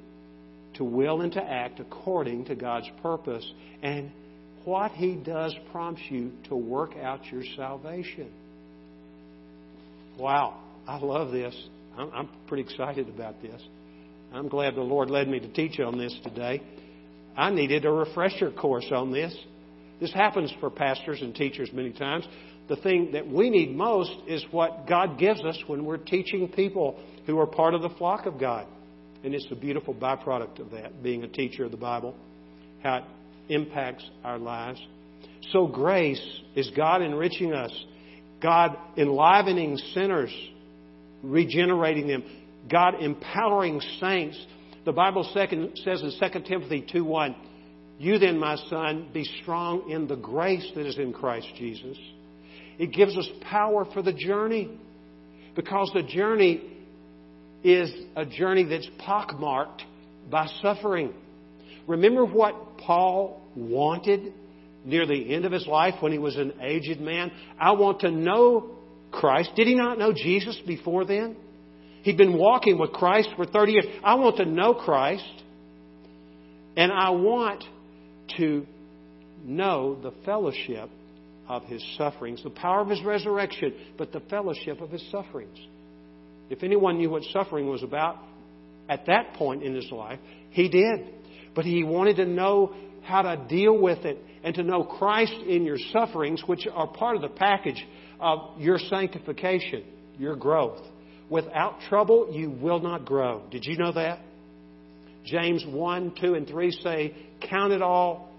to 0.75 0.83
will 0.83 1.21
and 1.21 1.31
to 1.33 1.41
act 1.43 1.79
according 1.79 2.45
to 2.45 2.55
God's 2.55 2.89
purpose. 3.01 3.49
And 3.81 4.11
what 4.65 4.91
He 4.91 5.15
does 5.15 5.55
prompts 5.71 6.01
you 6.09 6.31
to 6.47 6.55
work 6.55 6.95
out 7.01 7.25
your 7.31 7.43
salvation. 7.55 8.31
Wow, 10.19 10.59
I 10.85 10.97
love 10.97 11.31
this. 11.31 11.55
I'm, 11.97 12.11
I'm 12.13 12.29
pretty 12.47 12.63
excited 12.63 13.07
about 13.07 13.41
this. 13.41 13.61
I'm 14.33 14.49
glad 14.49 14.75
the 14.75 14.81
Lord 14.81 15.09
led 15.09 15.29
me 15.29 15.39
to 15.39 15.47
teach 15.47 15.79
on 15.79 15.97
this 15.97 16.15
today. 16.23 16.61
I 17.37 17.51
needed 17.51 17.85
a 17.85 17.91
refresher 17.91 18.51
course 18.51 18.87
on 18.91 19.13
this. 19.13 19.35
This 20.01 20.13
happens 20.13 20.53
for 20.59 20.69
pastors 20.69 21.21
and 21.21 21.33
teachers 21.33 21.69
many 21.71 21.93
times. 21.93 22.27
The 22.67 22.75
thing 22.75 23.13
that 23.13 23.27
we 23.27 23.49
need 23.49 23.75
most 23.75 24.11
is 24.27 24.45
what 24.51 24.87
God 24.87 25.17
gives 25.17 25.43
us 25.43 25.57
when 25.67 25.85
we're 25.85 25.97
teaching 25.97 26.49
people 26.49 27.01
who 27.25 27.39
are 27.39 27.47
part 27.47 27.73
of 27.73 27.81
the 27.81 27.89
flock 27.89 28.25
of 28.25 28.39
God. 28.39 28.67
And 29.23 29.33
it's 29.33 29.47
a 29.51 29.55
beautiful 29.55 29.93
byproduct 29.93 30.59
of 30.59 30.71
that, 30.71 31.01
being 31.01 31.23
a 31.23 31.27
teacher 31.27 31.63
of 31.63 31.71
the 31.71 31.77
Bible, 31.77 32.15
how 32.83 32.97
it 32.97 33.03
impacts 33.47 34.03
our 34.23 34.37
lives. 34.37 34.79
So, 35.51 35.67
grace 35.67 36.21
is 36.55 36.69
God 36.75 37.01
enriching 37.01 37.53
us 37.53 37.71
God 38.41 38.77
enlivening 38.97 39.77
sinners, 39.93 40.33
regenerating 41.23 42.07
them, 42.07 42.23
God 42.69 43.01
empowering 43.01 43.81
saints. 43.99 44.39
The 44.85 44.91
Bible 44.91 45.29
second, 45.33 45.77
says 45.83 46.01
in 46.01 46.11
2 46.11 46.39
Timothy 46.47 46.85
2 46.91 47.03
1, 47.03 47.35
You 47.99 48.17
then, 48.17 48.39
my 48.39 48.55
son, 48.69 49.09
be 49.13 49.25
strong 49.41 49.89
in 49.91 50.07
the 50.07 50.15
grace 50.15 50.69
that 50.75 50.85
is 50.85 50.97
in 50.97 51.13
Christ 51.13 51.47
Jesus. 51.57 51.97
It 52.77 52.93
gives 52.93 53.17
us 53.17 53.27
power 53.41 53.85
for 53.93 54.01
the 54.01 54.13
journey 54.13 54.69
because 55.55 55.91
the 55.93 56.03
journey 56.03 56.61
is 57.63 57.91
a 58.15 58.25
journey 58.25 58.63
that's 58.63 58.87
pockmarked 58.99 59.83
by 60.31 60.47
suffering. 60.61 61.13
Remember 61.87 62.23
what 62.23 62.77
Paul 62.77 63.41
wanted 63.55 64.33
near 64.89 65.05
the 65.05 65.33
end 65.33 65.45
of 65.45 65.51
his 65.51 65.67
life 65.67 65.95
when 66.01 66.11
he 66.11 66.17
was 66.17 66.35
an 66.35 66.53
aged 66.61 66.99
man. 66.99 67.31
I 67.59 67.71
want 67.71 68.01
to 68.01 68.11
know 68.11 68.71
Christ. 69.11 69.51
Did 69.55 69.67
he 69.67 69.75
not 69.75 69.97
know 69.97 70.13
Jesus 70.13 70.59
before 70.65 71.05
then? 71.05 71.35
He'd 72.03 72.17
been 72.17 72.37
walking 72.37 72.77
with 72.77 72.91
Christ 72.91 73.29
for 73.35 73.45
30 73.45 73.71
years. 73.71 73.85
I 74.03 74.15
want 74.15 74.37
to 74.37 74.45
know 74.45 74.73
Christ. 74.73 75.23
And 76.75 76.91
I 76.91 77.09
want 77.09 77.63
to 78.37 78.65
know 79.43 79.99
the 80.01 80.13
fellowship 80.25 80.89
of 81.47 81.63
his 81.63 81.83
sufferings, 81.97 82.43
the 82.43 82.49
power 82.49 82.81
of 82.81 82.89
his 82.89 83.03
resurrection, 83.03 83.73
but 83.97 84.11
the 84.11 84.21
fellowship 84.21 84.81
of 84.81 84.91
his 84.91 85.03
sufferings. 85.11 85.57
If 86.49 86.63
anyone 86.63 86.97
knew 86.97 87.09
what 87.09 87.23
suffering 87.23 87.67
was 87.67 87.83
about 87.83 88.17
at 88.87 89.07
that 89.07 89.33
point 89.33 89.63
in 89.63 89.75
his 89.75 89.91
life, 89.91 90.19
he 90.51 90.69
did. 90.69 91.13
But 91.55 91.65
he 91.65 91.83
wanted 91.83 92.17
to 92.17 92.25
know 92.25 92.73
how 93.03 93.21
to 93.21 93.45
deal 93.47 93.77
with 93.77 94.05
it 94.05 94.17
and 94.43 94.55
to 94.55 94.63
know 94.63 94.83
Christ 94.83 95.33
in 95.47 95.65
your 95.65 95.77
sufferings, 95.91 96.43
which 96.45 96.67
are 96.71 96.87
part 96.87 97.15
of 97.15 97.21
the 97.21 97.29
package 97.29 97.85
of 98.19 98.59
your 98.59 98.77
sanctification, 98.77 99.83
your 100.17 100.35
growth. 100.35 100.81
Without 101.29 101.79
trouble, 101.89 102.29
you 102.31 102.49
will 102.49 102.79
not 102.79 103.05
grow. 103.05 103.43
Did 103.51 103.65
you 103.65 103.77
know 103.77 103.91
that? 103.93 104.19
James 105.25 105.63
1, 105.67 106.15
2, 106.19 106.33
and 106.33 106.47
3 106.47 106.71
say, 106.71 107.15
Count 107.49 107.71
it 107.71 107.81
all 107.81 108.29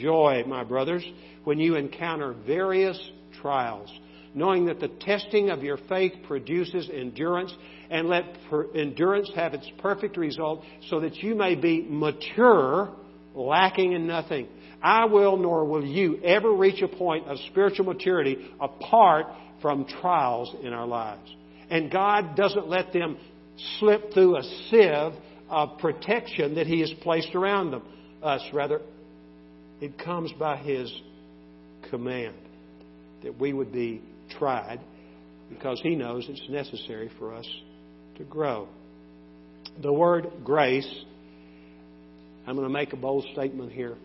joy, 0.00 0.44
my 0.46 0.64
brothers, 0.64 1.04
when 1.44 1.58
you 1.58 1.76
encounter 1.76 2.34
various 2.46 2.98
trials, 3.40 3.90
knowing 4.34 4.66
that 4.66 4.80
the 4.80 4.88
testing 4.88 5.50
of 5.50 5.62
your 5.62 5.78
faith 5.88 6.12
produces 6.26 6.90
endurance, 6.92 7.54
and 7.90 8.08
let 8.08 8.24
endurance 8.74 9.30
have 9.34 9.54
its 9.54 9.68
perfect 9.78 10.16
result, 10.16 10.62
so 10.88 11.00
that 11.00 11.16
you 11.16 11.34
may 11.34 11.54
be 11.54 11.86
mature, 11.88 12.90
lacking 13.36 13.92
in 13.92 14.06
nothing. 14.06 14.48
I 14.82 15.04
will, 15.06 15.36
nor 15.36 15.64
will 15.64 15.84
you, 15.84 16.20
ever 16.22 16.52
reach 16.52 16.82
a 16.82 16.88
point 16.88 17.28
of 17.28 17.38
spiritual 17.50 17.86
maturity 17.86 18.50
apart 18.60 19.26
from 19.62 19.86
trials 19.86 20.54
in 20.62 20.72
our 20.72 20.86
lives. 20.86 21.28
And 21.70 21.90
God 21.90 22.36
doesn't 22.36 22.68
let 22.68 22.92
them 22.92 23.18
slip 23.78 24.12
through 24.12 24.36
a 24.36 24.42
sieve 24.70 25.12
of 25.48 25.78
protection 25.78 26.56
that 26.56 26.66
He 26.66 26.80
has 26.80 26.92
placed 27.02 27.34
around 27.34 27.70
them. 27.70 27.82
Us, 28.22 28.42
rather, 28.52 28.80
it 29.80 29.98
comes 29.98 30.32
by 30.38 30.56
His 30.56 30.92
command 31.90 32.34
that 33.22 33.38
we 33.38 33.52
would 33.52 33.72
be 33.72 34.02
tried 34.38 34.80
because 35.48 35.80
He 35.82 35.94
knows 35.94 36.26
it's 36.28 36.48
necessary 36.48 37.10
for 37.18 37.34
us 37.34 37.48
to 38.16 38.24
grow. 38.24 38.68
The 39.82 39.92
word 39.92 40.28
grace, 40.44 40.88
I'm 42.46 42.54
going 42.54 42.66
to 42.66 42.72
make 42.72 42.92
a 42.92 42.96
bold 42.96 43.26
statement 43.32 43.72
here, 43.72 43.96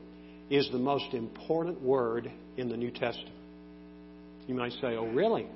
is 0.49 0.67
the 0.71 0.79
most 0.79 1.13
important 1.13 1.81
word 1.81 2.31
in 2.57 2.69
the 2.69 2.77
New 2.77 2.91
Testament. 2.91 3.35
You 4.47 4.55
might 4.55 4.71
say, 4.73 4.95
oh, 4.97 5.05
really? 5.05 5.47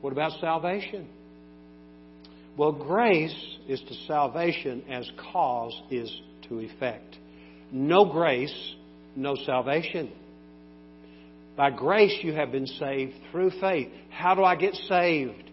What 0.00 0.12
about 0.12 0.32
salvation? 0.40 1.08
Well, 2.56 2.72
grace 2.72 3.56
is 3.68 3.80
to 3.80 3.94
salvation 4.06 4.82
as 4.90 5.08
cause 5.32 5.80
is 5.90 6.10
to 6.48 6.58
effect. 6.60 7.16
No 7.70 8.06
grace, 8.06 8.74
no 9.14 9.36
salvation. 9.46 10.10
By 11.56 11.70
grace 11.70 12.18
you 12.22 12.32
have 12.32 12.50
been 12.50 12.66
saved 12.66 13.14
through 13.30 13.50
faith. 13.60 13.88
How 14.10 14.34
do 14.34 14.42
I 14.42 14.56
get 14.56 14.74
saved? 14.74 15.50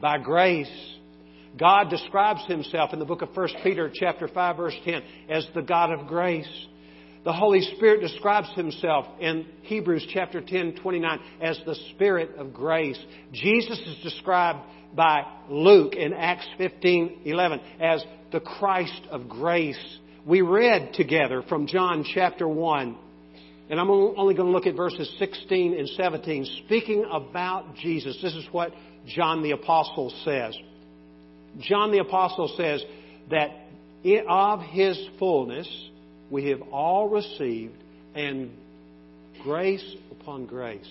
By 0.00 0.18
grace. 0.18 0.95
God 1.58 1.88
describes 1.88 2.44
himself 2.46 2.92
in 2.92 2.98
the 2.98 3.04
book 3.04 3.22
of 3.22 3.34
1 3.34 3.48
Peter 3.62 3.90
chapter 3.92 4.28
5 4.28 4.56
verse 4.56 4.76
10 4.84 5.02
as 5.28 5.46
the 5.54 5.62
God 5.62 5.90
of 5.90 6.06
grace. 6.06 6.48
The 7.24 7.32
Holy 7.32 7.60
Spirit 7.76 8.00
describes 8.02 8.48
himself 8.54 9.06
in 9.20 9.46
Hebrews 9.62 10.06
chapter 10.12 10.40
10, 10.40 10.76
29 10.80 11.20
as 11.40 11.58
the 11.66 11.74
Spirit 11.94 12.36
of 12.36 12.52
grace. 12.52 12.98
Jesus 13.32 13.78
is 13.80 14.02
described 14.02 14.60
by 14.94 15.24
Luke 15.48 15.94
in 15.94 16.12
Acts 16.12 16.46
15, 16.56 17.22
11 17.24 17.60
as 17.80 18.04
the 18.30 18.40
Christ 18.40 19.02
of 19.10 19.28
grace. 19.28 19.98
We 20.24 20.42
read 20.42 20.94
together 20.94 21.42
from 21.48 21.66
John 21.66 22.04
chapter 22.14 22.46
1, 22.46 22.96
and 23.70 23.80
I'm 23.80 23.90
only 23.90 24.34
going 24.34 24.46
to 24.46 24.52
look 24.52 24.66
at 24.66 24.76
verses 24.76 25.12
16 25.18 25.76
and 25.76 25.88
17, 25.88 26.62
speaking 26.64 27.06
about 27.10 27.74
Jesus. 27.76 28.18
This 28.22 28.34
is 28.34 28.46
what 28.52 28.72
John 29.06 29.42
the 29.42 29.50
Apostle 29.50 30.12
says. 30.24 30.56
John 31.60 31.92
the 31.92 31.98
Apostle 31.98 32.52
says 32.56 32.82
that 33.30 33.50
of 34.28 34.60
his 34.60 34.98
fullness, 35.18 35.68
we 36.30 36.50
have 36.50 36.62
all 36.72 37.08
received, 37.08 37.74
and 38.14 38.50
grace 39.42 39.84
upon 40.10 40.46
grace. 40.46 40.88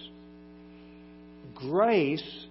Grace 1.56 2.46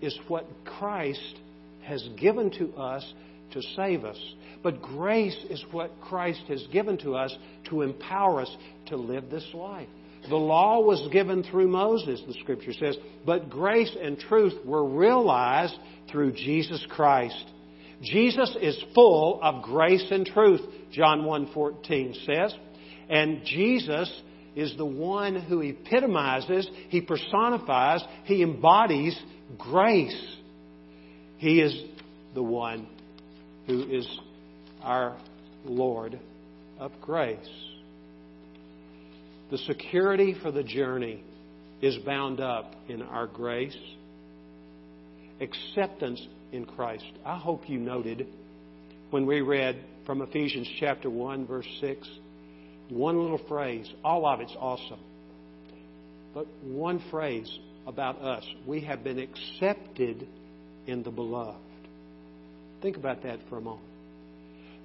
is 0.00 0.18
what 0.28 0.46
Christ 0.64 1.36
has 1.82 2.06
given 2.16 2.50
to 2.52 2.74
us 2.76 3.12
to 3.52 3.62
save 3.74 4.04
us. 4.04 4.18
But 4.62 4.82
grace 4.82 5.36
is 5.48 5.64
what 5.70 5.90
Christ 6.00 6.42
has 6.48 6.64
given 6.72 6.98
to 6.98 7.14
us 7.14 7.36
to 7.70 7.82
empower 7.82 8.42
us 8.42 8.56
to 8.86 8.96
live 8.96 9.30
this 9.30 9.46
life. 9.54 9.88
The 10.28 10.36
law 10.36 10.80
was 10.80 11.08
given 11.12 11.42
through 11.42 11.68
Moses, 11.68 12.20
the 12.26 12.34
scripture 12.34 12.72
says, 12.72 12.96
but 13.24 13.48
grace 13.50 13.94
and 14.00 14.18
truth 14.18 14.54
were 14.64 14.84
realized 14.84 15.76
through 16.10 16.32
Jesus 16.32 16.84
Christ. 16.88 17.44
Jesus 18.02 18.56
is 18.60 18.82
full 18.94 19.40
of 19.42 19.62
grace 19.62 20.06
and 20.10 20.26
truth, 20.26 20.60
John 20.92 21.22
1:14 21.22 22.26
says. 22.26 22.54
And 23.08 23.44
Jesus 23.44 24.22
is 24.54 24.76
the 24.76 24.86
one 24.86 25.36
who 25.36 25.60
epitomizes, 25.60 26.68
he 26.88 27.00
personifies, 27.00 28.02
he 28.24 28.42
embodies 28.42 29.18
grace. 29.58 30.36
He 31.38 31.60
is 31.60 31.84
the 32.34 32.42
one 32.42 32.86
who 33.66 33.82
is 33.82 34.08
our 34.82 35.16
Lord 35.64 36.18
of 36.78 36.92
grace. 37.00 37.65
The 39.50 39.58
security 39.58 40.34
for 40.42 40.50
the 40.50 40.64
journey 40.64 41.22
is 41.80 41.96
bound 41.98 42.40
up 42.40 42.74
in 42.88 43.02
our 43.02 43.26
grace. 43.26 43.76
Acceptance 45.40 46.24
in 46.52 46.64
Christ. 46.64 47.04
I 47.24 47.36
hope 47.36 47.68
you 47.68 47.78
noted 47.78 48.26
when 49.10 49.26
we 49.26 49.40
read 49.40 49.84
from 50.04 50.22
Ephesians 50.22 50.68
chapter 50.80 51.10
1, 51.10 51.46
verse 51.46 51.66
6, 51.80 52.08
one 52.88 53.20
little 53.20 53.40
phrase. 53.48 53.88
All 54.04 54.26
of 54.26 54.40
it's 54.40 54.54
awesome. 54.58 55.00
But 56.34 56.46
one 56.62 57.02
phrase 57.10 57.58
about 57.86 58.20
us. 58.20 58.44
We 58.66 58.80
have 58.82 59.04
been 59.04 59.18
accepted 59.18 60.26
in 60.86 61.02
the 61.02 61.10
beloved. 61.10 61.58
Think 62.82 62.96
about 62.96 63.22
that 63.22 63.38
for 63.48 63.58
a 63.58 63.60
moment. 63.60 63.86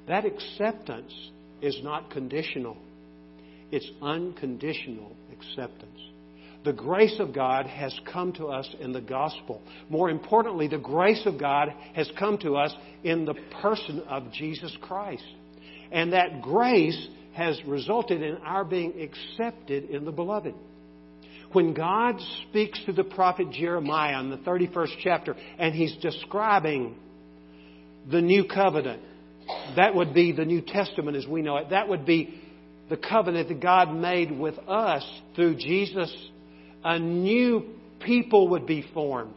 That 0.08 0.26
acceptance 0.26 1.14
is 1.62 1.80
not 1.84 2.10
conditional, 2.12 2.78
it's 3.72 3.90
unconditional 4.02 5.16
acceptance. 5.32 6.00
The 6.64 6.74
grace 6.74 7.16
of 7.20 7.34
God 7.34 7.66
has 7.66 7.98
come 8.12 8.34
to 8.34 8.48
us 8.48 8.70
in 8.80 8.94
the 8.94 9.02
gospel. 9.02 9.62
More 9.90 10.10
importantly, 10.12 10.68
the 10.68 10.78
grace 10.78 11.24
of 11.26 11.40
God 11.40 11.74
has 11.96 12.10
come 12.20 12.38
to 12.40 12.56
us 12.56 12.74
in 13.04 13.26
the 13.26 13.34
person 13.62 14.02
of 14.08 14.32
Jesus 14.32 14.76
Christ. 14.82 15.26
And 15.92 16.14
that 16.14 16.42
grace 16.42 17.08
has 17.34 17.60
resulted 17.66 18.22
in 18.22 18.38
our 18.38 18.64
being 18.64 18.94
accepted 19.02 19.90
in 19.90 20.06
the 20.06 20.12
beloved. 20.12 20.54
When 21.52 21.74
God 21.74 22.20
speaks 22.48 22.80
to 22.86 22.94
the 22.94 23.04
prophet 23.04 23.52
Jeremiah 23.52 24.20
in 24.20 24.30
the 24.30 24.38
31st 24.38 24.96
chapter 25.04 25.36
and 25.58 25.74
he's 25.74 25.96
describing 25.98 26.96
the 28.10 28.22
new 28.22 28.46
covenant, 28.46 29.02
that 29.76 29.96
would 29.96 30.14
be 30.14 30.32
the 30.32 30.46
New 30.46 30.62
Testament 30.62 31.18
as 31.18 31.28
we 31.28 31.42
know 31.42 31.58
it. 31.58 31.72
That 31.72 31.90
would 31.90 32.06
be 32.06 32.40
the 32.92 32.98
covenant 32.98 33.48
that 33.48 33.62
God 33.62 33.96
made 33.96 34.38
with 34.38 34.60
us 34.68 35.10
through 35.34 35.56
Jesus 35.56 36.14
a 36.84 37.00
new 37.00 37.64
people 38.02 38.50
would 38.50 38.68
be 38.68 38.84
formed. 38.94 39.34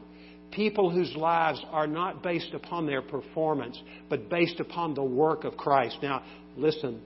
People 0.50 0.90
whose 0.90 1.14
lives 1.14 1.64
are 1.70 1.86
not 1.86 2.20
based 2.20 2.52
upon 2.52 2.86
their 2.86 3.00
performance, 3.00 3.80
but 4.08 4.28
based 4.28 4.58
upon 4.58 4.94
the 4.94 5.04
work 5.04 5.44
of 5.44 5.56
Christ. 5.56 5.98
Now, 6.02 6.24
listen. 6.56 7.00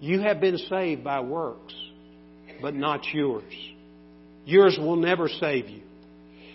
You 0.00 0.20
have 0.20 0.40
been 0.40 0.58
saved 0.58 1.02
by 1.02 1.20
works, 1.20 1.74
but 2.60 2.74
not 2.74 3.00
yours. 3.14 3.54
Yours 4.44 4.76
will 4.78 4.96
never 4.96 5.28
save 5.28 5.70
you. 5.70 5.80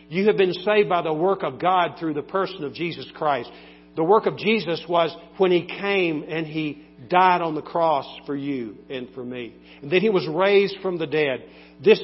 You 0.10 0.28
have 0.28 0.38
been 0.38 0.54
saved 0.54 0.90
by 0.90 1.02
the 1.02 1.14
work 1.14 1.42
of 1.42 1.60
God 1.60 1.96
through 2.00 2.14
the 2.14 2.22
person 2.22 2.64
of 2.64 2.74
Jesus 2.76 3.08
Christ. 3.16 3.50
The 3.96 4.04
work 4.04 4.28
of 4.28 4.38
Jesus 4.38 4.84
was 4.88 5.16
when 5.38 5.52
He 5.52 5.66
came 5.66 6.24
and 6.28 6.46
He 6.46 6.86
died 7.08 7.42
on 7.42 7.56
the 7.56 7.62
cross 7.62 8.06
for 8.26 8.36
you 8.36 8.76
and 8.90 9.10
for 9.14 9.24
me. 9.24 9.56
And 9.82 9.92
then 9.92 10.02
He 10.02 10.10
was 10.10 10.28
raised 10.28 10.78
from 10.82 10.98
the 10.98 11.08
dead. 11.08 11.46
This 11.84 12.02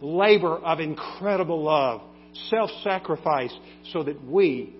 labor 0.00 0.56
of 0.56 0.80
incredible 0.80 1.62
love, 1.62 2.00
self 2.48 2.70
sacrifice, 2.82 3.54
so 3.92 4.02
that 4.02 4.22
we 4.24 4.74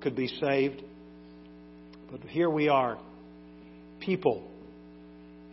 could 0.00 0.16
be 0.16 0.28
saved. 0.28 0.82
But 2.10 2.20
here 2.22 2.50
we 2.50 2.68
are, 2.68 2.98
people 4.00 4.48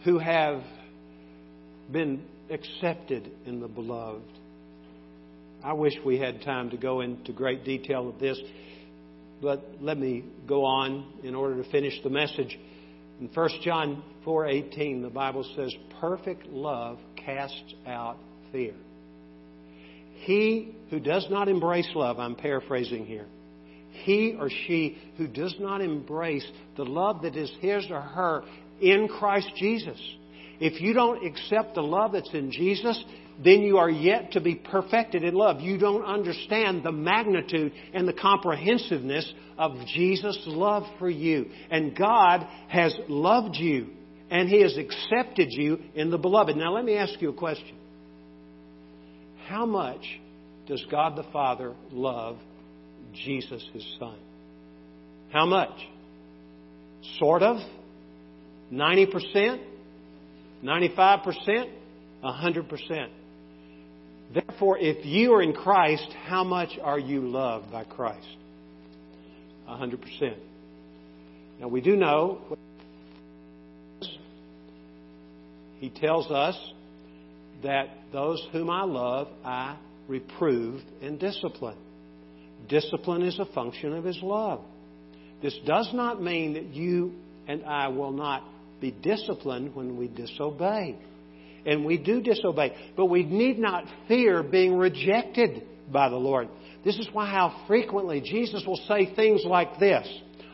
who 0.04 0.20
have 0.20 0.62
been 1.92 2.24
accepted 2.50 3.30
in 3.46 3.60
the 3.60 3.68
beloved. 3.68 4.24
I 5.64 5.74
wish 5.74 5.94
we 6.06 6.20
had 6.20 6.42
time 6.44 6.70
to 6.70 6.78
go 6.78 7.02
into 7.02 7.34
great 7.34 7.64
detail 7.64 8.08
of 8.10 8.20
this, 8.20 8.40
but 9.42 9.66
let 9.82 9.98
me 9.98 10.24
go 10.48 10.64
on 10.64 11.06
in 11.24 11.34
order 11.34 11.62
to 11.62 11.70
finish 11.72 11.94
the 12.04 12.10
message. 12.10 12.58
In 13.20 13.30
1 13.34 13.50
John 13.62 14.04
4:18, 14.26 15.02
the 15.02 15.10
Bible 15.10 15.44
says, 15.56 15.74
"Perfect 16.00 16.48
love 16.48 17.00
casts 17.16 17.74
out 17.88 18.18
fear." 18.52 18.74
He 20.22 20.70
who 20.90 21.00
does 21.00 21.30
not 21.30 21.48
embrace 21.48 21.90
love, 21.96 22.20
I'm 22.20 22.36
paraphrasing 22.36 23.06
here, 23.06 23.28
he 24.04 24.36
or 24.40 24.50
she 24.50 24.98
who 25.18 25.28
does 25.28 25.56
not 25.60 25.82
embrace 25.82 26.46
the 26.76 26.86
love 26.86 27.22
that 27.22 27.36
is 27.36 27.52
his 27.62 27.90
or 27.90 28.02
her 28.02 28.44
in 28.82 29.08
Christ 29.08 29.50
Jesus. 29.56 30.00
If 30.60 30.82
you 30.82 30.94
don't 30.94 31.26
accept 31.26 31.76
the 31.76 31.84
love 31.84 32.14
that's 32.14 32.34
in 32.34 32.52
Jesus, 32.52 33.04
then 33.44 33.62
you 33.62 33.78
are 33.78 33.90
yet 33.90 34.32
to 34.34 34.42
be 34.42 34.56
perfected 34.56 35.24
in 35.24 35.34
love. 35.34 35.62
You 35.62 35.78
don't 35.78 36.06
understand 36.06 36.84
the 36.84 36.92
magnitude 36.92 37.74
and 37.94 38.08
the 38.08 38.14
comprehensiveness 38.14 39.32
of 39.58 39.74
Jesus' 39.94 40.42
love 40.46 40.84
for 41.00 41.10
you. 41.10 41.48
And 41.70 41.96
God 41.96 42.48
has 42.70 42.96
loved 43.08 43.56
you 43.56 43.88
And 44.30 44.50
He 44.50 44.62
has 44.62 44.78
accepted 44.78 45.50
you 45.52 45.80
in 45.94 46.10
the 46.10 46.18
beloved. 46.18 46.56
Now, 46.56 46.74
let 46.74 46.84
me 46.84 46.96
ask 46.96 47.22
you 47.22 47.30
a 47.30 47.34
question. 47.34 47.76
How 49.48 49.66
much 49.66 50.04
does 50.68 50.84
God 50.90 51.16
the 51.16 51.30
Father 51.32 51.74
love 51.92 52.38
Jesus, 53.14 53.64
His 53.74 53.86
Son? 54.00 54.18
How 55.32 55.46
much? 55.46 55.78
Sort 57.20 57.44
of? 57.44 57.58
90%? 58.74 59.64
95%? 60.64 61.70
100%. 62.24 63.08
Therefore, 64.36 64.78
if 64.78 65.06
you 65.06 65.34
are 65.34 65.42
in 65.42 65.54
Christ, 65.54 66.10
how 66.26 66.44
much 66.44 66.78
are 66.84 67.00
you 67.00 67.22
loved 67.22 67.72
by 67.72 67.86
Christ? 67.86 68.28
100%. 69.70 70.36
Now, 71.62 71.70
we 71.70 71.80
do 71.80 71.96
know 71.96 72.42
he 75.80 75.90
tells 75.90 76.30
us 76.30 76.58
that 77.64 77.88
those 78.12 78.46
whom 78.52 78.70
I 78.70 78.84
love, 78.84 79.30
I 79.46 79.78
reprove 80.10 80.82
and 81.02 81.18
discipline. 81.18 81.78
Discipline 82.68 83.22
is 83.22 83.40
a 83.40 83.46
function 83.46 83.94
of 83.94 84.04
his 84.04 84.20
love. 84.22 84.62
This 85.42 85.58
does 85.66 85.90
not 85.94 86.22
mean 86.22 86.56
that 86.56 86.74
you 86.74 87.14
and 87.48 87.64
I 87.64 87.88
will 87.88 88.12
not 88.12 88.44
be 88.82 88.92
disciplined 88.92 89.76
when 89.76 89.98
we 89.98 90.10
disobey. 90.10 90.98
And 91.66 91.86
we 91.86 91.98
do 91.98 92.22
disobey. 92.22 92.76
But 92.96 93.08
we 93.08 93.24
need 93.24 93.60
not 93.60 93.86
fear 94.08 94.44
being 94.44 94.78
rejected 94.78 95.64
by 95.92 96.10
the 96.10 96.16
Lord. 96.16 96.50
This 96.84 96.98
is 96.98 97.08
why 97.12 97.26
how 97.26 97.64
frequently 97.68 98.22
Jesus 98.22 98.64
will 98.66 98.80
say 98.88 99.14
things 99.16 99.44
like 99.46 99.80
this. 99.80 100.08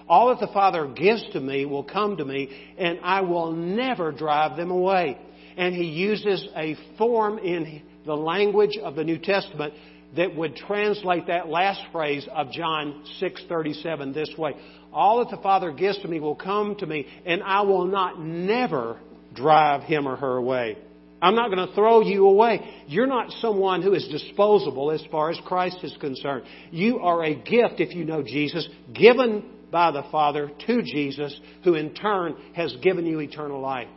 All 0.08 0.30
that 0.30 0.40
the 0.40 0.52
Father 0.54 0.88
gives 0.88 1.24
to 1.34 1.40
me 1.40 1.66
will 1.66 1.84
come 1.84 2.18
to 2.18 2.26
me, 2.26 2.50
and 2.78 3.00
I 3.04 3.22
will 3.22 3.52
never 3.52 4.12
drive 4.12 4.58
them 4.58 4.72
away. 4.72 5.18
And 5.58 5.76
he 5.76 5.86
uses 5.86 6.48
a 6.56 6.76
form 6.98 7.38
in 7.40 7.82
the 8.06 8.16
language 8.16 8.78
of 8.78 8.96
the 8.96 9.04
New 9.04 9.18
Testament 9.18 9.74
that 10.16 10.36
would 10.36 10.56
translate 10.56 11.28
that 11.28 11.48
last 11.48 11.82
phrase 11.92 12.28
of 12.34 12.52
John 12.52 13.04
6:37 13.20 14.14
this 14.14 14.34
way. 14.38 14.56
All 14.92 15.20
that 15.20 15.30
the 15.30 15.42
Father 15.42 15.72
gives 15.72 15.98
to 16.00 16.08
me 16.08 16.20
will 16.20 16.36
come 16.36 16.76
to 16.76 16.86
me, 16.86 17.08
and 17.26 17.42
I 17.44 17.62
will 17.62 17.86
not 17.86 18.20
never 18.20 18.98
drive 19.34 19.84
him 19.84 20.08
or 20.08 20.18
her 20.18 20.38
away. 20.38 20.78
I'm 21.22 21.36
not 21.36 21.52
going 21.52 21.68
to 21.68 21.74
throw 21.76 22.02
you 22.02 22.26
away. 22.28 22.84
You're 22.88 23.08
not 23.08 23.32
someone 23.34 23.82
who 23.82 23.94
is 23.94 24.08
disposable 24.08 24.92
as 24.92 25.04
far 25.12 25.30
as 25.30 25.40
Christ 25.46 25.78
is 25.84 25.96
concerned. 26.00 26.46
You 26.72 27.00
are 27.00 27.24
a 27.24 27.36
gift, 27.36 27.80
if 27.80 27.94
you 27.94 28.06
know 28.06 28.24
Jesus, 28.24 28.68
given 28.94 29.46
by 29.72 29.92
the 29.92 30.04
Father 30.12 30.50
to 30.68 30.82
Jesus, 30.82 31.40
who 31.64 31.76
in 31.76 31.94
turn 31.94 32.36
has 32.56 32.76
given 32.82 33.06
you 33.06 33.20
eternal 33.20 33.62
life. 33.62 33.88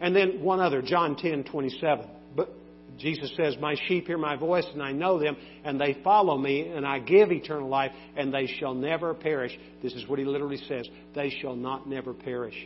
And 0.00 0.14
then 0.14 0.42
one 0.42 0.60
other, 0.60 0.82
John 0.82 1.16
10, 1.16 1.44
27. 1.44 2.06
But 2.36 2.50
Jesus 2.98 3.32
says, 3.34 3.56
My 3.58 3.74
sheep 3.86 4.06
hear 4.06 4.18
my 4.18 4.36
voice, 4.36 4.66
and 4.72 4.82
I 4.82 4.92
know 4.92 5.18
them, 5.18 5.36
and 5.64 5.80
they 5.80 5.96
follow 6.04 6.36
me, 6.36 6.68
and 6.68 6.86
I 6.86 6.98
give 6.98 7.32
eternal 7.32 7.68
life, 7.68 7.92
and 8.16 8.32
they 8.32 8.46
shall 8.46 8.74
never 8.74 9.14
perish. 9.14 9.58
This 9.82 9.94
is 9.94 10.06
what 10.06 10.18
he 10.18 10.26
literally 10.26 10.58
says. 10.68 10.86
They 11.14 11.30
shall 11.40 11.56
not 11.56 11.88
never 11.88 12.12
perish. 12.12 12.56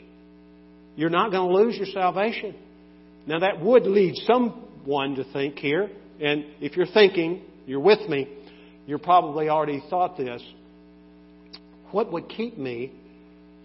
You're 0.96 1.10
not 1.10 1.30
going 1.30 1.48
to 1.48 1.56
lose 1.56 1.76
your 1.76 1.86
salvation. 1.86 2.56
Now, 3.30 3.38
that 3.38 3.60
would 3.60 3.86
lead 3.86 4.16
someone 4.26 5.14
to 5.14 5.22
think 5.32 5.56
here, 5.60 5.88
and 6.20 6.46
if 6.60 6.76
you're 6.76 6.84
thinking, 6.84 7.44
you're 7.64 7.78
with 7.78 8.08
me, 8.08 8.26
you're 8.88 8.98
probably 8.98 9.48
already 9.48 9.84
thought 9.88 10.16
this. 10.16 10.42
What 11.92 12.10
would 12.10 12.28
keep 12.28 12.58
me 12.58 12.92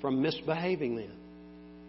from 0.01 0.21
misbehaving 0.21 0.97
then? 0.97 1.11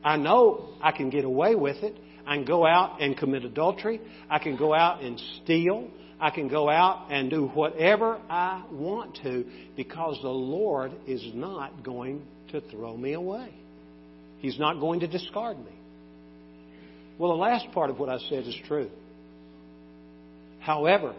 I 0.02 0.16
know 0.16 0.70
I 0.80 0.90
can 0.92 1.10
get 1.10 1.26
away 1.26 1.54
with 1.54 1.76
it. 1.82 1.94
I 2.26 2.36
can 2.36 2.46
go 2.46 2.66
out 2.66 3.02
and 3.02 3.14
commit 3.14 3.44
adultery. 3.44 4.00
I 4.30 4.38
can 4.38 4.56
go 4.56 4.72
out 4.72 5.02
and 5.02 5.20
steal. 5.42 5.90
I 6.18 6.30
can 6.30 6.48
go 6.48 6.70
out 6.70 7.08
and 7.10 7.28
do 7.28 7.48
whatever 7.48 8.18
I 8.30 8.64
want 8.72 9.18
to 9.22 9.44
because 9.76 10.18
the 10.22 10.30
Lord 10.30 10.92
is 11.06 11.22
not 11.34 11.82
going 11.84 12.22
to 12.52 12.62
throw 12.70 12.96
me 12.96 13.12
away. 13.12 13.52
He's 14.38 14.58
not 14.58 14.80
going 14.80 15.00
to 15.00 15.06
discard 15.06 15.58
me. 15.58 15.75
Well, 17.18 17.30
the 17.30 17.38
last 17.38 17.70
part 17.72 17.90
of 17.90 17.98
what 17.98 18.08
I 18.08 18.18
said 18.28 18.44
is 18.44 18.56
true. 18.66 18.90
However, 20.60 21.14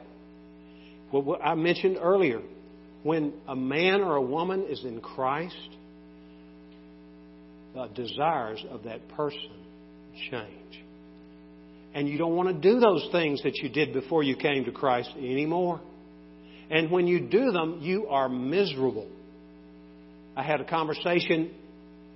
what 1.12 1.42
I 1.44 1.56
mentioned 1.56 1.98
earlier, 2.00 2.42
when 3.04 3.34
a 3.48 3.56
man 3.56 4.02
or 4.02 4.16
a 4.16 4.22
woman 4.22 4.66
is 4.70 4.84
in 4.84 5.02
Christ, 5.02 5.56
the 7.74 7.88
desires 7.88 8.64
of 8.70 8.84
that 8.84 9.08
person 9.10 9.52
change. 10.30 10.84
And 11.94 12.08
you 12.08 12.18
don't 12.18 12.36
want 12.36 12.50
to 12.50 12.74
do 12.74 12.80
those 12.80 13.08
things 13.12 13.42
that 13.44 13.56
you 13.58 13.70
did 13.70 13.94
before 13.94 14.22
you 14.22 14.36
came 14.36 14.66
to 14.66 14.72
Christ 14.72 15.10
anymore. 15.18 15.80
And 16.70 16.92
when 16.92 17.08
you 17.08 17.22
do 17.22 17.52
them, 17.52 17.80
you 17.82 18.08
are 18.08 18.28
miserable. 18.28 19.08
I 20.36 20.44
had 20.44 20.60
a 20.60 20.66
conversation 20.66 21.54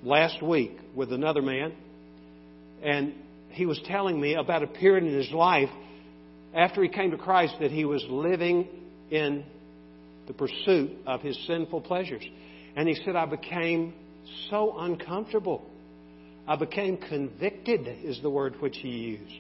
last 0.04 0.44
week 0.44 0.78
with 0.94 1.14
another 1.14 1.42
man, 1.42 1.74
and 2.84 3.14
he 3.54 3.66
was 3.66 3.80
telling 3.86 4.20
me 4.20 4.36
about 4.36 4.64
a 4.64 4.68
period 4.68 5.04
in 5.04 5.14
his 5.14 5.32
life 5.32 5.70
after 6.54 6.84
he 6.84 6.90
came 6.90 7.12
to 7.12 7.18
Christ 7.18 7.56
that 7.60 7.72
he 7.72 7.86
was 7.86 8.04
living 8.10 8.68
in 9.10 9.44
the 10.28 10.34
pursuit 10.34 10.92
of 11.06 11.22
his 11.22 11.38
sinful 11.48 11.82
pleasures. 11.82 12.24
And 12.76 12.88
he 12.88 12.96
said, 13.04 13.16
I 13.16 13.26
became 13.26 13.94
so 14.50 14.76
uncomfortable. 14.78 15.66
I 16.48 16.56
became 16.56 16.98
convicted, 16.98 17.88
is 18.04 18.22
the 18.22 18.30
word 18.30 18.56
which 18.60 18.78
he 18.78 18.90
used. 18.90 19.34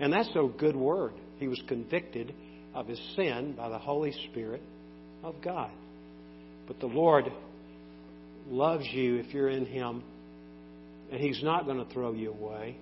And 0.00 0.12
that's 0.12 0.30
a 0.34 0.48
good 0.58 0.76
word. 0.76 1.12
He 1.38 1.48
was 1.48 1.60
convicted 1.68 2.34
of 2.74 2.86
his 2.86 3.00
sin 3.16 3.54
by 3.56 3.68
the 3.68 3.78
Holy 3.78 4.12
Spirit 4.30 4.62
of 5.22 5.36
God. 5.42 5.70
But 6.66 6.80
the 6.80 6.86
Lord 6.86 7.30
loves 8.48 8.86
you 8.92 9.16
if 9.16 9.32
you're 9.32 9.48
in 9.48 9.66
Him, 9.66 10.02
and 11.10 11.20
He's 11.20 11.42
not 11.42 11.66
going 11.66 11.84
to 11.84 11.92
throw 11.92 12.12
you 12.12 12.30
away. 12.30 12.76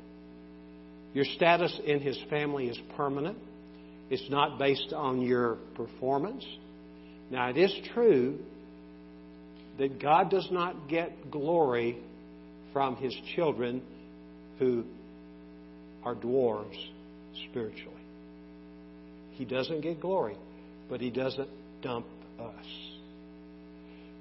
Your 1.12 1.24
status 1.24 1.78
in 1.84 2.00
His 2.00 2.18
family 2.28 2.68
is 2.68 2.78
permanent, 2.96 3.38
it's 4.10 4.28
not 4.28 4.58
based 4.58 4.92
on 4.92 5.22
your 5.22 5.56
performance. 5.76 6.44
Now, 7.30 7.48
it 7.48 7.56
is 7.56 7.72
true 7.94 8.38
that 9.78 10.00
God 10.00 10.30
does 10.30 10.48
not 10.50 10.88
get 10.88 11.30
glory 11.30 11.96
from 12.72 12.96
his 12.96 13.14
children 13.34 13.82
who 14.58 14.84
are 16.04 16.14
dwarves 16.14 16.76
spiritually. 17.48 17.94
He 19.32 19.44
doesn't 19.44 19.80
get 19.80 20.00
glory, 20.00 20.36
but 20.88 21.00
he 21.00 21.10
doesn't 21.10 21.48
dump 21.82 22.06
us. 22.38 22.66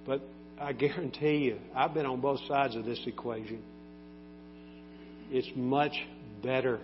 But 0.05 0.21
I 0.59 0.73
guarantee 0.73 1.37
you, 1.37 1.57
I've 1.75 1.93
been 1.93 2.05
on 2.05 2.21
both 2.21 2.39
sides 2.47 2.75
of 2.75 2.85
this 2.85 3.01
equation. 3.05 3.61
It's 5.31 5.49
much 5.55 5.93
better 6.41 6.79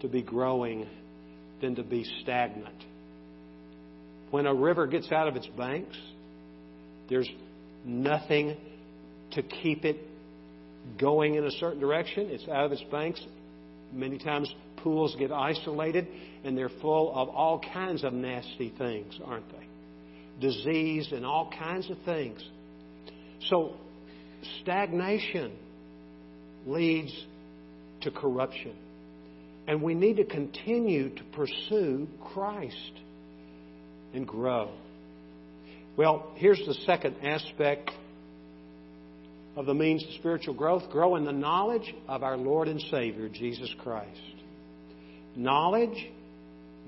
to 0.00 0.08
be 0.08 0.22
growing 0.22 0.86
than 1.60 1.76
to 1.76 1.82
be 1.82 2.04
stagnant. 2.22 2.84
When 4.30 4.46
a 4.46 4.54
river 4.54 4.86
gets 4.86 5.12
out 5.12 5.28
of 5.28 5.36
its 5.36 5.46
banks, 5.58 5.96
there's 7.08 7.28
nothing 7.84 8.56
to 9.32 9.42
keep 9.42 9.84
it 9.84 9.98
going 10.98 11.34
in 11.36 11.44
a 11.44 11.50
certain 11.52 11.80
direction. 11.80 12.28
It's 12.30 12.48
out 12.48 12.66
of 12.66 12.72
its 12.72 12.82
banks. 12.90 13.24
Many 13.92 14.18
times 14.18 14.52
pools 14.78 15.14
get 15.18 15.30
isolated 15.30 16.08
and 16.44 16.56
they're 16.56 16.70
full 16.80 17.14
of 17.14 17.28
all 17.28 17.60
kinds 17.72 18.04
of 18.04 18.12
nasty 18.12 18.72
things, 18.76 19.18
aren't 19.24 19.48
they? 19.50 19.66
Disease 20.40 21.12
and 21.12 21.24
all 21.24 21.52
kinds 21.56 21.90
of 21.90 21.98
things. 22.04 22.42
So, 23.48 23.74
stagnation 24.62 25.52
leads 26.66 27.14
to 28.02 28.10
corruption. 28.10 28.74
And 29.66 29.82
we 29.82 29.94
need 29.94 30.16
to 30.16 30.24
continue 30.24 31.14
to 31.14 31.22
pursue 31.32 32.08
Christ 32.32 32.92
and 34.12 34.26
grow. 34.26 34.70
Well, 35.96 36.32
here's 36.36 36.62
the 36.66 36.74
second 36.86 37.16
aspect 37.22 37.90
of 39.56 39.66
the 39.66 39.74
means 39.74 40.02
to 40.02 40.12
spiritual 40.14 40.54
growth 40.54 40.90
grow 40.90 41.16
in 41.16 41.24
the 41.24 41.32
knowledge 41.32 41.94
of 42.08 42.22
our 42.22 42.36
Lord 42.36 42.68
and 42.68 42.80
Savior, 42.90 43.28
Jesus 43.28 43.72
Christ. 43.82 44.08
Knowledge, 45.36 46.10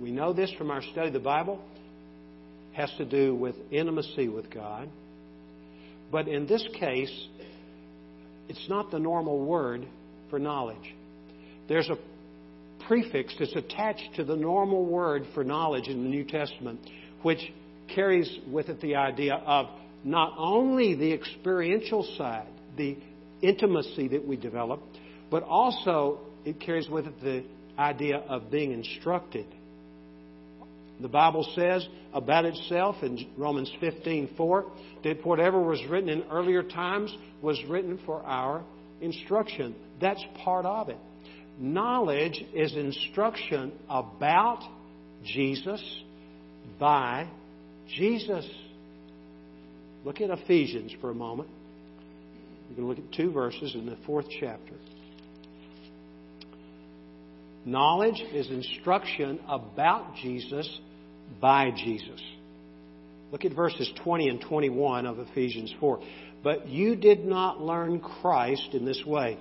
we 0.00 0.10
know 0.10 0.32
this 0.32 0.50
from 0.52 0.70
our 0.70 0.82
study 0.82 1.08
of 1.08 1.12
the 1.12 1.20
Bible, 1.20 1.60
has 2.72 2.90
to 2.98 3.04
do 3.04 3.34
with 3.34 3.54
intimacy 3.70 4.28
with 4.28 4.50
God. 4.50 4.88
But 6.10 6.26
in 6.26 6.46
this 6.46 6.66
case, 6.78 7.26
it's 8.48 8.68
not 8.68 8.90
the 8.90 8.98
normal 8.98 9.44
word 9.44 9.86
for 10.30 10.38
knowledge. 10.38 10.94
There's 11.68 11.88
a 11.88 11.96
prefix 12.86 13.34
that's 13.38 13.54
attached 13.56 14.14
to 14.16 14.24
the 14.24 14.36
normal 14.36 14.84
word 14.84 15.24
for 15.34 15.44
knowledge 15.44 15.88
in 15.88 16.02
the 16.02 16.08
New 16.08 16.24
Testament, 16.24 16.80
which 17.22 17.40
carries 17.94 18.38
with 18.50 18.68
it 18.68 18.80
the 18.80 18.96
idea 18.96 19.34
of 19.34 19.66
not 20.04 20.34
only 20.36 20.94
the 20.94 21.12
experiential 21.12 22.02
side, 22.18 22.48
the 22.76 22.96
intimacy 23.40 24.08
that 24.08 24.26
we 24.26 24.36
develop, 24.36 24.80
but 25.30 25.42
also 25.42 26.18
it 26.44 26.60
carries 26.60 26.88
with 26.88 27.06
it 27.06 27.20
the 27.22 27.44
idea 27.78 28.18
of 28.18 28.50
being 28.50 28.72
instructed. 28.72 29.46
The 31.00 31.08
Bible 31.08 31.46
says 31.56 31.86
about 32.12 32.44
itself 32.44 32.96
in 33.02 33.26
Romans 33.36 33.70
15:4 33.80 34.64
that 35.02 35.24
whatever 35.26 35.60
was 35.60 35.84
written 35.86 36.08
in 36.08 36.22
earlier 36.30 36.62
times 36.62 37.14
was 37.42 37.62
written 37.68 37.98
for 38.06 38.22
our 38.22 38.62
instruction. 39.00 39.74
That's 40.00 40.22
part 40.44 40.66
of 40.66 40.88
it. 40.88 40.98
Knowledge 41.58 42.44
is 42.52 42.74
instruction 42.74 43.72
about 43.88 44.60
Jesus 45.24 45.82
by 46.78 47.28
Jesus. 47.88 48.46
Look 50.04 50.20
at 50.20 50.30
Ephesians 50.30 50.92
for 51.00 51.10
a 51.10 51.14
moment. 51.14 51.48
Going 52.76 52.82
to 52.82 52.88
look 52.88 52.98
at 52.98 53.16
two 53.16 53.30
verses 53.30 53.74
in 53.74 53.86
the 53.86 53.96
fourth 54.04 54.26
chapter. 54.40 54.74
Knowledge 57.64 58.20
is 58.32 58.48
instruction 58.50 59.38
about 59.48 60.16
Jesus 60.16 60.68
by 61.40 61.70
Jesus. 61.70 62.20
Look 63.30 63.44
at 63.44 63.54
verses 63.54 63.90
20 64.02 64.28
and 64.28 64.40
21 64.40 65.06
of 65.06 65.18
Ephesians 65.20 65.72
4. 65.78 66.00
But 66.42 66.68
you 66.68 66.96
did 66.96 67.24
not 67.24 67.60
learn 67.60 68.00
Christ 68.00 68.70
in 68.72 68.84
this 68.84 69.02
way. 69.06 69.38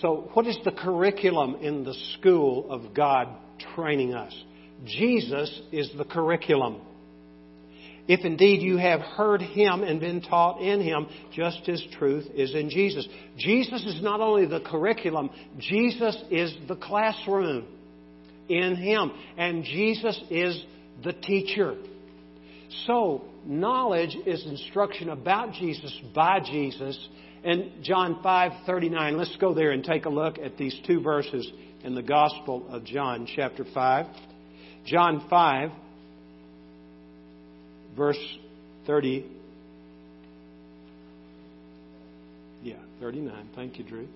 So, 0.00 0.30
what 0.34 0.46
is 0.46 0.58
the 0.64 0.72
curriculum 0.72 1.56
in 1.60 1.84
the 1.84 1.94
school 2.14 2.70
of 2.70 2.94
God 2.94 3.28
training 3.74 4.14
us? 4.14 4.34
Jesus 4.84 5.60
is 5.72 5.90
the 5.96 6.04
curriculum. 6.04 6.80
If 8.06 8.24
indeed 8.24 8.62
you 8.62 8.78
have 8.78 9.00
heard 9.00 9.42
him 9.42 9.82
and 9.82 10.00
been 10.00 10.22
taught 10.22 10.62
in 10.62 10.80
him, 10.80 11.06
just 11.34 11.68
as 11.68 11.82
truth 11.98 12.26
is 12.34 12.54
in 12.54 12.70
Jesus. 12.70 13.06
Jesus 13.36 13.84
is 13.84 14.00
not 14.02 14.20
only 14.20 14.46
the 14.46 14.60
curriculum, 14.60 15.28
Jesus 15.58 16.16
is 16.30 16.54
the 16.68 16.76
classroom 16.76 17.66
in 18.48 18.76
him. 18.76 19.12
And 19.36 19.62
Jesus 19.62 20.18
is 20.30 20.64
the 21.04 21.12
teacher. 21.12 21.76
So, 22.86 23.24
knowledge 23.44 24.16
is 24.26 24.44
instruction 24.46 25.10
about 25.10 25.52
Jesus 25.52 25.94
by 26.14 26.40
Jesus. 26.40 26.98
And 27.44 27.82
John 27.82 28.20
5:39, 28.22 29.16
let's 29.16 29.36
go 29.36 29.54
there 29.54 29.70
and 29.70 29.84
take 29.84 30.04
a 30.04 30.10
look 30.10 30.38
at 30.38 30.56
these 30.56 30.78
two 30.86 31.00
verses 31.00 31.50
in 31.84 31.94
the 31.94 32.02
Gospel 32.02 32.66
of 32.70 32.84
John, 32.84 33.26
chapter 33.34 33.64
5. 33.64 34.06
John 34.84 35.26
5 35.28 35.70
verse 37.96 38.38
30 38.86 39.26
Yeah, 42.62 42.74
39. 43.00 43.50
Thank 43.54 43.78
you, 43.78 43.84
Drew. 43.84 44.08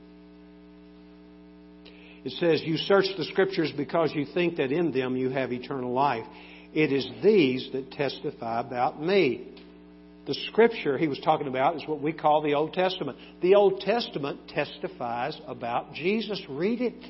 It 2.24 2.32
says, 2.32 2.62
You 2.62 2.76
search 2.76 3.06
the 3.16 3.24
Scriptures 3.24 3.72
because 3.76 4.12
you 4.14 4.26
think 4.34 4.56
that 4.56 4.72
in 4.72 4.92
them 4.92 5.16
you 5.16 5.30
have 5.30 5.52
eternal 5.52 5.92
life. 5.92 6.24
It 6.74 6.92
is 6.92 7.08
these 7.22 7.68
that 7.72 7.92
testify 7.92 8.60
about 8.60 9.02
me. 9.02 9.51
The 10.26 10.34
scripture 10.50 10.96
he 10.96 11.08
was 11.08 11.18
talking 11.20 11.48
about 11.48 11.76
is 11.76 11.82
what 11.86 12.00
we 12.00 12.12
call 12.12 12.42
the 12.42 12.54
Old 12.54 12.72
Testament. 12.74 13.18
The 13.40 13.56
Old 13.56 13.80
Testament 13.80 14.48
testifies 14.48 15.36
about 15.48 15.94
Jesus. 15.94 16.40
Read 16.48 16.80
it 16.80 17.04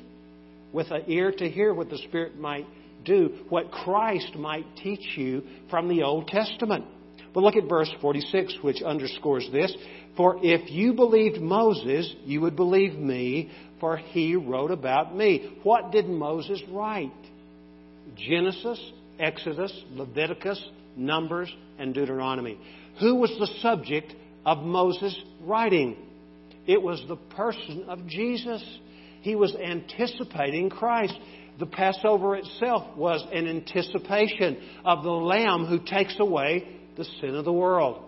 with 0.71 0.89
an 0.89 1.03
ear 1.07 1.31
to 1.31 1.49
hear 1.49 1.73
what 1.73 1.89
the 1.89 1.99
Spirit 1.99 2.39
might 2.39 2.65
do, 3.05 3.45
what 3.49 3.71
Christ 3.71 4.35
might 4.35 4.65
teach 4.77 5.15
you 5.15 5.43
from 5.69 5.87
the 5.87 6.01
Old 6.01 6.27
Testament. 6.27 6.85
But 7.33 7.43
look 7.43 7.55
at 7.55 7.69
verse 7.69 7.91
46, 8.01 8.57
which 8.61 8.81
underscores 8.81 9.47
this. 9.51 9.75
For 10.17 10.37
if 10.41 10.71
you 10.71 10.93
believed 10.93 11.41
Moses, 11.41 12.13
you 12.25 12.41
would 12.41 12.55
believe 12.55 12.93
me, 12.93 13.51
for 13.79 13.97
he 13.97 14.35
wrote 14.35 14.71
about 14.71 15.15
me. 15.15 15.57
What 15.63 15.91
did 15.91 16.07
Moses 16.07 16.61
write? 16.69 17.11
Genesis, 18.15 18.79
Exodus, 19.19 19.73
Leviticus, 19.91 20.63
Numbers, 20.95 21.51
and 21.79 21.93
Deuteronomy. 21.93 22.59
Who 22.99 23.15
was 23.15 23.35
the 23.39 23.49
subject 23.61 24.13
of 24.45 24.59
Moses' 24.59 25.17
writing? 25.41 25.97
It 26.65 26.81
was 26.81 27.03
the 27.07 27.15
person 27.15 27.85
of 27.87 28.07
Jesus. 28.07 28.63
He 29.21 29.35
was 29.35 29.55
anticipating 29.55 30.69
Christ. 30.69 31.17
The 31.59 31.65
Passover 31.65 32.35
itself 32.35 32.95
was 32.97 33.25
an 33.31 33.47
anticipation 33.47 34.57
of 34.85 35.03
the 35.03 35.11
Lamb 35.11 35.65
who 35.65 35.79
takes 35.79 36.15
away 36.19 36.67
the 36.97 37.05
sin 37.21 37.35
of 37.35 37.45
the 37.45 37.53
world. 37.53 38.03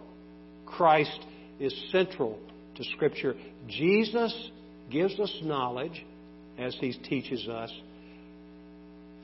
Christ 0.65 1.19
is 1.59 1.73
central 1.91 2.39
to 2.75 2.83
Scripture. 2.95 3.35
Jesus 3.67 4.49
gives 4.91 5.19
us 5.19 5.33
knowledge 5.41 6.05
as 6.57 6.75
He 6.79 6.93
teaches 6.93 7.47
us 7.47 7.71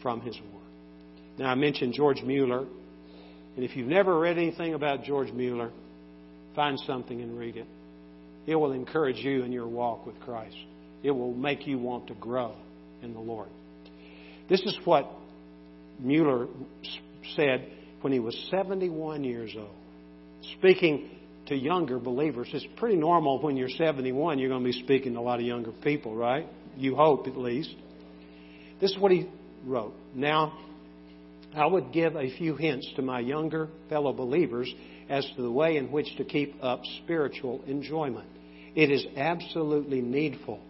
from 0.01 0.22
His 0.22 0.36
Word. 0.36 0.62
Now, 1.38 1.51
I 1.51 1.55
mentioned 1.55 1.93
George 1.93 2.22
Mueller, 2.22 2.66
and 3.56 3.66
if 3.66 3.76
you've 3.76 3.88
never 3.88 4.18
read 4.18 4.38
anything 4.38 4.74
about 4.74 5.04
George 5.04 5.32
Mueller, 5.32 5.72
find 6.56 6.80
something 6.86 7.22
and 7.22 7.38
read 7.38 7.58
it. 7.58 7.68
It 8.45 8.56
will 8.56 8.72
encourage 8.72 9.18
you 9.18 9.43
in 9.43 9.52
your 9.52 9.68
walk 9.68 10.06
with 10.06 10.20
Christ. 10.22 10.56
It 11.04 11.12
will 11.12 11.34
make 11.34 11.68
you 11.68 11.78
want 11.78 12.08
to 12.08 12.14
grow 12.14 12.56
in 13.02 13.14
the 13.14 13.20
Lord. 13.20 13.49
This 14.49 14.62
is 14.62 14.78
what 14.84 15.10
Mueller 15.99 16.47
said 17.36 17.72
when 18.02 18.14
he 18.14 18.20
was 18.20 18.36
71 18.49 19.24
years 19.24 19.54
old. 19.58 19.76
Speaking 20.58 21.10
to 21.47 21.56
younger 21.56 21.99
believers, 21.99 22.49
it's 22.54 22.66
pretty 22.78 22.97
normal 22.97 23.41
when 23.41 23.58
you're 23.58 23.70
71, 23.70 24.39
you're 24.39 24.49
going 24.49 24.64
to 24.64 24.72
be 24.72 24.84
speaking 24.84 25.14
to 25.14 25.20
a 25.20 25.22
lot 25.22 25.39
of 25.39 25.45
younger 25.45 25.72
people, 25.72 26.16
right? 26.16 26.47
You 26.76 26.95
hope, 26.95 27.28
at 27.28 27.38
least. 27.38 27.76
This 28.80 28.91
is 28.91 28.97
what 28.97 29.12
he 29.12 29.30
wrote. 29.66 29.93
Now, 30.16 30.58
I 31.56 31.66
would 31.66 31.91
give 31.91 32.16
a 32.16 32.36
few 32.38 32.56
hints 32.56 32.89
to 32.95 33.02
my 33.02 33.20
younger 33.20 33.70
fellow 33.89 34.14
believers 34.14 34.74
as 35.10 35.30
to 35.36 35.41
the 35.41 35.52
way 35.52 35.78
in 35.78 35.91
which 35.91 36.16
to 36.18 36.24
keep 36.24 36.56
up 36.64 36.82
spiritual 37.04 37.62
enjoyment. 37.68 38.30
It 38.76 38.89
is 38.89 39.06
absolutely 39.18 40.02
needful. 40.02 40.62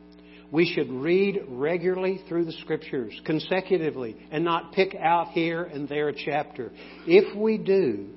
We 0.52 0.66
should 0.66 0.92
read 0.92 1.42
regularly 1.48 2.22
through 2.28 2.46
the 2.46 2.52
Scriptures, 2.54 3.14
consecutively, 3.26 4.18
and 4.32 4.44
not 4.44 4.74
pick 4.74 4.96
out 4.96 5.30
here 5.30 5.64
and 5.64 5.88
there 5.88 6.10
a 6.10 6.14
chapter. 6.14 6.72
If 7.06 7.38
we 7.38 7.58
do, 7.58 8.08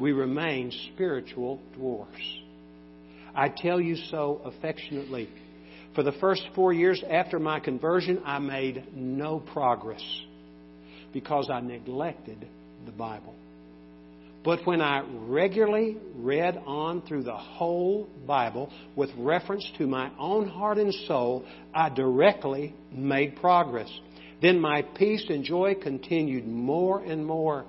we 0.00 0.12
remain 0.12 0.72
spiritual 0.94 1.60
dwarfs. 1.74 2.38
I 3.34 3.50
tell 3.50 3.80
you 3.80 3.96
so 4.10 4.40
affectionately. 4.44 5.28
For 5.94 6.02
the 6.02 6.12
first 6.12 6.42
four 6.54 6.72
years 6.72 7.02
after 7.08 7.38
my 7.38 7.60
conversion, 7.60 8.22
I 8.24 8.38
made 8.38 8.84
no 8.94 9.38
progress 9.38 10.02
because 11.16 11.48
I 11.50 11.60
neglected 11.60 12.46
the 12.84 12.92
Bible. 12.92 13.34
But 14.44 14.66
when 14.66 14.82
I 14.82 15.02
regularly 15.26 15.96
read 16.14 16.60
on 16.66 17.00
through 17.08 17.22
the 17.22 17.38
whole 17.38 18.06
Bible 18.26 18.70
with 18.96 19.08
reference 19.16 19.66
to 19.78 19.86
my 19.86 20.10
own 20.18 20.46
heart 20.46 20.76
and 20.76 20.92
soul, 21.08 21.46
I 21.74 21.88
directly 21.88 22.74
made 22.92 23.36
progress. 23.36 23.88
Then 24.42 24.60
my 24.60 24.82
peace 24.82 25.24
and 25.30 25.42
joy 25.42 25.76
continued 25.82 26.46
more 26.46 27.02
and 27.02 27.24
more. 27.24 27.64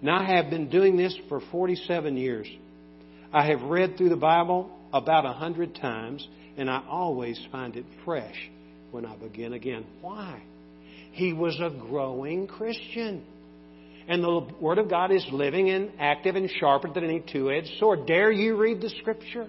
Now 0.00 0.20
I 0.20 0.36
have 0.36 0.48
been 0.48 0.70
doing 0.70 0.96
this 0.96 1.14
for 1.28 1.42
47 1.52 2.16
years. 2.16 2.48
I 3.30 3.44
have 3.48 3.60
read 3.60 3.98
through 3.98 4.08
the 4.08 4.16
Bible 4.16 4.70
about 4.90 5.26
a 5.26 5.34
hundred 5.34 5.74
times, 5.74 6.26
and 6.56 6.70
I 6.70 6.82
always 6.88 7.38
find 7.52 7.76
it 7.76 7.84
fresh 8.06 8.50
when 8.90 9.04
I 9.04 9.16
begin 9.16 9.52
again. 9.52 9.84
Why? 10.00 10.40
He 11.12 11.32
was 11.32 11.58
a 11.60 11.70
growing 11.70 12.46
Christian. 12.46 13.24
And 14.08 14.24
the 14.24 14.48
Word 14.60 14.78
of 14.78 14.88
God 14.88 15.12
is 15.12 15.24
living 15.30 15.70
and 15.70 15.92
active 15.98 16.34
and 16.34 16.50
sharper 16.58 16.92
than 16.92 17.04
any 17.04 17.20
two 17.20 17.50
edged 17.50 17.70
sword. 17.78 18.06
Dare 18.06 18.32
you 18.32 18.56
read 18.56 18.80
the 18.80 18.90
Scripture? 19.00 19.48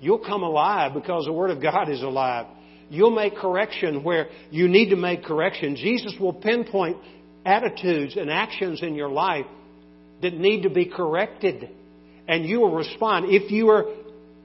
You'll 0.00 0.24
come 0.24 0.42
alive 0.42 0.94
because 0.94 1.24
the 1.24 1.32
Word 1.32 1.50
of 1.50 1.62
God 1.62 1.88
is 1.88 2.02
alive. 2.02 2.46
You'll 2.90 3.14
make 3.14 3.36
correction 3.36 4.02
where 4.02 4.28
you 4.50 4.68
need 4.68 4.90
to 4.90 4.96
make 4.96 5.24
correction. 5.24 5.76
Jesus 5.76 6.14
will 6.18 6.32
pinpoint 6.32 6.96
attitudes 7.44 8.16
and 8.16 8.30
actions 8.30 8.82
in 8.82 8.94
your 8.94 9.10
life 9.10 9.46
that 10.22 10.34
need 10.34 10.62
to 10.62 10.70
be 10.70 10.86
corrected. 10.86 11.68
And 12.26 12.44
you 12.44 12.60
will 12.60 12.74
respond. 12.74 13.26
If 13.28 13.50
you 13.50 13.68
are 13.70 13.86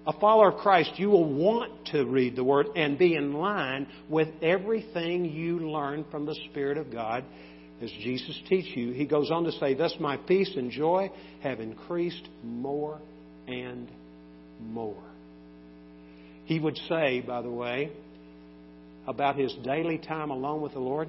a 0.06 0.20
follower 0.20 0.52
of 0.52 0.58
Christ, 0.60 0.92
you 0.98 1.10
will 1.10 1.32
want 1.34 1.88
to 1.88 2.06
read 2.06 2.36
the 2.36 2.44
Word 2.44 2.68
and 2.76 2.98
be 2.98 3.16
in 3.16 3.34
line 3.34 3.88
with 4.10 4.28
everything 4.42 5.26
you 5.26 5.60
learn 5.60 6.06
from 6.12 6.26
the 6.26 6.36
Spirit 6.50 6.78
of 6.78 6.92
God 6.92 7.24
as 7.82 7.90
Jesus 7.92 8.38
teach 8.50 8.76
you. 8.76 8.92
He 8.92 9.06
goes 9.06 9.32
on 9.32 9.46
to 9.46 9.52
say, 9.54 9.74
Thus 9.74 9.96
my 10.00 10.18
peace 10.18 10.52
and 10.56 10.72
joy 10.72 11.10
have 11.42 11.60
increased 11.62 12.28
more 12.44 13.00
and 13.48 13.90
more. 14.62 15.04
He 16.46 16.60
would 16.60 16.78
say, 16.90 17.22
by 17.22 17.42
the 17.42 17.50
way, 17.50 17.92
about 19.08 19.38
his 19.38 19.54
daily 19.64 19.98
time 19.98 20.32
alone 20.32 20.62
with 20.62 20.74
the 20.74 20.80
Lord, 20.80 21.08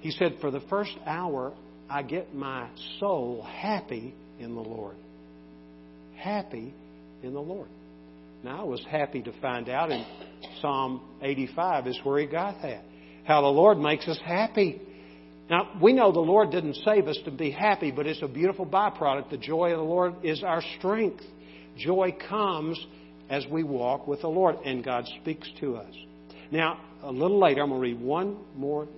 he 0.00 0.10
said, 0.10 0.36
For 0.40 0.50
the 0.50 0.60
first 0.68 0.92
hour, 1.06 1.54
I 1.88 2.02
get 2.02 2.34
my 2.34 2.68
soul 2.98 3.42
happy 3.42 4.14
in 4.38 4.54
the 4.54 4.60
Lord. 4.60 4.96
Happy 6.16 6.74
in 7.22 7.32
the 7.32 7.40
Lord. 7.40 7.68
Now, 8.42 8.62
I 8.62 8.64
was 8.64 8.82
happy 8.90 9.22
to 9.22 9.32
find 9.40 9.68
out 9.68 9.90
in 9.90 10.04
Psalm 10.60 11.02
85 11.20 11.86
is 11.86 12.00
where 12.04 12.20
he 12.20 12.26
got 12.26 12.62
that. 12.62 12.84
How 13.24 13.42
the 13.42 13.48
Lord 13.48 13.78
makes 13.78 14.08
us 14.08 14.18
happy. 14.24 14.80
Now, 15.50 15.78
we 15.82 15.92
know 15.92 16.10
the 16.10 16.20
Lord 16.20 16.50
didn't 16.50 16.76
save 16.84 17.06
us 17.06 17.18
to 17.26 17.30
be 17.30 17.50
happy, 17.50 17.90
but 17.90 18.06
it's 18.06 18.22
a 18.22 18.28
beautiful 18.28 18.64
byproduct. 18.64 19.30
The 19.30 19.36
joy 19.36 19.72
of 19.72 19.78
the 19.78 19.84
Lord 19.84 20.24
is 20.24 20.42
our 20.42 20.62
strength. 20.78 21.22
Joy 21.76 22.16
comes 22.28 22.82
as 23.28 23.46
we 23.50 23.62
walk 23.62 24.06
with 24.06 24.22
the 24.22 24.28
Lord, 24.28 24.56
and 24.64 24.82
God 24.82 25.06
speaks 25.20 25.48
to 25.60 25.76
us. 25.76 25.94
Now, 26.50 26.80
a 27.02 27.12
little 27.12 27.38
later, 27.38 27.62
I'm 27.62 27.68
going 27.68 27.80
to 27.80 27.88
read 27.88 28.00
one 28.00 28.38
more 28.56 28.88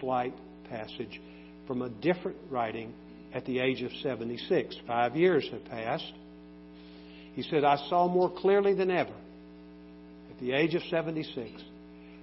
slight 0.00 0.34
passage 0.68 1.20
from 1.66 1.82
a 1.82 1.88
different 1.88 2.36
writing 2.50 2.92
at 3.32 3.44
the 3.44 3.60
age 3.60 3.82
of 3.82 3.92
76. 4.02 4.76
Five 4.86 5.16
years 5.16 5.48
have 5.52 5.64
passed. 5.66 6.12
He 7.40 7.48
said, 7.48 7.64
I 7.64 7.76
saw 7.88 8.06
more 8.06 8.30
clearly 8.30 8.74
than 8.74 8.90
ever 8.90 9.14
at 10.30 10.40
the 10.40 10.52
age 10.52 10.74
of 10.74 10.82
76 10.90 11.50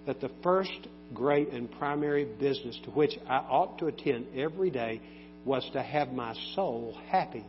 that 0.06 0.22
the 0.22 0.30
first 0.44 0.88
great 1.12 1.50
and 1.50 1.72
primary 1.80 2.26
business 2.40 2.80
to 2.84 2.92
which 2.92 3.18
I 3.28 3.38
ought 3.38 3.80
to 3.80 3.88
attend 3.88 4.28
every 4.38 4.70
day 4.70 5.02
was 5.44 5.68
to 5.74 5.82
have 5.82 6.14
my 6.14 6.36
soul 6.54 6.96
happy 7.10 7.44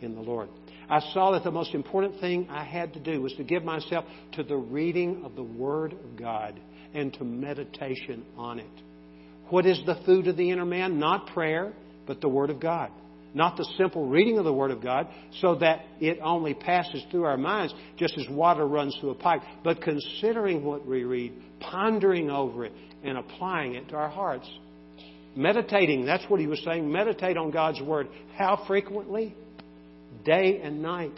in 0.00 0.16
the 0.16 0.22
Lord. 0.22 0.48
I 0.90 0.98
saw 1.12 1.30
that 1.32 1.44
the 1.44 1.52
most 1.52 1.72
important 1.72 2.18
thing 2.18 2.48
I 2.50 2.64
had 2.64 2.94
to 2.94 2.98
do 2.98 3.22
was 3.22 3.32
to 3.34 3.44
give 3.44 3.62
myself 3.62 4.06
to 4.32 4.42
the 4.42 4.56
reading 4.56 5.22
of 5.24 5.36
the 5.36 5.44
Word 5.44 5.92
of 5.92 6.18
God 6.18 6.58
and 6.94 7.14
to 7.14 7.22
meditation 7.22 8.24
on 8.36 8.58
it. 8.58 8.82
What 9.50 9.66
is 9.66 9.80
the 9.86 10.02
food 10.04 10.26
of 10.26 10.36
the 10.36 10.50
inner 10.50 10.66
man? 10.66 10.98
Not 10.98 11.28
prayer, 11.28 11.74
but 12.08 12.20
the 12.20 12.28
Word 12.28 12.50
of 12.50 12.58
God. 12.58 12.90
Not 13.34 13.56
the 13.56 13.68
simple 13.76 14.06
reading 14.06 14.38
of 14.38 14.44
the 14.44 14.52
Word 14.52 14.70
of 14.70 14.80
God 14.80 15.08
so 15.40 15.56
that 15.56 15.84
it 16.00 16.20
only 16.22 16.54
passes 16.54 17.02
through 17.10 17.24
our 17.24 17.36
minds 17.36 17.74
just 17.96 18.16
as 18.16 18.28
water 18.30 18.64
runs 18.64 18.96
through 19.00 19.10
a 19.10 19.14
pipe, 19.16 19.42
but 19.64 19.82
considering 19.82 20.64
what 20.64 20.86
we 20.86 21.02
read, 21.02 21.32
pondering 21.60 22.30
over 22.30 22.64
it, 22.64 22.72
and 23.02 23.18
applying 23.18 23.74
it 23.74 23.88
to 23.88 23.96
our 23.96 24.08
hearts. 24.08 24.48
Meditating, 25.36 26.06
that's 26.06 26.24
what 26.28 26.38
he 26.38 26.46
was 26.46 26.62
saying. 26.64 26.90
Meditate 26.90 27.36
on 27.36 27.50
God's 27.50 27.82
Word. 27.82 28.08
How 28.36 28.64
frequently? 28.68 29.34
Day 30.24 30.60
and 30.62 30.80
night. 30.80 31.12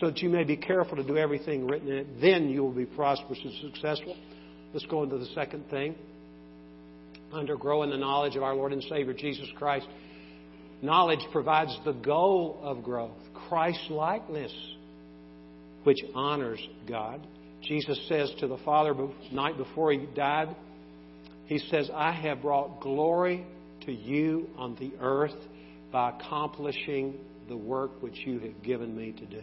So 0.00 0.06
that 0.06 0.18
you 0.18 0.28
may 0.28 0.42
be 0.42 0.56
careful 0.56 0.96
to 0.96 1.04
do 1.04 1.16
everything 1.16 1.68
written 1.68 1.88
in 1.88 1.98
it. 1.98 2.20
Then 2.20 2.48
you 2.48 2.64
will 2.64 2.72
be 2.72 2.84
prosperous 2.84 3.38
and 3.44 3.72
successful. 3.72 4.16
Let's 4.72 4.86
go 4.86 5.04
into 5.04 5.18
the 5.18 5.26
second 5.26 5.70
thing. 5.70 5.94
Under 7.32 7.56
growing 7.56 7.90
the 7.90 7.96
knowledge 7.96 8.34
of 8.34 8.42
our 8.42 8.56
Lord 8.56 8.72
and 8.72 8.82
Savior 8.82 9.14
Jesus 9.14 9.46
Christ. 9.56 9.86
Knowledge 10.82 11.26
provides 11.32 11.76
the 11.84 11.92
goal 11.92 12.58
of 12.62 12.82
growth, 12.82 13.16
Christ 13.48 13.90
likeness, 13.90 14.52
which 15.84 15.98
honors 16.14 16.60
God. 16.86 17.26
Jesus 17.62 17.98
says 18.08 18.30
to 18.40 18.46
the 18.46 18.58
Father 18.58 18.94
night 19.32 19.56
before 19.56 19.92
he 19.92 20.06
died, 20.14 20.54
He 21.46 21.58
says, 21.58 21.90
I 21.94 22.12
have 22.12 22.42
brought 22.42 22.80
glory 22.80 23.46
to 23.86 23.92
you 23.92 24.48
on 24.56 24.76
the 24.76 24.92
earth 25.00 25.34
by 25.90 26.10
accomplishing 26.10 27.18
the 27.48 27.56
work 27.56 28.02
which 28.02 28.18
you 28.26 28.38
have 28.40 28.62
given 28.62 28.96
me 28.96 29.12
to 29.12 29.26
do. 29.26 29.42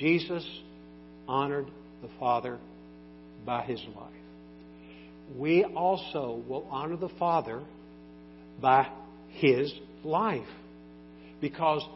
Jesus 0.00 0.46
honored 1.26 1.70
the 2.02 2.08
Father 2.18 2.58
by 3.44 3.62
his 3.62 3.80
life. 3.96 4.12
We 5.36 5.64
also 5.64 6.42
will 6.48 6.66
honor 6.70 6.96
the 6.96 7.10
Father 7.18 7.62
by 8.60 8.88
his 9.32 9.72
life. 10.04 10.46
Because 11.40 11.86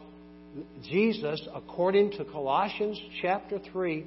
Jesus, 0.89 1.41
according 1.53 2.11
to 2.11 2.25
Colossians 2.25 2.99
chapter 3.21 3.59
3, 3.71 4.05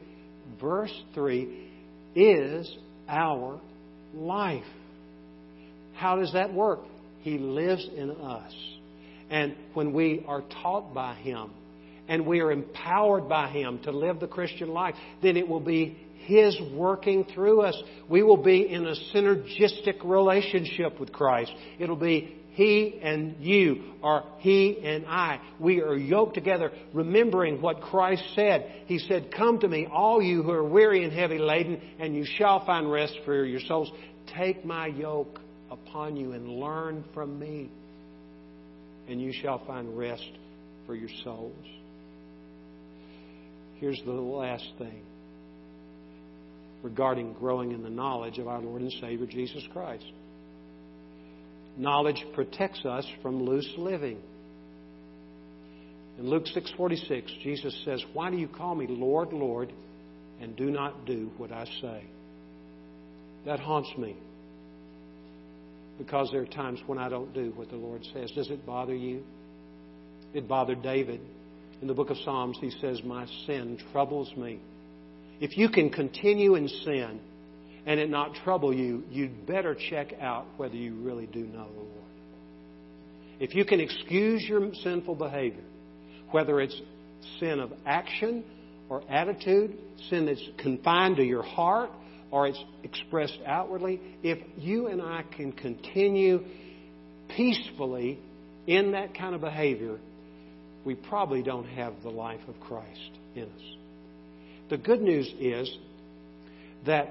verse 0.61 1.03
3, 1.15 1.71
is 2.15 2.77
our 3.09 3.61
life. 4.15 4.65
How 5.95 6.17
does 6.17 6.33
that 6.33 6.53
work? 6.53 6.81
He 7.23 7.39
lives 7.39 7.87
in 7.97 8.11
us. 8.11 8.53
And 9.31 9.57
when 9.75 9.93
we 9.93 10.25
are 10.29 10.43
taught 10.63 10.95
by 10.95 11.15
Him 11.15 11.51
and 12.09 12.27
we 12.27 12.41
are 12.41 12.53
empowered 12.53 13.29
by 13.29 13.49
Him 13.49 13.81
to 13.81 13.91
live 13.91 14.21
the 14.21 14.29
Christian 14.29 14.69
life, 14.69 14.95
then 15.23 15.37
it 15.37 15.49
will 15.49 15.61
be 15.61 15.99
His 16.21 16.57
working 16.73 17.27
through 17.35 17.63
us. 17.63 17.77
We 18.09 18.23
will 18.23 18.43
be 18.43 18.73
in 18.73 18.87
a 18.87 18.95
synergistic 19.13 20.05
relationship 20.05 21.01
with 21.01 21.13
Christ. 21.13 21.53
It'll 21.79 21.97
be 21.97 22.37
he 22.57 22.99
and 23.03 23.37
you, 23.41 23.83
or 24.03 24.25
He 24.39 24.79
and 24.83 25.05
I. 25.05 25.43
We 25.61 25.83
are 25.83 25.95
yoked 25.95 26.33
together, 26.33 26.73
remembering 26.95 27.61
what 27.61 27.83
Christ 27.83 28.23
said. 28.35 28.85
He 28.87 28.99
said, 28.99 29.31
Come 29.31 29.59
to 29.59 29.69
me, 29.69 29.87
all 29.93 30.23
you 30.23 30.43
who 30.43 30.53
are 30.53 30.65
weary 30.65 31.05
and 31.05 31.13
heavy 31.13 31.37
laden, 31.37 31.79
and 31.99 32.17
you 32.17 32.25
shall 32.25 32.65
find 32.65 32.91
rest 32.91 33.13
for 33.27 33.45
your 33.45 33.61
souls. 33.61 33.91
Take 34.35 34.65
my 34.65 34.87
yoke 34.87 35.39
upon 35.71 36.17
you 36.17 36.33
and 36.33 36.49
learn 36.49 37.05
from 37.13 37.39
me, 37.39 37.71
and 39.07 39.21
you 39.21 39.35
shall 39.35 39.63
find 39.67 39.95
rest 39.95 40.31
for 40.87 40.95
your 40.95 41.11
souls. 41.25 41.67
Here's 43.81 44.01
the 44.07 44.13
last 44.13 44.67
thing 44.79 45.03
regarding 46.83 47.35
growing 47.35 47.73
in 47.73 47.83
the 47.83 47.91
knowledge 47.91 48.39
of 48.39 48.49
our 48.49 48.63
Lord 48.63 48.81
and 48.81 48.93
Savior 48.93 49.27
Jesus 49.27 49.63
Christ. 49.75 50.07
Knowledge 51.77 52.25
protects 52.35 52.85
us 52.85 53.07
from 53.23 53.43
loose 53.43 53.73
living. 53.77 54.19
In 56.19 56.31
Luke 56.31 56.47
6:46, 56.47 57.31
Jesus 57.43 57.75
says, 57.85 58.03
"Why 58.15 58.31
do 58.31 58.39
you 58.39 58.49
call 58.49 58.75
me 58.75 58.87
Lord, 58.87 59.33
Lord, 59.33 59.73
and 60.41 60.57
do 60.57 60.71
not 60.71 61.05
do 61.05 61.31
what 61.37 61.53
I 61.53 61.65
say?" 61.81 62.03
That 63.45 63.61
haunts 63.61 63.97
me. 63.99 64.17
Because 65.99 66.31
there 66.31 66.43
are 66.43 66.47
times 66.47 66.81
when 66.87 66.99
I 66.99 67.09
don't 67.09 67.33
do 67.33 67.53
what 67.57 67.71
the 67.71 67.77
Lord 67.77 68.05
says. 68.13 68.31
Does 68.33 68.51
it 68.51 68.67
bother 68.67 68.95
you? 68.95 69.23
It 70.35 70.49
bothered 70.49 70.83
David. 70.83 71.21
In 71.81 71.89
the 71.89 71.95
book 71.95 72.11
of 72.11 72.17
Psalms, 72.19 72.59
he 72.61 72.71
says, 72.71 73.03
My 73.03 73.27
sin 73.47 73.79
troubles 73.93 74.35
me. 74.37 74.59
If 75.41 75.57
you 75.57 75.69
can 75.69 75.91
continue 75.91 76.55
in 76.55 76.69
sin, 76.69 77.21
and 77.87 78.01
it 78.01 78.11
not 78.11 78.35
trouble 78.43 78.75
you, 78.75 79.05
you'd 79.11 79.47
better 79.47 79.77
check 79.91 80.13
out 80.21 80.47
whether 80.57 80.75
you 80.75 80.95
really 80.97 81.27
do 81.27 81.41
know 81.41 81.69
the 81.73 81.81
Lord. 81.81 81.93
If 83.39 83.55
you 83.55 83.65
can 83.65 83.81
excuse 83.81 84.43
your 84.47 84.75
sinful 84.83 85.15
behavior, 85.15 85.63
whether 86.33 86.61
it's 86.61 86.79
sin 87.39 87.61
of 87.61 87.73
action 87.87 88.45
or 88.89 89.03
attitude, 89.09 89.79
sin 90.11 90.27
that's 90.27 90.43
confined 90.59 91.17
to 91.17 91.23
your 91.23 91.43
heart 91.43 91.91
or 92.31 92.49
it's 92.49 92.63
expressed 92.83 93.39
outwardly, 93.47 94.01
if 94.23 94.39
you 94.59 94.89
and 94.89 95.01
I 95.01 95.23
can 95.37 95.53
continue 95.53 96.45
peacefully 97.37 98.19
in 98.67 98.93
that 98.93 99.15
kind 99.15 99.35
of 99.35 99.41
behavior, 99.41 99.99
we 100.85 100.95
probably 100.95 101.43
don't 101.43 101.67
have 101.67 101.95
the 102.03 102.11
life 102.11 102.41
of 102.49 102.59
Christ 102.61 103.11
in 103.37 103.45
us. 103.45 103.77
The 104.71 104.77
good 104.77 105.01
news 105.01 105.33
is 105.39 105.77
that 106.87 107.11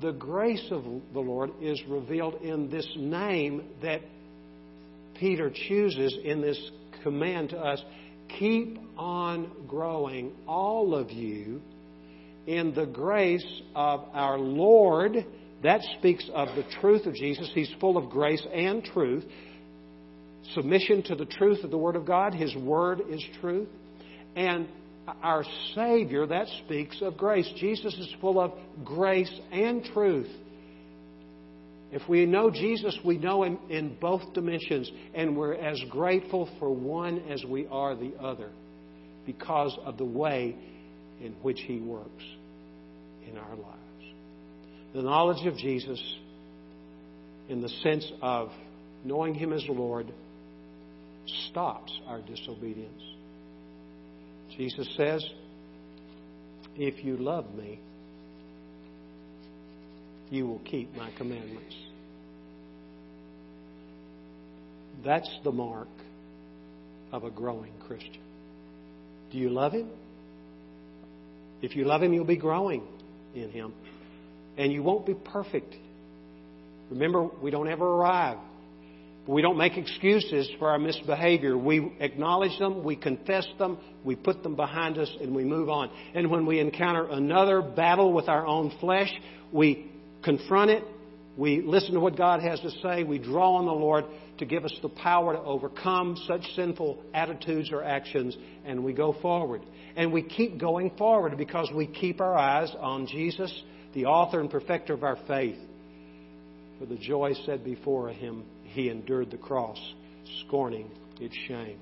the 0.00 0.12
grace 0.12 0.66
of 0.70 0.84
the 1.12 1.20
Lord 1.20 1.50
is 1.60 1.80
revealed 1.88 2.42
in 2.42 2.70
this 2.70 2.88
name 2.96 3.64
that 3.82 4.00
Peter 5.18 5.50
chooses 5.68 6.16
in 6.24 6.40
this 6.40 6.70
command 7.02 7.50
to 7.50 7.58
us 7.58 7.82
keep 8.38 8.78
on 8.96 9.50
growing, 9.66 10.32
all 10.46 10.94
of 10.94 11.10
you, 11.10 11.60
in 12.46 12.74
the 12.74 12.86
grace 12.86 13.62
of 13.74 14.04
our 14.12 14.38
Lord. 14.38 15.24
That 15.62 15.80
speaks 15.98 16.28
of 16.32 16.48
the 16.54 16.64
truth 16.80 17.06
of 17.06 17.14
Jesus. 17.14 17.50
He's 17.54 17.72
full 17.80 17.96
of 17.96 18.10
grace 18.10 18.44
and 18.52 18.84
truth. 18.84 19.24
Submission 20.54 21.02
to 21.04 21.14
the 21.14 21.26
truth 21.26 21.64
of 21.64 21.70
the 21.70 21.78
Word 21.78 21.96
of 21.96 22.06
God. 22.06 22.34
His 22.34 22.54
Word 22.56 23.02
is 23.10 23.22
truth. 23.40 23.68
And 24.36 24.68
our 25.22 25.44
Savior, 25.74 26.26
that 26.26 26.46
speaks 26.64 27.00
of 27.02 27.16
grace. 27.16 27.50
Jesus 27.56 27.94
is 27.94 28.14
full 28.20 28.40
of 28.40 28.52
grace 28.84 29.32
and 29.52 29.84
truth. 29.84 30.30
If 31.90 32.06
we 32.08 32.26
know 32.26 32.50
Jesus, 32.50 32.96
we 33.04 33.16
know 33.16 33.44
Him 33.44 33.58
in 33.70 33.96
both 34.00 34.34
dimensions, 34.34 34.90
and 35.14 35.36
we're 35.36 35.54
as 35.54 35.80
grateful 35.90 36.48
for 36.58 36.70
one 36.70 37.18
as 37.30 37.44
we 37.44 37.66
are 37.68 37.94
the 37.94 38.12
other 38.20 38.50
because 39.24 39.76
of 39.84 39.96
the 39.96 40.04
way 40.04 40.56
in 41.22 41.32
which 41.42 41.60
He 41.60 41.80
works 41.80 42.24
in 43.28 43.38
our 43.38 43.56
lives. 43.56 44.14
The 44.94 45.02
knowledge 45.02 45.46
of 45.46 45.56
Jesus, 45.56 46.02
in 47.48 47.62
the 47.62 47.68
sense 47.68 48.10
of 48.20 48.50
knowing 49.04 49.34
Him 49.34 49.52
as 49.52 49.64
Lord, 49.68 50.12
stops 51.48 51.92
our 52.06 52.20
disobedience. 52.20 53.02
Jesus 54.56 54.88
says, 54.96 55.24
If 56.76 57.04
you 57.04 57.16
love 57.16 57.54
me, 57.54 57.80
you 60.30 60.46
will 60.46 60.60
keep 60.60 60.94
my 60.96 61.10
commandments. 61.16 61.74
That's 65.04 65.30
the 65.44 65.52
mark 65.52 65.88
of 67.12 67.24
a 67.24 67.30
growing 67.30 67.72
Christian. 67.86 68.22
Do 69.30 69.38
you 69.38 69.50
love 69.50 69.72
him? 69.72 69.90
If 71.62 71.76
you 71.76 71.84
love 71.84 72.02
him, 72.02 72.12
you'll 72.12 72.24
be 72.24 72.36
growing. 72.36 72.86
in 73.34 73.50
Him. 73.50 73.74
And 74.56 74.72
you 74.72 74.82
won't 74.82 75.06
be 75.06 75.14
perfect. 75.14 75.74
Remember, 76.90 77.24
we 77.24 77.50
don't 77.50 77.68
ever 77.68 77.84
arrive. 77.84 78.38
We 79.28 79.42
don't 79.42 79.58
make 79.58 79.76
excuses 79.76 80.48
for 80.58 80.70
our 80.70 80.78
misbehavior. 80.78 81.56
We 81.56 81.92
acknowledge 82.00 82.58
them, 82.58 82.82
we 82.82 82.96
confess 82.96 83.46
them, 83.58 83.76
we 84.02 84.16
put 84.16 84.42
them 84.42 84.56
behind 84.56 84.96
us, 84.96 85.14
and 85.20 85.36
we 85.36 85.44
move 85.44 85.68
on. 85.68 85.90
And 86.14 86.30
when 86.30 86.46
we 86.46 86.60
encounter 86.60 87.06
another 87.10 87.60
battle 87.60 88.14
with 88.14 88.26
our 88.26 88.46
own 88.46 88.72
flesh, 88.80 89.12
we 89.52 89.92
confront 90.24 90.70
it, 90.70 90.82
we 91.36 91.60
listen 91.60 91.92
to 91.92 92.00
what 92.00 92.16
God 92.16 92.40
has 92.40 92.58
to 92.60 92.70
say, 92.82 93.04
we 93.04 93.18
draw 93.18 93.56
on 93.56 93.66
the 93.66 93.72
Lord 93.72 94.06
to 94.38 94.46
give 94.46 94.64
us 94.64 94.74
the 94.80 94.88
power 94.88 95.34
to 95.34 95.40
overcome 95.40 96.16
such 96.26 96.42
sinful 96.56 97.02
attitudes 97.12 97.70
or 97.70 97.84
actions, 97.84 98.34
and 98.64 98.82
we 98.82 98.94
go 98.94 99.14
forward. 99.20 99.60
And 99.94 100.10
we 100.10 100.22
keep 100.22 100.58
going 100.58 100.92
forward 100.96 101.36
because 101.36 101.70
we 101.74 101.86
keep 101.86 102.22
our 102.22 102.34
eyes 102.34 102.74
on 102.80 103.06
Jesus, 103.06 103.52
the 103.92 104.06
author 104.06 104.40
and 104.40 104.50
perfecter 104.50 104.94
of 104.94 105.04
our 105.04 105.18
faith. 105.26 105.58
For 106.78 106.86
the 106.86 106.96
joy 106.96 107.34
set 107.44 107.62
before 107.62 108.08
him, 108.08 108.44
he 108.68 108.88
endured 108.90 109.30
the 109.30 109.36
cross, 109.36 109.78
scorning 110.46 110.90
its 111.20 111.34
shame. 111.46 111.78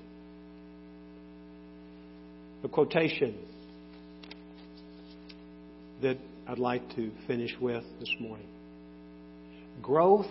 A 2.63 2.67
quotation 2.67 3.37
that 6.01 6.17
I'd 6.47 6.59
like 6.59 6.95
to 6.95 7.11
finish 7.27 7.55
with 7.59 7.83
this 7.99 8.13
morning. 8.19 8.47
Growth 9.81 10.25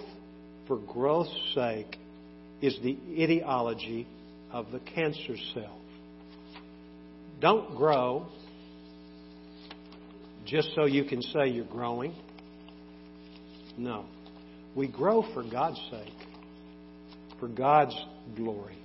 for 0.67 0.79
growth's 0.79 1.31
sake 1.55 1.97
is 2.61 2.79
the 2.83 2.99
ideology 3.21 4.07
of 4.51 4.71
the 4.73 4.81
cancer 4.81 5.37
cell. 5.55 5.79
Don't 7.41 7.77
grow 7.77 8.27
just 10.47 10.71
so 10.75 10.87
you 10.87 11.05
can 11.05 11.21
say 11.23 11.49
you're 11.49 11.65
growing. 11.65 12.15
No. 13.77 14.07
We 14.75 14.89
grow 14.89 15.25
for 15.35 15.43
God's 15.43 15.81
sake, 15.91 16.26
for 17.41 17.49
God's 17.49 17.97
glory. 18.37 18.77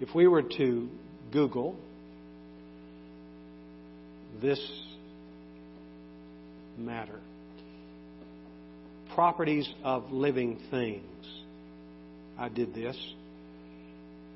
If 0.00 0.14
we 0.14 0.26
were 0.26 0.42
to 0.42 0.88
Google 1.32 1.76
this 4.40 4.60
matter, 6.76 7.18
properties 9.14 9.68
of 9.82 10.12
living 10.12 10.60
things, 10.70 11.02
I 12.38 12.48
did 12.48 12.74
this, 12.74 12.96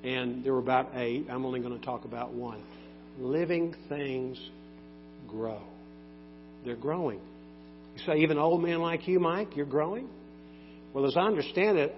and 0.02 0.44
there 0.44 0.52
were 0.52 0.58
about 0.58 0.90
eight. 0.94 1.26
I'm 1.30 1.46
only 1.46 1.60
going 1.60 1.78
to 1.78 1.84
talk 1.84 2.04
about 2.04 2.32
one. 2.32 2.60
Living 3.20 3.74
things 3.88 4.40
grow. 5.28 5.60
They're 6.64 6.74
growing. 6.74 7.20
You 7.96 8.02
say, 8.04 8.18
even 8.22 8.38
old 8.38 8.62
man 8.62 8.80
like 8.80 9.06
you, 9.06 9.20
Mike, 9.20 9.54
you're 9.54 9.66
growing? 9.66 10.08
Well, 10.94 11.06
as 11.06 11.16
I 11.16 11.22
understand 11.22 11.78
it, 11.78 11.94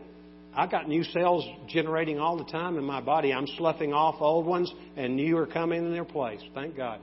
I've 0.57 0.71
got 0.71 0.89
new 0.89 1.03
cells 1.03 1.45
generating 1.69 2.21
all 2.21 2.37
the 2.37 2.45
time 2.45 2.79
in 2.79 2.85
my 2.85 3.01
body. 3.01 3.33
I'm 3.33 3.49
sloughing 3.59 3.93
off 3.93 4.17
old 4.21 4.47
ones, 4.47 4.73
and 4.97 5.17
new 5.17 5.37
are 5.39 5.47
coming 5.47 5.85
in 5.85 5.93
their 5.93 6.05
place. 6.05 6.41
Thank 6.55 6.77
God. 6.77 7.01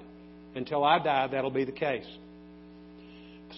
Until 0.56 0.84
I 0.84 1.00
die, 1.04 1.28
that'll 1.28 1.52
be 1.52 1.66
the 1.66 1.72
case. 1.74 2.06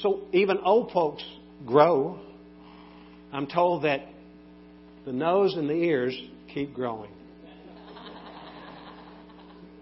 So 0.01 0.21
even 0.31 0.57
old 0.63 0.91
folks 0.91 1.23
grow. 1.65 2.19
I'm 3.31 3.45
told 3.45 3.83
that 3.83 4.01
the 5.05 5.13
nose 5.13 5.55
and 5.55 5.69
the 5.69 5.73
ears 5.73 6.19
keep 6.53 6.73
growing. 6.73 7.11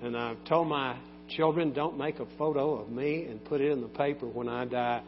And 0.02 0.18
I've 0.18 0.44
told 0.46 0.68
my 0.68 0.98
children, 1.30 1.74
don't 1.74 1.98
make 1.98 2.20
a 2.20 2.26
photo 2.38 2.76
of 2.76 2.90
me 2.90 3.26
and 3.26 3.44
put 3.46 3.62
it 3.62 3.72
in 3.72 3.82
the 3.82 3.88
paper 3.88 4.26
when 4.26 4.50
I 4.50 4.66
die 4.66 5.04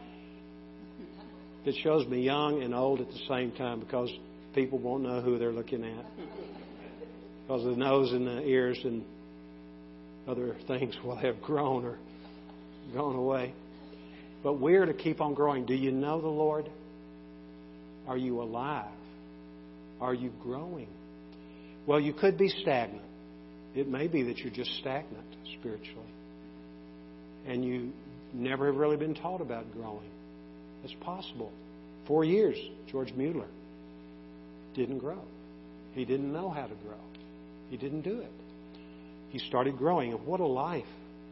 that 1.65 1.75
shows 1.75 2.05
me 2.07 2.21
young 2.21 2.61
and 2.61 2.73
old 2.73 2.99
at 2.99 3.07
the 3.07 3.19
same 3.29 3.51
time 3.51 3.79
because 3.79 4.09
people 4.53 4.79
won't 4.79 5.03
know 5.03 5.21
who 5.21 5.37
they're 5.37 5.51
looking 5.51 5.83
at. 5.83 6.05
Because 7.45 7.63
the 7.63 7.75
nose 7.75 8.11
and 8.11 8.27
the 8.27 8.41
ears 8.41 8.79
and 8.83 9.03
other 10.27 10.55
things 10.67 10.95
will 11.03 11.15
have 11.15 11.41
grown 11.41 11.85
or 11.85 11.97
gone 12.93 13.15
away. 13.15 13.53
But 14.43 14.53
we're 14.53 14.85
to 14.85 14.93
keep 14.93 15.21
on 15.21 15.33
growing. 15.33 15.65
Do 15.65 15.73
you 15.73 15.91
know 15.91 16.21
the 16.21 16.27
Lord? 16.27 16.69
Are 18.07 18.17
you 18.17 18.41
alive? 18.41 18.91
Are 20.01 20.13
you 20.13 20.31
growing? 20.41 20.87
Well, 21.85 21.99
you 21.99 22.13
could 22.13 22.37
be 22.37 22.49
stagnant. 22.49 23.03
It 23.75 23.87
may 23.87 24.07
be 24.07 24.23
that 24.23 24.37
you're 24.39 24.53
just 24.53 24.71
stagnant 24.79 25.25
spiritually. 25.59 26.07
And 27.45 27.63
you 27.63 27.91
never 28.33 28.67
have 28.67 28.75
really 28.75 28.97
been 28.97 29.15
taught 29.15 29.41
about 29.41 29.71
growing. 29.73 30.09
It's 30.83 30.93
possible. 31.01 31.51
Four 32.07 32.23
years, 32.25 32.57
George 32.91 33.13
Mueller 33.13 33.47
didn't 34.75 34.99
grow. 34.99 35.21
He 35.93 36.05
didn't 36.05 36.33
know 36.33 36.49
how 36.49 36.65
to 36.65 36.75
grow. 36.75 36.99
He 37.69 37.77
didn't 37.77 38.01
do 38.01 38.19
it. 38.19 38.31
He 39.29 39.39
started 39.39 39.77
growing. 39.77 40.11
And 40.11 40.25
what 40.25 40.39
a 40.39 40.45
life. 40.45 40.85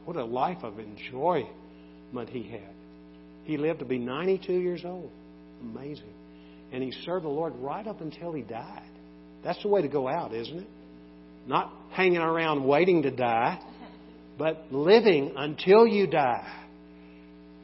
What 0.06 0.16
a 0.16 0.26
life 0.26 0.64
of 0.64 0.80
enjoyment 0.80 2.30
he 2.30 2.43
had. 2.43 2.74
He 3.43 3.58
lived 3.58 3.80
to 3.80 3.86
be 3.86 3.97
92 3.97 4.54
years 4.54 4.84
old. 4.86 5.12
Amazing. 5.62 6.14
And 6.72 6.82
he 6.82 6.91
served 7.06 7.26
the 7.26 7.30
Lord 7.30 7.54
right 7.58 7.86
up 7.86 8.02
until 8.02 8.32
he 8.34 8.41
died. 8.41 8.89
That's 9.43 9.62
the 9.62 9.68
way 9.68 9.82
to 9.82 9.88
go 9.88 10.08
out, 10.08 10.34
isn't 10.34 10.60
it? 10.60 10.68
Not 11.47 11.74
hanging 11.91 12.20
around 12.20 12.64
waiting 12.64 13.02
to 13.04 13.12
die, 13.12 13.60
but 14.38 14.68
living 14.72 15.34
until 15.36 15.88
you 15.88 16.08
die. 16.08 16.66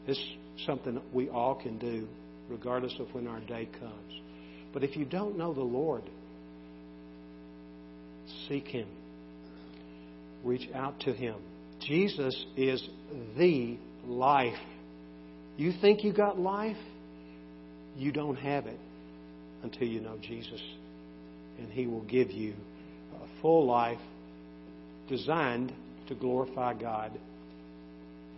It's 0.08 0.20
something 0.66 1.02
we 1.14 1.30
all 1.30 1.56
can 1.56 1.78
do, 1.78 2.08
regardless 2.50 2.94
of 3.00 3.14
when 3.14 3.28
our 3.28 3.40
day 3.42 3.68
comes. 3.80 4.22
But 4.74 4.84
if 4.84 4.96
you 4.96 5.06
don't 5.06 5.38
know 5.38 5.54
the 5.54 5.62
Lord, 5.62 6.04
seek 8.48 8.68
Him. 8.68 8.88
Reach 10.44 10.70
out 10.74 11.00
to 11.02 11.14
Him. 11.14 11.36
Jesus 11.82 12.46
is 12.56 12.88
the 13.38 13.78
life. 14.06 14.58
You 15.58 15.74
think 15.82 16.04
you 16.04 16.14
got 16.14 16.40
life? 16.40 16.78
You 17.98 18.12
don't 18.12 18.36
have 18.36 18.68
it 18.68 18.80
until 19.64 19.88
you 19.88 20.02
know 20.02 20.18
Jesus. 20.22 20.62
And 21.58 21.72
He 21.72 21.88
will 21.88 22.04
give 22.04 22.32
you 22.32 22.54
a 23.16 23.42
full 23.42 23.66
life 23.66 24.00
designed 25.10 25.74
to 26.08 26.16
glorify 26.16 26.74
God 26.74 27.18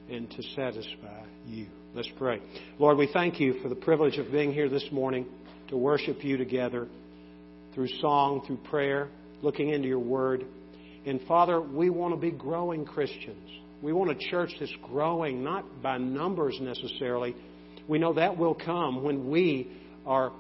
and 0.10 0.30
to 0.32 0.44
satisfy 0.56 1.24
you. 1.46 1.68
Let's 1.96 2.10
pray. 2.20 2.40
Lord, 2.78 2.98
we 2.98 3.10
thank 3.12 3.40
you 3.40 3.62
for 3.64 3.70
the 3.70 3.76
privilege 3.76 4.20
of 4.20 4.32
being 4.32 4.54
here 4.54 4.70
this 4.70 4.86
morning 4.92 5.26
to 5.70 5.78
worship 5.78 6.24
you 6.24 6.38
together 6.38 6.88
through 7.74 7.88
song, 8.00 8.44
through 8.46 8.60
prayer, 8.70 9.08
looking 9.42 9.70
into 9.70 9.88
your 9.88 10.00
word. 10.00 10.46
And 11.08 11.20
Father, 11.28 11.60
we 11.60 11.90
want 11.90 12.14
to 12.14 12.20
be 12.20 12.30
growing 12.30 12.86
Christians. 12.86 13.50
We 13.82 13.92
want 13.92 14.12
a 14.12 14.30
church 14.30 14.52
that's 14.60 14.74
growing, 14.84 15.44
not 15.44 15.82
by 15.82 15.98
numbers 15.98 16.60
necessarily. 16.62 17.36
We 17.88 17.98
know 17.98 18.14
that 18.14 18.38
will 18.38 18.56
come 18.56 19.02
when 19.04 19.32
we 19.32 19.72
are 20.06 20.32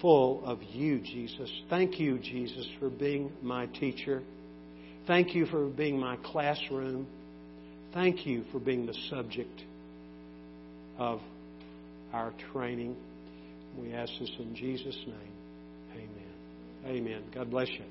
full 0.00 0.44
of 0.44 0.62
you, 0.62 1.00
Jesus. 1.00 1.50
Thank 1.68 1.98
you, 1.98 2.20
Jesus, 2.20 2.68
for 2.78 2.88
being 2.88 3.32
my 3.42 3.66
teacher. 3.66 4.22
Thank 5.08 5.34
you 5.34 5.46
for 5.46 5.66
being 5.66 5.98
my 5.98 6.18
classroom. 6.22 7.08
Thank 7.92 8.26
you 8.26 8.44
for 8.52 8.60
being 8.60 8.86
the 8.86 8.94
subject 9.10 9.64
of 10.98 11.20
our 12.12 12.32
training. 12.52 12.96
We 13.76 13.92
ask 13.92 14.12
this 14.18 14.30
in 14.38 14.54
Jesus' 14.54 14.96
name. 15.06 15.32
Amen. 15.92 16.96
Amen. 16.96 17.22
God 17.34 17.50
bless 17.50 17.68
you. 17.68 17.84